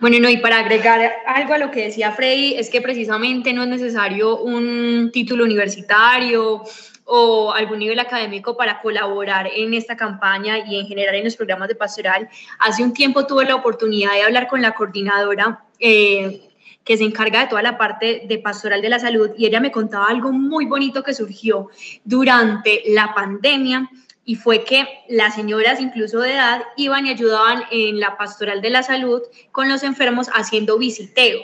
Bueno, 0.00 0.20
no, 0.20 0.28
y 0.28 0.36
para 0.36 0.60
agregar 0.60 1.12
algo 1.26 1.54
a 1.54 1.58
lo 1.58 1.72
que 1.72 1.86
decía 1.86 2.12
Freddy, 2.12 2.54
es 2.54 2.70
que 2.70 2.80
precisamente 2.80 3.52
no 3.52 3.64
es 3.64 3.68
necesario 3.68 4.38
un 4.40 5.10
título 5.12 5.42
universitario 5.42 6.62
o 7.04 7.52
algún 7.52 7.80
nivel 7.80 7.98
académico 7.98 8.56
para 8.56 8.80
colaborar 8.80 9.48
en 9.52 9.74
esta 9.74 9.96
campaña 9.96 10.58
y 10.58 10.78
en 10.78 10.86
general 10.86 11.16
en 11.16 11.24
los 11.24 11.34
programas 11.34 11.68
de 11.68 11.74
pastoral. 11.74 12.28
Hace 12.60 12.84
un 12.84 12.92
tiempo 12.92 13.26
tuve 13.26 13.44
la 13.44 13.56
oportunidad 13.56 14.12
de 14.12 14.22
hablar 14.22 14.46
con 14.46 14.62
la 14.62 14.72
coordinadora 14.72 15.64
eh, 15.80 16.48
que 16.84 16.96
se 16.96 17.02
encarga 17.02 17.40
de 17.40 17.46
toda 17.48 17.62
la 17.62 17.76
parte 17.76 18.22
de 18.28 18.38
pastoral 18.38 18.80
de 18.80 18.90
la 18.90 19.00
salud 19.00 19.30
y 19.36 19.46
ella 19.46 19.58
me 19.58 19.72
contaba 19.72 20.06
algo 20.06 20.30
muy 20.32 20.66
bonito 20.66 21.02
que 21.02 21.12
surgió 21.12 21.70
durante 22.04 22.82
la 22.86 23.14
pandemia 23.14 23.90
y 24.28 24.34
fue 24.34 24.62
que 24.62 24.86
las 25.08 25.36
señoras 25.36 25.80
incluso 25.80 26.18
de 26.18 26.34
edad 26.34 26.62
iban 26.76 27.06
y 27.06 27.10
ayudaban 27.10 27.64
en 27.70 27.98
la 27.98 28.18
pastoral 28.18 28.60
de 28.60 28.68
la 28.68 28.82
salud 28.82 29.22
con 29.52 29.70
los 29.70 29.82
enfermos 29.82 30.28
haciendo 30.34 30.76
visiteo. 30.76 31.40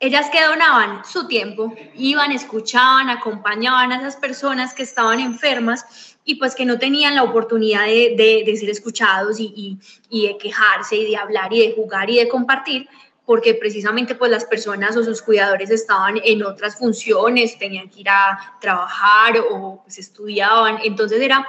Ellas 0.00 0.30
que 0.30 0.42
donaban 0.42 1.04
su 1.04 1.28
tiempo, 1.28 1.74
iban, 1.94 2.32
escuchaban, 2.32 3.10
acompañaban 3.10 3.92
a 3.92 3.98
esas 3.98 4.16
personas 4.16 4.72
que 4.72 4.82
estaban 4.82 5.20
enfermas 5.20 6.16
y 6.24 6.36
pues 6.36 6.54
que 6.54 6.64
no 6.64 6.78
tenían 6.78 7.14
la 7.14 7.22
oportunidad 7.22 7.84
de, 7.84 8.14
de, 8.46 8.56
ser 8.56 8.70
escuchados 8.70 9.38
y, 9.38 9.52
y, 9.54 9.78
y 10.08 10.28
de 10.28 10.38
quejarse 10.38 10.96
y 10.96 11.10
de 11.10 11.18
hablar 11.18 11.52
y 11.52 11.68
de 11.68 11.74
jugar 11.74 12.08
y 12.08 12.16
de 12.16 12.28
compartir, 12.28 12.88
porque 13.26 13.52
precisamente 13.52 14.14
pues 14.14 14.30
las 14.30 14.46
personas 14.46 14.96
o 14.96 15.04
sus 15.04 15.20
cuidadores 15.20 15.68
estaban 15.68 16.18
en 16.24 16.42
otras 16.44 16.78
funciones, 16.78 17.58
tenían 17.58 17.90
que 17.90 18.00
ir 18.00 18.08
a 18.08 18.56
trabajar 18.58 19.34
o 19.50 19.82
pues 19.82 19.98
estudiaban, 19.98 20.78
entonces 20.82 21.20
era 21.20 21.46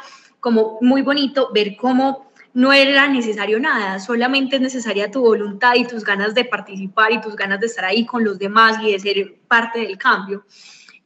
como 0.47 0.77
muy 0.79 1.01
bonito 1.01 1.49
ver 1.53 1.75
cómo 1.75 2.31
no 2.53 2.71
era 2.71 3.05
necesario 3.09 3.59
nada, 3.59 3.99
solamente 3.99 4.55
es 4.55 4.61
necesaria 4.61 5.11
tu 5.11 5.19
voluntad 5.19 5.75
y 5.75 5.85
tus 5.85 6.05
ganas 6.05 6.33
de 6.33 6.45
participar 6.45 7.11
y 7.11 7.19
tus 7.19 7.35
ganas 7.35 7.59
de 7.59 7.65
estar 7.65 7.83
ahí 7.83 8.05
con 8.05 8.23
los 8.23 8.39
demás 8.39 8.77
y 8.81 8.93
de 8.93 8.97
ser 8.97 9.35
parte 9.45 9.79
del 9.79 9.97
cambio. 9.97 10.45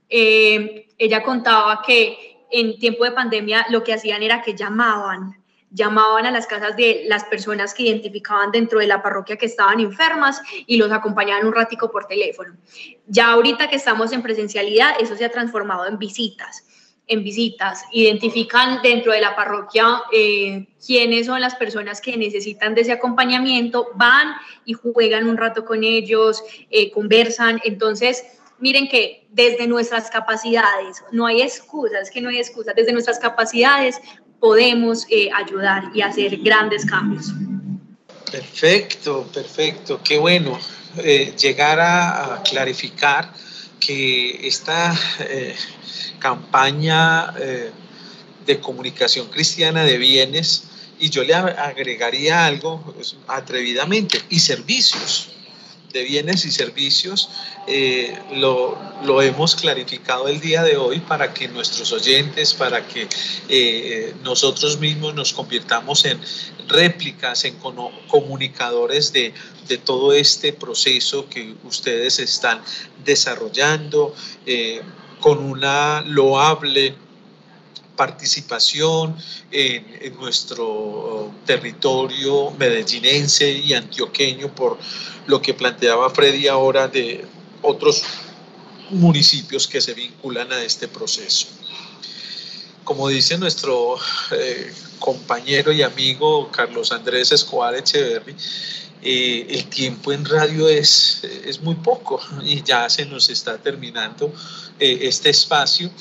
Eh, 0.08 0.90
ella 0.96 1.24
contaba 1.24 1.82
que 1.84 2.46
en 2.52 2.78
tiempo 2.78 3.04
de 3.04 3.14
pandemia 3.14 3.66
lo 3.72 3.84
que 3.84 3.96
hacían 3.96 4.22
era 4.22 4.44
que 4.44 4.54
llamaban, 4.54 5.44
llamaban 5.72 6.28
a 6.28 6.32
las 6.32 6.46
casas 6.46 6.76
de 6.76 7.06
las 7.08 7.24
personas 7.24 7.74
que 7.74 7.82
identificaban 7.82 8.52
dentro 8.52 8.78
de 8.78 8.86
la 8.86 9.02
parroquia 9.02 9.38
que 9.38 9.48
estaban 9.48 9.80
enfermas 9.80 10.40
y 10.68 10.78
los 10.78 10.92
acompañaban 10.92 11.48
un 11.48 11.54
ratico 11.56 11.90
por 11.90 12.06
teléfono. 12.06 12.58
Ya 13.08 13.32
ahorita 13.32 13.72
que 13.72 13.78
estamos 13.78 14.12
en 14.12 14.22
presencialidad, 14.22 14.94
eso 15.00 15.16
se 15.16 15.26
ha 15.26 15.32
transformado 15.32 15.88
en 15.88 15.98
visitas 15.98 16.64
en 17.12 17.26
visitas, 17.26 17.84
identifican 17.92 18.82
dentro 18.82 19.12
de 19.12 19.20
la 19.20 19.36
parroquia 19.36 20.02
eh, 20.14 20.66
quiénes 20.84 21.26
son 21.26 21.42
las 21.42 21.56
personas 21.56 22.00
que 22.00 22.16
necesitan 22.16 22.74
de 22.74 22.82
ese 22.82 22.94
acompañamiento, 22.94 23.90
van 23.96 24.30
y 24.64 24.74
juegan 24.74 25.28
un 25.28 25.36
rato 25.36 25.66
con 25.66 25.84
ellos, 25.84 26.42
eh, 26.70 26.90
conversan. 26.92 27.60
Entonces, 27.66 28.24
miren 28.60 28.88
que 28.88 29.28
desde 29.30 29.68
nuestras 29.68 30.10
capacidades, 30.10 31.04
no 31.12 31.26
hay 31.26 31.42
excusas, 31.42 32.10
que 32.10 32.22
no 32.22 32.30
hay 32.30 32.38
excusas, 32.38 32.76
desde 32.76 32.94
nuestras 32.94 33.20
capacidades 33.20 34.00
podemos 34.40 35.06
eh, 35.10 35.30
ayudar 35.36 35.92
y 35.94 36.02
hacer 36.02 36.38
grandes 36.38 36.86
cambios. 36.86 37.34
Perfecto, 38.32 39.28
perfecto, 39.34 40.00
qué 40.02 40.18
bueno 40.18 40.58
llegar 41.38 41.80
a, 41.80 42.42
clarificar 42.50 43.34
que 43.82 44.48
esta 44.48 44.98
campaña 46.20 47.34
eh, 47.38 47.72
de 48.46 48.60
comunicación 48.62 49.28
cristiana 49.28 49.84
de 49.84 49.98
bienes 49.98 50.64
y 51.00 51.10
yo 51.10 51.24
le 51.24 51.34
agregaría 51.34 52.46
algo 52.46 52.82
pues, 52.96 53.18
atrevidamente, 53.28 54.22
y 54.30 54.40
servicios, 54.40 55.30
de 55.92 56.04
bienes 56.04 56.46
y 56.46 56.52
servicios, 56.52 57.30
eh, 57.68 58.18
lo, 58.34 58.78
lo, 59.04 59.22
hemos 59.22 59.56
clarificado 59.56 60.28
el 60.28 60.40
día 60.40 60.64
de 60.64 60.78
hoy 60.78 61.00
para 61.00 61.34
que 61.34 61.48
nuestros 61.48 61.92
oyentes, 61.92 62.54
para 62.54 62.88
que 62.88 63.08
eh, 63.50 64.14
nosotros 64.24 64.80
mismos 64.80 65.14
nos 65.14 65.34
convirtamos 65.34 66.06
en 66.06 66.20
réplicas, 66.68 67.46
en 67.46 67.56
comunicadores 68.08 69.12
de, 69.14 69.34
de 69.68 69.78
todo 69.78 70.14
este 70.14 70.54
proceso 70.54 71.28
que 71.30 71.56
ustedes 71.64 72.20
están 72.20 72.62
desarrollando 73.04 74.16
con 75.20 75.40
una 75.40 76.02
loable 76.02 76.96
participación 78.02 79.16
en, 79.52 80.16
nuestro 80.16 81.32
territorio 81.46 82.50
medellinense 82.58 83.48
y 83.52 83.76
antioqueño 83.76 84.56
por 84.56 84.80
lo 85.28 85.40
que 85.40 85.54
planteaba 85.54 86.10
Freddy 86.10 86.48
ahora 86.48 86.88
de 86.88 87.24
otros 87.62 88.02
municipios 88.90 89.68
que 89.68 89.80
se 89.80 89.94
vinculan 89.94 90.52
a 90.52 90.64
este 90.64 90.88
proceso. 90.88 91.46
Como 92.84 93.08
dice 93.08 93.38
nuestro 93.38 93.98
eh, 94.32 94.74
compañero 94.98 95.72
y 95.72 95.84
amigo 95.84 96.50
Carlos 96.50 96.92
Andrés 96.92 97.32
Escobar 97.32 97.76
Echeverri, 97.76 98.36
eh, 99.04 99.46
el 99.48 99.66
tiempo 99.66 100.12
en 100.12 100.26
radio 100.26 100.68
es, 100.68 101.24
es 101.46 101.62
muy 101.62 101.76
poco 101.76 102.20
y 102.44 102.64
ya 102.64 102.90
se 102.90 103.06
nos 103.06 103.30
está 103.30 103.60
terminando 103.60 104.34
eh, 104.80 104.98
este 105.04 105.30
espacio, 105.30 105.92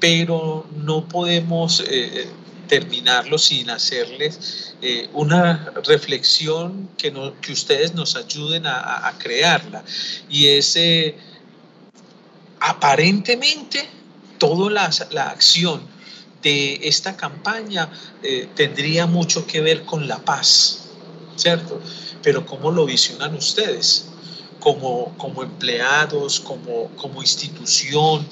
pero 0.00 0.66
no 0.76 1.08
podemos 1.08 1.82
eh, 1.86 2.28
terminarlo 2.68 3.38
sin 3.38 3.70
hacerles 3.70 4.74
una 5.12 5.72
reflexión 5.84 6.90
que, 6.98 7.10
no, 7.10 7.40
que 7.40 7.52
ustedes 7.52 7.94
nos 7.94 8.16
ayuden 8.16 8.66
a, 8.66 9.14
crearla. 9.18 9.82
Y 10.28 10.46
es 10.46 10.78
aparentemente 12.60 13.88
toda 14.38 14.70
la, 14.70 14.90
la, 15.10 15.30
acción 15.30 15.82
de 16.42 16.80
esta 16.82 17.16
campaña 17.16 17.90
tendría 18.54 19.06
mucho 19.06 19.46
que 19.46 19.62
ver 19.62 19.84
con 19.84 20.06
la 20.06 20.18
paz, 20.18 20.90
¿cierto? 21.36 21.80
pero 22.24 22.44
¿cómo 22.46 22.72
lo 22.72 22.86
visionan 22.86 23.34
ustedes? 23.36 24.06
Como, 24.58 25.14
como 25.18 25.42
empleados, 25.42 26.40
como, 26.40 26.88
como 26.96 27.20
institución, 27.20 28.26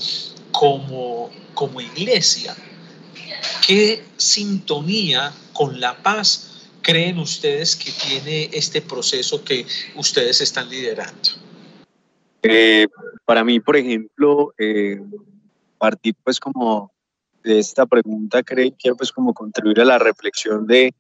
como, 0.53 1.31
como 1.55 1.81
iglesia. 1.81 2.55
¿Qué 3.67 4.05
sintonía 4.17 5.33
con 5.53 5.81
la 5.81 6.01
paz 6.03 6.71
creen 6.83 7.19
ustedes 7.19 7.77
que 7.77 7.91
tiene 7.91 8.51
este 8.53 8.83
proceso 8.83 9.43
que 9.45 9.67
ustedes 9.97 10.41
están 10.41 10.69
liderando? 10.69 11.31
Eh, 12.43 12.87
para 13.25 13.45
mí, 13.45 13.61
por 13.61 13.77
ejemplo, 13.77 14.53
eh, 14.59 15.01
partir 15.79 16.15
pues 16.23 16.39
como 16.39 16.93
de 17.43 17.59
esta 17.59 17.87
pregunta 17.87 18.43
quiero 18.43 18.97
pues 18.97 19.11
como 19.11 19.35
contribuir 19.35 19.81
a 19.81 19.85
la 19.85 19.99
reflexión 19.99 20.67
de, 20.67 20.95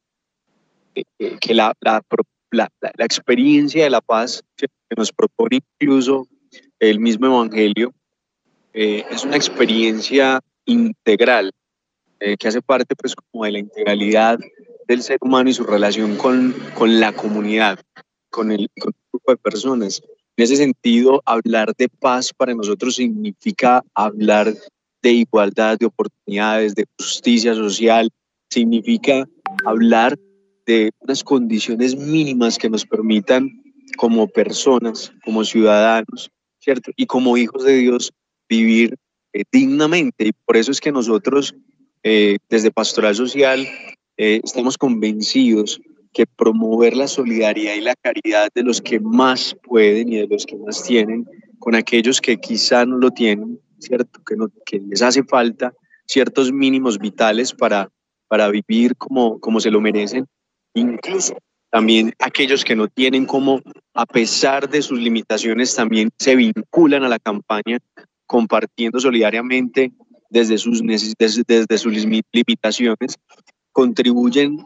que 1.40 1.54
la, 1.54 1.72
la, 1.80 2.02
la, 2.50 2.68
la, 2.80 3.04
experiencia 3.04 3.84
de 3.84 3.90
la 3.90 4.00
paz 4.00 4.42
que 4.56 4.66
nos 4.96 5.12
propone 5.12 5.60
incluso 5.78 6.26
el 6.80 6.98
mismo 6.98 7.26
Evangelio 7.26 7.94
eh, 8.72 9.04
es 9.10 9.24
una 9.24 9.36
experiencia 9.36 10.40
integral 10.64 11.52
eh, 12.20 12.36
que 12.36 12.48
hace 12.48 12.62
parte 12.62 12.94
pues 12.96 13.14
como 13.14 13.44
de 13.44 13.52
la 13.52 13.58
integralidad 13.58 14.38
del 14.88 15.02
ser 15.02 15.18
humano 15.20 15.50
y 15.50 15.54
su 15.54 15.64
relación 15.64 16.16
con, 16.16 16.54
con 16.74 17.00
la 17.00 17.12
comunidad, 17.12 17.78
con 18.30 18.50
el, 18.52 18.68
con 18.80 18.92
el 18.92 19.00
grupo 19.12 19.32
de 19.32 19.36
personas. 19.38 20.02
En 20.36 20.44
ese 20.44 20.56
sentido, 20.56 21.22
hablar 21.26 21.74
de 21.76 21.88
paz 21.88 22.32
para 22.32 22.54
nosotros 22.54 22.96
significa 22.96 23.82
hablar 23.94 24.54
de 25.02 25.12
igualdad 25.12 25.78
de 25.78 25.86
oportunidades, 25.86 26.74
de 26.74 26.86
justicia 26.98 27.54
social, 27.54 28.08
significa 28.50 29.26
hablar 29.66 30.16
de 30.66 30.90
unas 31.00 31.22
condiciones 31.24 31.96
mínimas 31.96 32.56
que 32.56 32.70
nos 32.70 32.86
permitan 32.86 33.50
como 33.96 34.28
personas, 34.28 35.12
como 35.24 35.44
ciudadanos, 35.44 36.30
¿cierto? 36.60 36.92
Y 36.96 37.06
como 37.06 37.36
hijos 37.36 37.64
de 37.64 37.76
Dios 37.76 38.12
vivir 38.52 38.96
eh, 39.32 39.44
dignamente. 39.50 40.26
Y 40.26 40.32
por 40.32 40.56
eso 40.56 40.70
es 40.70 40.80
que 40.80 40.92
nosotros 40.92 41.54
eh, 42.02 42.38
desde 42.50 42.70
Pastoral 42.70 43.14
Social 43.14 43.66
eh, 44.16 44.40
estamos 44.44 44.76
convencidos 44.76 45.80
que 46.12 46.26
promover 46.26 46.94
la 46.94 47.08
solidaridad 47.08 47.74
y 47.74 47.80
la 47.80 47.94
caridad 47.94 48.48
de 48.54 48.62
los 48.62 48.82
que 48.82 49.00
más 49.00 49.56
pueden 49.62 50.12
y 50.12 50.18
de 50.18 50.26
los 50.26 50.44
que 50.44 50.56
más 50.56 50.84
tienen, 50.84 51.26
con 51.58 51.74
aquellos 51.74 52.20
que 52.20 52.36
quizá 52.36 52.84
no 52.84 52.98
lo 52.98 53.10
tienen, 53.10 53.58
¿cierto? 53.78 54.20
Que, 54.22 54.36
no, 54.36 54.48
que 54.66 54.78
les 54.80 55.00
hace 55.00 55.22
falta 55.24 55.72
ciertos 56.06 56.52
mínimos 56.52 56.98
vitales 56.98 57.54
para, 57.54 57.88
para 58.28 58.48
vivir 58.50 58.94
como, 58.96 59.40
como 59.40 59.58
se 59.60 59.70
lo 59.70 59.80
merecen, 59.80 60.26
incluso 60.74 61.34
también 61.70 62.12
aquellos 62.18 62.64
que 62.64 62.76
no 62.76 62.86
tienen 62.86 63.24
como, 63.24 63.62
a 63.94 64.04
pesar 64.04 64.68
de 64.68 64.82
sus 64.82 65.00
limitaciones, 65.00 65.74
también 65.74 66.10
se 66.18 66.36
vinculan 66.36 67.02
a 67.04 67.08
la 67.08 67.18
campaña 67.18 67.78
compartiendo 68.32 68.98
solidariamente 68.98 69.92
desde 70.30 70.56
sus, 70.56 70.80
desde, 70.82 71.42
desde 71.46 71.76
sus 71.76 71.92
limitaciones, 72.32 73.18
contribuyen 73.72 74.56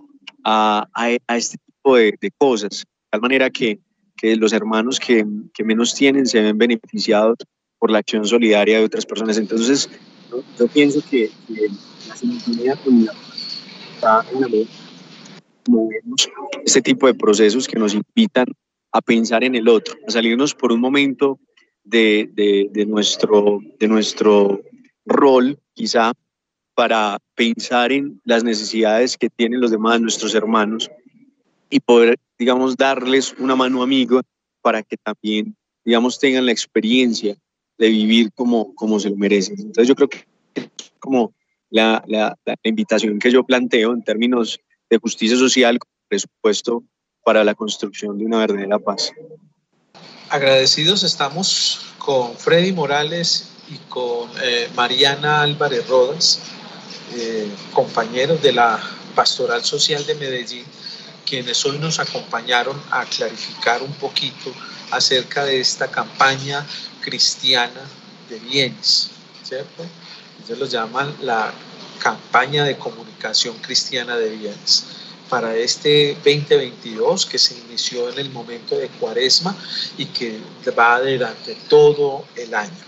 a, 0.44 0.86
a, 0.94 1.36
este 1.36 1.58
tipo 1.66 1.96
de, 1.96 2.14
de, 2.20 2.30
cosas, 2.38 2.70
de 2.70 3.08
tal 3.10 3.20
manera 3.22 3.50
que, 3.50 3.80
que 4.16 4.36
los 4.36 4.52
hermanos 4.52 5.00
que, 5.00 5.26
que, 5.52 5.64
menos 5.64 5.96
tienen 5.96 6.26
se 6.26 6.40
ven 6.40 6.56
beneficiados 6.56 7.38
por 7.80 7.90
la 7.90 7.98
acción 7.98 8.24
solidaria 8.24 8.78
de 8.78 8.84
otras 8.84 9.04
personas. 9.04 9.36
Entonces, 9.36 9.90
yo 10.56 10.68
pienso 10.68 11.02
que, 11.10 11.28
la 12.08 12.14
sintonía 12.14 12.76
con 12.76 13.04
la 13.04 13.12
está 13.96 14.24
en 14.32 14.40
la 14.42 14.48
este 16.64 16.82
tipo 16.82 17.08
de 17.08 17.14
procesos 17.14 17.66
que 17.66 17.80
nos 17.80 17.94
invitan 17.94 18.46
a 18.92 19.00
pensar 19.00 19.42
en 19.42 19.56
el 19.56 19.68
otro, 19.68 19.96
a 20.06 20.12
salirnos 20.12 20.54
por 20.54 20.70
un 20.70 20.78
momento 20.78 21.40
de, 21.86 22.68
de, 22.72 22.86
nuestro, 22.86 23.60
de 23.78 23.88
nuestro 23.88 24.60
rol, 25.04 25.58
quizá, 25.74 26.12
para 26.74 27.18
pensar 27.34 27.92
en 27.92 28.20
las 28.24 28.44
necesidades 28.44 29.16
que 29.16 29.30
tienen 29.30 29.60
los 29.60 29.70
demás, 29.70 30.00
nuestros 30.00 30.34
hermanos, 30.34 30.90
y 31.70 31.80
poder, 31.80 32.18
digamos, 32.38 32.76
darles 32.76 33.34
una 33.38 33.56
mano 33.56 33.82
amiga 33.82 34.20
para 34.60 34.82
que 34.82 34.96
también, 34.96 35.56
digamos, 35.84 36.18
tengan 36.18 36.46
la 36.46 36.52
experiencia 36.52 37.36
de 37.78 37.88
vivir 37.88 38.30
como, 38.34 38.74
como 38.74 39.00
se 39.00 39.10
lo 39.10 39.16
merecen. 39.16 39.56
Entonces 39.58 39.88
yo 39.88 39.94
creo 39.94 40.08
que 40.08 40.24
como 40.98 41.34
la, 41.70 42.02
la, 42.06 42.36
la 42.44 42.56
invitación 42.64 43.18
que 43.18 43.30
yo 43.30 43.44
planteo 43.44 43.92
en 43.92 44.02
términos 44.02 44.58
de 44.88 44.98
justicia 44.98 45.36
social, 45.36 45.78
presupuesto 46.08 46.84
para 47.24 47.42
la 47.44 47.54
construcción 47.54 48.18
de 48.18 48.24
una 48.24 48.38
verdadera 48.38 48.78
paz. 48.78 49.12
Agradecidos 50.28 51.02
estamos 51.04 51.80
con 51.98 52.36
Freddy 52.36 52.72
Morales 52.72 53.46
y 53.68 53.76
con 53.88 54.28
eh, 54.42 54.68
Mariana 54.74 55.42
Álvarez 55.42 55.86
Rodas, 55.86 56.40
eh, 57.14 57.48
compañeros 57.72 58.42
de 58.42 58.52
la 58.52 58.80
Pastoral 59.14 59.64
Social 59.64 60.04
de 60.04 60.14
Medellín, 60.16 60.64
quienes 61.24 61.64
hoy 61.64 61.78
nos 61.78 62.00
acompañaron 62.00 62.80
a 62.90 63.04
clarificar 63.04 63.82
un 63.82 63.92
poquito 63.94 64.52
acerca 64.90 65.44
de 65.44 65.60
esta 65.60 65.88
campaña 65.88 66.66
cristiana 67.00 67.80
de 68.28 68.38
bienes, 68.40 69.10
¿cierto? 69.42 69.84
Ellos 70.44 70.58
lo 70.58 70.66
llaman 70.66 71.14
la 71.22 71.52
campaña 71.98 72.64
de 72.64 72.76
comunicación 72.76 73.56
cristiana 73.58 74.16
de 74.16 74.30
bienes 74.30 74.84
para 75.28 75.56
este 75.56 76.14
2022 76.24 77.26
que 77.26 77.38
se 77.38 77.58
inició 77.58 78.08
en 78.10 78.18
el 78.18 78.30
momento 78.30 78.76
de 78.76 78.88
cuaresma 78.88 79.56
y 79.98 80.06
que 80.06 80.38
va 80.76 81.00
durante 81.00 81.54
todo 81.68 82.24
el 82.36 82.54
año 82.54 82.86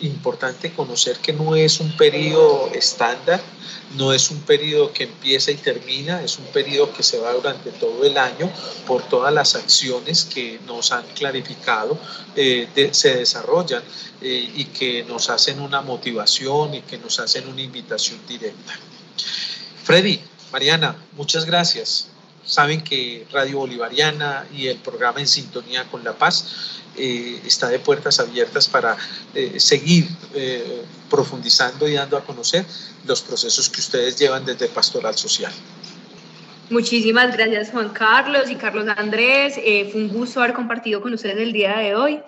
importante 0.00 0.72
conocer 0.72 1.18
que 1.18 1.32
no 1.32 1.54
es 1.54 1.80
un 1.80 1.96
periodo 1.96 2.70
estándar, 2.72 3.40
no 3.96 4.12
es 4.12 4.30
un 4.30 4.40
periodo 4.42 4.92
que 4.92 5.04
empieza 5.04 5.50
y 5.50 5.56
termina, 5.56 6.22
es 6.22 6.38
un 6.38 6.46
periodo 6.46 6.92
que 6.92 7.02
se 7.02 7.18
va 7.18 7.32
durante 7.32 7.70
todo 7.72 8.04
el 8.04 8.16
año 8.16 8.50
por 8.86 9.02
todas 9.02 9.32
las 9.32 9.54
acciones 9.54 10.24
que 10.24 10.60
nos 10.66 10.92
han 10.92 11.06
clarificado, 11.14 11.98
eh, 12.36 12.68
se 12.92 13.16
desarrollan 13.16 13.82
eh, 14.20 14.50
y 14.54 14.64
que 14.66 15.04
nos 15.04 15.28
hacen 15.28 15.60
una 15.60 15.80
motivación 15.80 16.74
y 16.74 16.82
que 16.82 16.98
nos 16.98 17.18
hacen 17.20 17.48
una 17.48 17.62
invitación 17.62 18.20
directa. 18.26 18.78
Freddy, 19.84 20.20
Mariana, 20.52 20.96
muchas 21.16 21.44
gracias. 21.44 22.08
Saben 22.44 22.82
que 22.82 23.26
Radio 23.32 23.58
Bolivariana 23.58 24.46
y 24.52 24.66
el 24.66 24.78
programa 24.78 25.20
En 25.20 25.28
Sintonía 25.28 25.84
con 25.84 26.02
la 26.02 26.14
Paz 26.14 26.80
eh, 26.96 27.40
está 27.46 27.68
de 27.68 27.78
puertas 27.78 28.18
abiertas 28.18 28.66
para 28.66 28.96
eh, 29.34 29.60
seguir 29.60 30.08
eh, 30.34 30.82
profundizando 31.08 31.86
y 31.86 31.94
dando 31.94 32.16
a 32.16 32.24
conocer 32.24 32.64
los 33.06 33.20
procesos 33.20 33.68
que 33.68 33.80
ustedes 33.80 34.18
llevan 34.18 34.44
desde 34.44 34.68
Pastoral 34.68 35.14
Social. 35.14 35.52
Muchísimas 36.70 37.36
gracias 37.36 37.70
Juan 37.70 37.90
Carlos 37.90 38.50
y 38.50 38.56
Carlos 38.56 38.86
Andrés. 38.96 39.54
fue 39.54 40.00
un 40.00 40.08
gusto 40.08 40.40
haber 40.40 40.54
compartido 40.54 41.00
con 41.00 41.12
ustedes 41.14 41.38
el 41.38 41.52
día 41.52 41.78
de 41.78 41.94
hoy 41.94 42.20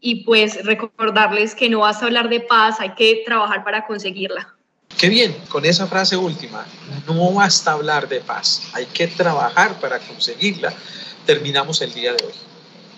y 0.00 0.24
pues 0.24 0.64
recordarles 0.64 1.54
que 1.54 1.68
no 1.68 1.80
vas 1.80 2.02
a 2.02 2.06
hablar 2.06 2.28
de 2.28 2.40
paz, 2.40 2.80
hay 2.80 2.94
que 2.94 3.22
trabajar 3.24 3.62
para 3.64 3.86
conseguirla. 3.86 4.56
Qué 4.98 5.08
bien, 5.08 5.36
con 5.48 5.64
esa 5.64 5.86
frase 5.86 6.16
última, 6.16 6.64
no 7.06 7.32
basta 7.32 7.72
hablar 7.72 8.08
de 8.08 8.20
paz, 8.20 8.62
hay 8.72 8.86
que 8.86 9.08
trabajar 9.08 9.80
para 9.80 9.98
conseguirla. 9.98 10.72
Terminamos 11.26 11.80
el 11.82 11.92
día 11.92 12.12
de 12.12 12.24
hoy. 12.24 12.32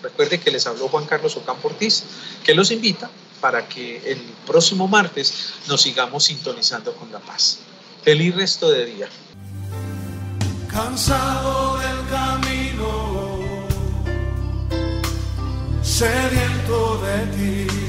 Recuerde 0.03 0.39
que 0.39 0.51
les 0.51 0.67
habló 0.67 0.87
Juan 0.87 1.05
Carlos 1.05 1.35
Ocampo 1.35 1.67
Ortiz, 1.67 2.03
que 2.43 2.53
los 2.53 2.69
invita 2.69 3.09
para 3.41 3.67
que 3.67 4.01
el 4.05 4.19
próximo 4.45 4.87
martes 4.87 5.53
nos 5.67 5.81
sigamos 5.81 6.25
sintonizando 6.25 6.93
con 6.95 7.11
la 7.11 7.19
paz. 7.19 7.59
Feliz 8.03 8.35
resto 8.35 8.69
de 8.69 8.85
día. 8.85 9.09
Cansado 10.71 11.77
del 11.77 12.07
camino, 12.09 13.39
sediento 15.81 17.01
de 17.01 17.67
ti, 17.67 17.84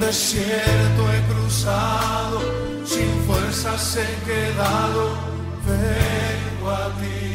desierto 0.00 1.02
he 1.12 1.20
cruzado, 1.32 2.40
sin 2.84 3.10
fuerzas 3.26 3.96
he 3.96 4.24
quedado, 4.24 5.10
vengo 5.66 6.70
a 6.70 6.88
ti. 7.00 7.26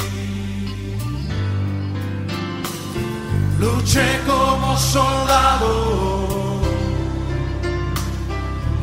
luché 3.61 4.19
como 4.25 4.75
soldado 4.75 6.59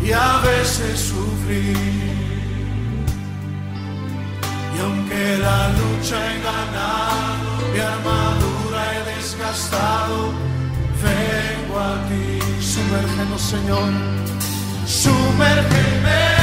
y 0.01 0.12
a 0.12 0.39
veces 0.39 1.01
sufrí. 1.01 1.74
Y 4.74 4.81
aunque 4.81 5.39
la 5.39 5.68
lucha 5.79 6.16
he 6.31 6.37
ganado, 6.49 7.51
mi 7.72 7.81
armadura 7.81 8.81
he 8.95 9.01
desgastado, 9.16 10.18
vengo 11.03 11.79
a 11.79 12.09
ti. 12.09 12.39
Sumérgenos, 12.63 13.43
Señor, 13.43 13.93
sumérgeme. 14.87 16.38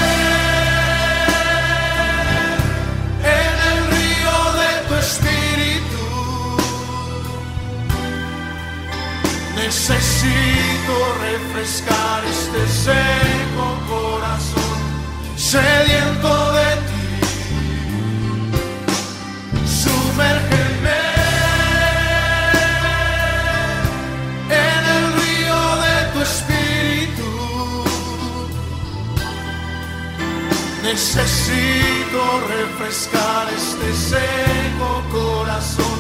Refrescar 32.65 33.47
este 33.53 33.93
seco 33.93 35.03
corazón 35.11 35.99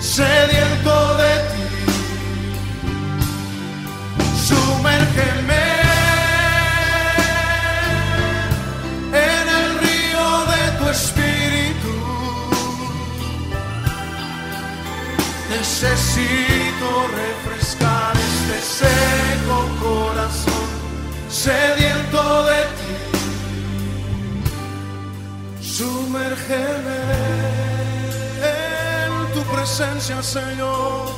sediento 0.00 1.16
de 1.16 1.32
ti. 1.50 1.66
Sumérgeme 4.46 5.66
en 9.30 9.46
el 9.58 9.78
río 9.84 10.26
de 10.52 10.62
tu 10.78 10.84
espíritu. 10.96 11.94
Necesito 15.50 16.88
refrescar 17.22 18.12
este 18.30 18.58
seco 18.80 19.58
corazón 19.82 20.66
sediento 21.28 22.44
de 22.44 22.65
Sumérgeme 26.46 27.00
en 28.40 29.32
tu 29.34 29.42
presencia, 29.52 30.22
Señor. 30.22 31.08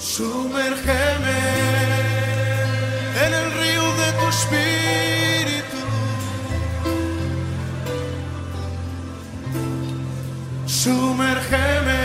Sumérgeme 0.00 1.38
en 3.24 3.34
el 3.34 3.52
río 3.60 3.84
de 4.00 4.12
tu 4.18 4.26
espíritu. 4.36 5.78
Sumérgeme, 10.66 12.02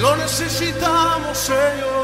lo 0.00 0.16
necesitamos, 0.16 1.38
Señor. 1.38 1.97